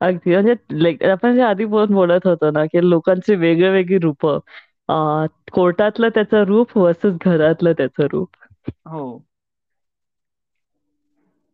अगदी 0.00 0.32
म्हणजे 0.32 0.54
लाईक 0.74 1.02
आपण 1.04 1.34
जे 1.34 1.40
आधी 1.42 1.64
बोलत 1.66 1.92
बोलत 1.92 2.26
होतो 2.26 2.50
ना 2.50 2.64
की 2.66 2.80
लोकांची 2.82 3.34
वेगळी 3.36 3.68
वेगळी 3.70 3.98
रूप 4.00 4.26
कोर्टातलं 5.52 6.08
त्याचं 6.10 6.44
रूप 6.46 6.76
वर्सेस 6.78 7.14
घरातलं 7.22 7.72
त्याचं 7.72 8.06
रूप. 8.10 8.28
हो. 8.86 9.06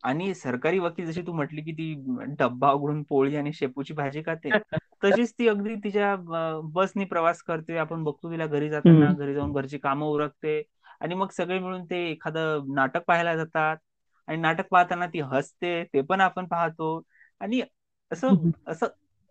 आणि 0.03 0.33
सरकारी 0.35 0.79
वकील 0.79 1.07
जशी 1.07 1.23
तू 1.23 1.33
म्हटली 1.33 1.63
की 1.63 1.73
ती 1.73 1.95
डब्बा 2.39 2.71
उघडून 2.73 3.03
पोळी 3.05 3.37
आणि 3.37 3.53
शेपूची 3.53 3.95
भाजी 3.95 4.23
खाते 4.23 4.53
तशीच 5.03 5.33
ती 5.35 5.49
अगदी 5.49 5.75
तिच्या 5.85 6.15
बसनी 6.75 7.05
प्रवास 7.07 7.43
करते. 7.43 7.77
आपण 7.79 8.05
बघतो 8.05 8.31
तिला 8.33 8.47
घरी 8.49 8.69
जाताना 8.71 9.13
घरी 9.15 9.35
जाऊन 9.35 9.53
घरची 9.53 9.79
कामं 9.79 10.07
उरकते. 10.09 10.63
आणि 11.01 11.15
मग 11.15 11.31
सगळे 11.33 11.59
मिळून 11.59 11.85
ते 11.87 11.97
एखादं 12.11 12.75
नाटक 12.75 13.05
पाहायला 13.07 13.37
जातात. 13.37 13.77
आणि 14.29 14.37
नाटक 14.39 14.69
पाहताना 14.71 15.07
ती 15.09 15.21
हसते 15.25 15.83
ते 15.87 16.01
पण 16.03 16.21
आपण 16.23 16.47
पाहतो. 16.49 17.01
आणि 17.41 17.61
असं 18.13 18.35
असं 18.67 18.87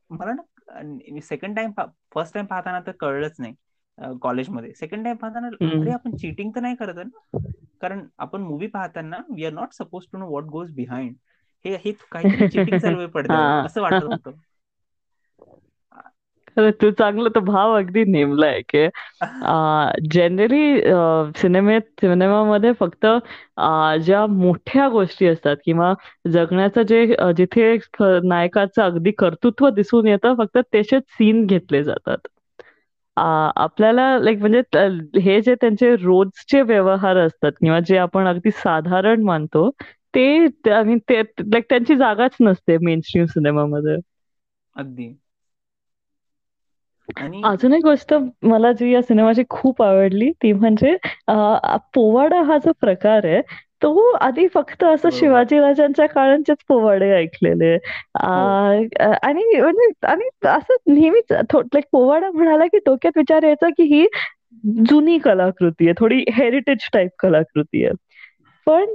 मला 0.09 0.33
ना 0.33 1.19
सेकंड 1.21 1.55
टाइम 1.55 1.71
फर्स्ट 2.13 2.33
टाइम 2.33 2.45
पाहताना 2.45 2.79
तर 2.79 2.91
कळलंच 2.91 3.35
नाही 3.39 3.55
कॉलेजमध्ये 4.21 4.73
सेकंड 4.73 5.03
टाइम 5.03 5.15
पाहताना 5.17 5.47
अरे 5.81 5.91
आपण 5.91 6.11
चिटिंग 6.11 6.51
तर 6.55 6.61
नाही 6.61 6.75
करत 6.75 6.95
ना? 6.95 7.37
कारण 7.81 8.07
आपण 8.17 8.41
मूवी 8.41 8.67
पाहताना 8.67 9.17
we 9.35 9.45
are 9.45 9.51
not 9.51 9.73
suppose 9.73 10.05
to 10.11 10.17
know 10.17 10.27
what 10.27 10.43
goes 10.43 10.71
behind 10.71 11.15
हे 11.65 11.75
हे 11.75 11.91
काहीतरी 12.11 12.43
चिटिंग 12.43 12.79
चालू 12.79 12.99
आहे 12.99 13.07
असं 13.65 13.81
वाटत 13.81 14.03
होतं. 14.03 14.31
तू 16.57 16.89
चांगलं 16.91 17.29
तो 17.29 17.39
भाव 17.43 17.73
अगदी 17.75 18.03
नेमलाय 18.07 18.61
की 18.65 18.85
जनरली 20.09 20.81
सिनेमेत 21.35 21.81
सिनेमामध्ये 22.01 22.71
फक्त 22.75 23.05
ज्या 24.01 24.25
मोठ्या 24.29 24.87
गोष्टी 24.89 25.27
असतात 25.27 25.55
किंवा 25.65 25.93
जगण्याचं 26.31 26.81
जे 26.85 27.05
जिथे 27.37 27.75
नायकाचं 28.23 28.81
अगदी 28.83 29.11
कर्तृत्व 29.17 29.69
दिसून 29.71 30.07
येतं 30.07 30.35
फक्त 30.37 30.57
त्याचेच 30.63 31.03
सीन 31.09 31.45
घेतले 31.45 31.83
जातात. 31.83 32.27
आपल्याला 33.17 34.03
लाईक 34.19 34.39
म्हणजे 34.39 35.19
हे 35.21 35.39
जे 35.41 35.55
त्यांचे 35.55 35.95
रोजचे 35.95 36.61
व्यवहार 36.63 37.17
असतात 37.17 37.51
किंवा 37.53 37.79
जे 37.85 37.97
आपण 37.99 38.27
अगदी 38.27 38.51
साधारण 38.53 39.23
मानतो 39.23 39.69
ते 40.13 40.47
ते 40.59 41.21
लाईक 41.21 41.65
त्यांची 41.69 41.95
जागाच 41.97 42.35
नसते 42.41 42.77
मेन 42.79 42.99
स्ट्रीम 43.01 43.25
सिनेमामध्ये 43.27 43.95
अगदी. 44.75 45.13
अजून 47.43 47.73
एक 47.73 47.83
गोष्ट 47.83 48.13
मला 48.43 48.71
जी 48.71 48.91
या 48.93 49.01
सिनेमाची 49.01 49.43
खूप 49.49 49.83
आवडली 49.83 50.31
ती 50.31 50.53
म्हणजे 50.53 50.97
पोवाडा 51.93 52.41
हा 52.41 52.57
जो 52.57 52.71
प्रकार 52.81 53.25
आहे 53.25 53.41
तो 53.81 54.11
आधी 54.11 54.47
फक्त 54.47 54.83
असं 54.83 55.09
शिवाजी 55.11 55.59
राजांच्या 55.59 56.05
काळांचेच 56.05 56.57
पोवाडे 56.67 57.11
ऐकलेले. 57.11 57.75
हो. 57.75 58.85
आणि 59.23 59.61
म्हणजे 59.61 60.07
आणि 60.07 60.47
असं 60.47 60.75
नेहमीच 60.87 61.31
लाईक 61.31 61.83
पोवाडा 61.91 62.31
म्हणाला 62.31 62.65
की 62.65 62.77
डोक्यात 62.77 63.17
विचार 63.17 63.43
यायचा 63.43 63.69
की 63.69 63.83
ही 63.83 64.07
जुनी 64.89 65.17
कलाकृती 65.17 65.85
आहे 65.85 65.93
थोडी 65.99 66.23
हेरिटेज 66.33 66.89
टाईप 66.93 67.09
कलाकृती 67.19 67.85
आहे. 67.85 67.93
पण 68.67 68.93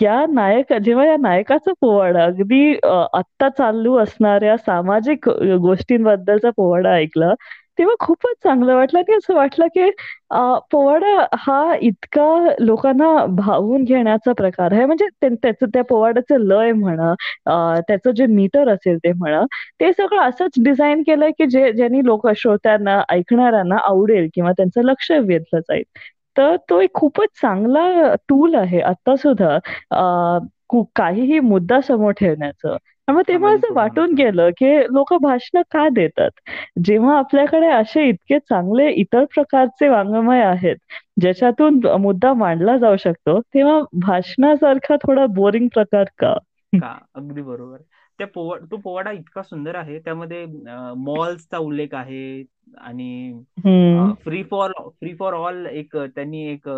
या 0.00 0.24
नायक 0.30 0.72
जेव्हा 0.74 1.04
या 1.06 1.16
नायकाचा 1.20 1.72
पोवाडा 1.80 2.24
अगदी 2.24 2.74
आत्ता 3.12 3.48
चालू 3.50 3.96
असणाऱ्या 3.98 4.56
सामाजिक 4.58 5.28
गोष्टींबद्दलचा 5.62 6.50
पोवाडा 6.56 6.92
ऐकला 6.94 7.32
तेव्हा 7.78 7.94
खूपच 8.00 8.34
चांगलं 8.44 8.74
वाटलं 8.76 8.98
आणि 9.00 9.14
असं 9.16 9.34
वाटलं 9.34 9.66
की 9.76 9.88
पोवाडा 10.72 11.24
हा 11.38 11.74
इतका 11.82 12.24
लोकांना 12.60 13.06
भावून 13.36 13.84
घेण्याचा 13.84 14.32
प्रकार 14.32 14.72
आहे. 14.72 14.84
म्हणजे 14.86 15.06
त्याचं 15.22 15.66
त्या 15.66 15.82
पोवाड्याचं 15.84 16.38
लय 16.48 16.72
म्हणा 16.74 17.14
त्याचं 17.88 18.10
जे 18.12 18.26
मीटर 18.28 18.68
असेल 18.68 18.98
ते 18.98 19.12
म्हणा 19.12 19.42
ते 19.80 19.92
सगळं 19.92 20.22
असंच 20.22 20.60
डिझाईन 20.64 21.02
केलंय 21.02 21.30
की 21.38 21.46
जे 21.48 21.72
ज्यांनी 21.72 22.04
लोक 22.04 22.28
श्रोत्यांना 22.36 23.00
ऐकणाऱ्यांना 23.10 23.76
आवडेल 23.84 24.28
किंवा 24.34 24.52
त्यांचं 24.52 24.82
लक्ष 24.84 25.10
वेधलं 25.12 25.60
जाईल. 25.60 25.82
तर 26.36 26.56
तो 26.70 26.80
एक 26.80 26.92
खूपच 26.94 27.28
चांगला 27.42 28.14
टूल 28.28 28.54
आहे 28.54 28.80
आता 28.80 29.16
सुद्धा 29.16 29.58
काहीही 30.96 31.38
मुद्दा 31.40 31.80
समोर 31.80 32.12
ठेवण्याचं. 32.12 32.76
मग 33.08 33.22
तेव्हा 33.28 33.52
असं 33.54 33.72
वाटून 33.74 34.12
गेलं 34.14 34.50
की 34.50 34.68
लोक 34.84 35.12
भाषण 35.22 35.62
का 35.70 35.88
देतात? 35.88 36.30
जेव्हा 36.84 37.18
आपल्याकडे 37.18 37.66
असे 37.66 38.04
इतके 38.08 38.38
चांगले 38.38 38.90
इतर 38.90 39.24
प्रकारचे 39.24 39.88
वाङ्मय 39.88 40.40
आहेत 40.42 40.76
ज्याच्यातून 41.20 41.80
मुद्दा 42.00 42.32
मांडला 42.34 42.76
जाऊ 42.76 42.96
शकतो 42.96 43.40
तेव्हा 43.54 43.80
भाषणासारखा 44.02 44.96
थोडा 44.96 45.26
बोरिंग 45.26 45.68
प्रकार 45.74 46.04
का? 46.18 46.34
अगदी 47.14 47.42
बरोबर. 47.42 47.76
त्या 48.18 48.26
पोवा 48.26 48.56
तो 48.70 48.76
पोवाडा 48.76 49.10
इतका 49.10 49.42
सुंदर 49.42 49.74
आहे. 49.74 49.98
त्यामध्ये 49.98 50.44
मॉल्सचा 50.96 51.58
उल्लेख 51.58 51.94
आहे. 51.94 52.42
आणि 52.78 53.42
free 54.24 54.42
for 54.42 54.72
free 54.90 55.14
for 55.14 55.34
all 55.34 55.66
एक 55.66 55.96
त्यांनी 55.96 56.42
एक 56.46 56.68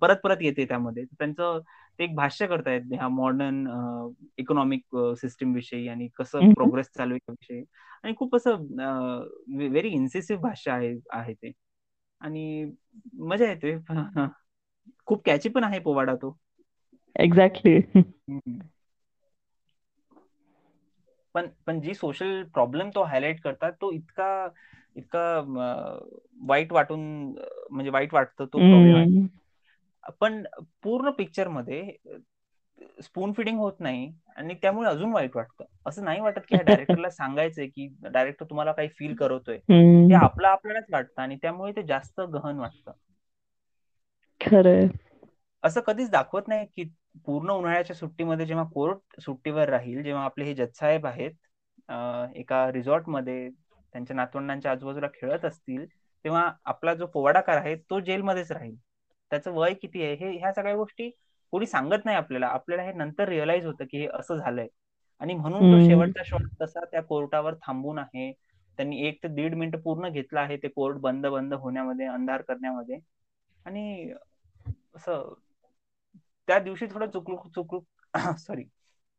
परत 0.00 0.16
परत 0.24 0.36
येते 0.40 0.64
त्यामध्ये. 0.64 1.04
त्यांचं 1.04 1.60
ते 1.98 2.04
एक 2.04 2.14
भाष्य 2.14 2.46
करतायत 2.46 2.82
ह्या 2.92 3.08
मॉडर्न 3.08 3.66
इकॉनॉमिक 4.38 4.96
सिस्टीम 4.96 5.54
विषयी 5.54 5.88
आणि 5.88 6.08
कसं 6.16 6.52
प्रोग्रेस 6.52 6.90
चालू 6.98 7.14
आहे 7.14 7.32
विषयी. 7.32 7.64
आणि 8.02 8.14
खूप 8.16 8.36
असं 8.36 8.50
व्हेरी 9.48 9.88
इन्सेसिव्ह 9.88 10.42
भाष्य 10.42 10.70
आहे 10.70 10.94
आहे 11.10 11.34
ते. 11.34 11.52
आणि 12.20 12.70
मजा 13.18 13.50
येते. 13.50 13.76
खूप 15.06 15.22
कॅची 15.24 15.48
पण 15.48 15.64
आहे 15.64 15.78
पोवाडा 15.78 16.14
तो. 16.14 16.38
एक्झॅक्टली 17.18 17.80
पण 21.34 21.48
पण 21.66 21.80
जी 21.80 21.94
सोशल 21.94 22.42
प्रॉब्लेम 22.42 22.90
तो 22.94 23.02
हायलाइट 23.02 23.40
करतात 23.40 23.72
तो 23.72 23.92
इतका 23.92 24.48
इतका 24.96 25.40
वाईट 26.40 26.72
वाटून 26.72 27.00
म्हणजे 27.70 27.90
वाईट 27.90 28.14
वाटतं 28.14 28.44
तो 28.44 28.58
प्रॉब्लेम 28.58 29.26
पण 30.20 30.42
पूर्ण 30.82 31.10
पिक्चरमध्ये 31.10 31.96
स्पून 33.02 33.32
फिडिंग 33.32 33.58
होत 33.58 33.72
नाही 33.80 34.12
आणि 34.36 34.54
त्यामुळे 34.54 34.88
अजून 34.88 35.12
वाईट 35.12 35.36
वाटतं. 35.36 35.64
असं 35.86 36.04
नाही 36.04 36.20
वाटत 36.20 36.40
की 36.48 36.54
ह्या 36.54 36.64
डायरेक्टरला 36.64 37.10
सांगायचंय 37.10 37.66
की 37.66 37.86
डायरेक्टर 38.02 38.44
तुम्हाला 38.44 38.72
काही 38.72 38.88
फील 38.88 39.14
करवतोय 39.14 39.58
ते 40.10 40.14
आपलं 40.14 40.48
आपल्यालाच 40.48 40.84
वाटतं 40.92 41.22
आणि 41.22 41.36
त्यामुळे 41.36 41.72
ते 41.72 41.82
जास्त 41.82 42.20
गहन 42.20 42.58
वाटतं. 42.58 42.92
खरंय. 44.40 44.88
असं 45.62 45.80
कधीच 45.80 46.10
दाखवत 46.10 46.48
नाही 46.48 46.66
की 46.66 46.84
पूर्ण 47.14 47.50
उन्हाळ्याच्या 47.50 47.96
सुट्टीमध्ये 47.96 48.46
जेव्हा 48.46 48.64
कोर्ट 48.74 49.20
सुट्टीवर 49.20 49.68
राहील 49.68 50.02
जेव्हा 50.02 50.24
आपले 50.24 50.44
हे 50.44 50.54
जजसाहेब 50.54 51.06
आहेत 51.06 51.32
एका 52.36 52.70
रिसॉर्टमध्ये 52.72 53.48
त्यांच्या 53.50 54.16
नातवंडांच्या 54.16 54.70
आजूबाजूला 54.72 55.08
खेळत 55.14 55.44
असतील 55.44 55.84
तेव्हा 56.24 56.50
आपला 56.64 56.94
जो 56.94 57.06
पोवाडाकार 57.06 57.56
आहे 57.56 57.74
तो 57.90 58.00
जेलमध्येच 58.00 58.50
राहील. 58.52 58.76
त्याचं 59.32 59.52
वय 59.54 59.74
किती 59.74 60.02
आहे? 60.02 60.14
हे 60.16 60.30
ह्या 60.38 60.52
सगळ्या 60.52 60.74
गोष्टी 60.76 61.10
कोणी 61.52 61.66
सांगत 61.66 62.04
नाही 62.04 62.16
आपल्याला. 62.16 62.46
आपल्याला 62.48 62.82
हे 62.82 62.92
नंतर 62.94 63.28
रिअलाइज 63.28 63.66
होतं 63.66 63.84
की 63.90 63.98
हे 63.98 64.06
असं 64.18 64.36
झालंय. 64.36 64.68
आणि 65.20 65.34
म्हणून 65.34 65.70
तो 65.72 65.78
शेवटचा 65.80 66.22
शॉट 66.26 66.42
तसा 66.62 66.84
त्या 66.84 67.02
कोर्टावर 67.02 67.54
थांबून 67.62 67.98
आहे. 67.98 68.32
त्यांनी 68.78 69.00
एक 69.08 69.22
ते 69.22 69.28
दीड 69.28 69.54
मिनिट 69.54 69.76
पूर्ण 69.82 70.08
घेतला 70.10 70.40
आहे 70.40 70.56
ते 70.62 70.68
कोर्ट 70.68 70.96
बंद 71.00 71.26
बंद 71.28 71.54
होण्यामध्ये 71.54 72.06
अंधार 72.08 72.42
करण्यामध्ये. 72.42 72.98
आणि 73.66 74.12
असं 74.96 75.32
त्या 76.48 76.58
दिवशी 76.60 76.86
थोडं 76.86 77.10
चुकलूक 77.10 77.46
चुकलूक 77.54 77.84
सॉरी 78.38 78.64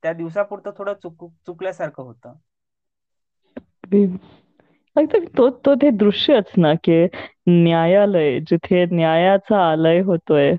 त्या 0.03 0.13
दिवसापुरतं 0.13 0.71
थोडं 0.77 0.93
चुक 1.03 1.25
चुकल्यासारखं 1.45 2.03
होतं. 2.03 2.33
तो 5.29 5.49
तो 5.59 5.75
ते 5.75 5.89
दृश्यच 5.93 6.51
ना 6.57 6.73
की 6.79 6.97
न्यायालय 7.49 8.39
जिथे 8.41 8.85
न्यायाचा 8.91 9.57
आलय 9.63 9.99
होतोय 10.01 10.55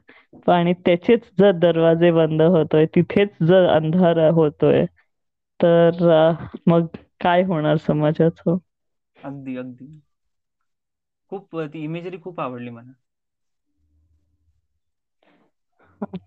आणि 0.49 0.73
त्याचेच 0.87 1.21
जर 1.39 1.51
दरवाजे 1.59 2.11
बंद 2.13 2.43
होतोय 2.51 2.87
तिथेच 2.95 3.31
जर 3.43 3.69
अंधार 3.71 4.19
होतोय 4.35 4.85
तर 5.61 6.05
मग 6.67 6.87
काय 7.21 7.43
होणार 7.45 7.77
समाजाचं? 7.79 8.57
अगदी 9.17 9.57
अगदी. 9.57 9.91
खूप 11.33 11.57
ती 11.73 11.83
इमेजरी 11.85 12.19
खूप 12.21 12.41
आवडली 12.41 12.71
मला. 12.71 12.93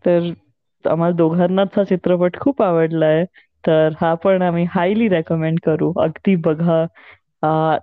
तर 0.06 0.32
आम्हाला 0.86 1.16
दोघांनाच 1.16 1.70
हा 1.72 1.84
चित्रपट 1.86 2.40
खूप 2.40 2.62
आवडलाय. 2.64 3.24
तर 3.64 3.94
हा 3.98 4.14
पण 4.18 4.42
आम्ही 4.42 4.66
हायली 4.72 5.08
रेकमेंड 5.10 5.60
करू. 5.60 5.92
अगदी 6.02 6.36
बघा. 6.42 6.86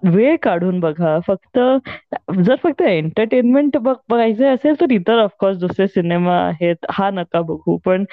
वेळ 0.06 0.36
काढून 0.42 0.80
बघा. 0.80 1.18
फक्त 1.26 1.58
जर 2.38 2.56
फक्त 2.62 2.82
एंटरटेनमेंट 2.82 3.76
बघायचं 3.78 4.54
असेल 4.54 4.80
तर 4.80 4.92
इतर 4.92 5.18
ऑफकोर्स 5.20 5.58
दुसरे 5.58 5.86
सिनेमा 5.88 6.36
आहेत. 6.38 6.76
हा 6.90 7.10
नका 7.12 7.40
बघू. 7.42 7.76
पण 7.82 8.04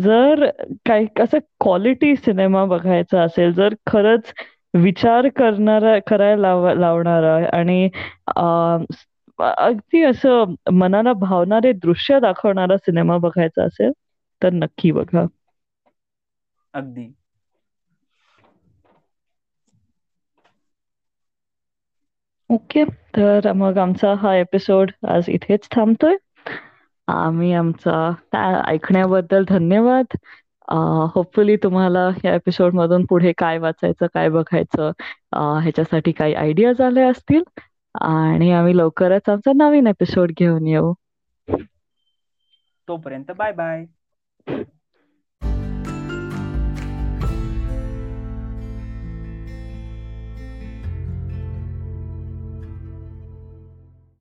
जर 0.00 0.44
काही 0.86 1.06
असं 1.22 1.38
क्वालिटी 1.60 2.14
सिनेमा 2.16 2.64
बघायचा 2.66 3.22
असेल 3.22 3.52
जर 3.54 3.74
खरंच 3.86 4.32
विचार 4.74 5.28
करणारा 5.36 5.98
करायला 6.06 6.54
लावणारा 6.74 7.34
आणि 7.52 7.88
अगदी 9.42 10.02
असं 10.04 10.54
मनाला 10.74 11.12
भावणारे 11.18 11.72
दृश्य 11.80 12.18
दाखवणारा 12.20 12.76
सिनेमा 12.78 13.16
बघायचा 13.20 13.64
असेल 13.64 13.92
तर 14.42 14.52
नक्की 14.54 14.90
बघा. 14.92 15.26
अगदी. 16.74 17.06
ओके 22.50 22.84
तर 23.14 23.52
मग 23.54 23.78
आमचा 23.78 24.12
हा 24.18 24.34
एपिसोड 24.36 24.90
आज 25.10 25.28
इथेच 25.30 25.68
थांबतोय. 25.70 26.16
आम्ही 27.08 27.52
आमचा 27.54 28.40
ऐकण्याबद्दल 28.66 29.44
धन्यवाद. 29.48 30.16
होपफुली 31.14 31.56
तुम्हाला 31.58 32.08
या 32.24 32.34
एपिसोड 32.34 32.74
मधून 32.74 33.04
पुढे 33.06 33.32
काय 33.38 33.58
वाचायचं 33.58 34.06
काय 34.14 34.28
बघायचं 34.30 34.90
ह्याच्यासाठी 35.60 36.12
काही 36.12 36.34
आयडियाज 36.36 36.80
आले 36.80 37.02
असतील. 37.02 37.42
आणि 37.94 38.50
आम्ही 38.52 38.76
लवकरच 38.76 39.28
आमचा 39.28 39.52
नवीन 39.56 39.86
एपिसोड 39.86 40.32
घेऊन 40.36 40.66
येऊ. 40.66 40.92
तोपर्यंत 42.88 43.30
बाय 43.34 43.52
बाय. 43.54 43.86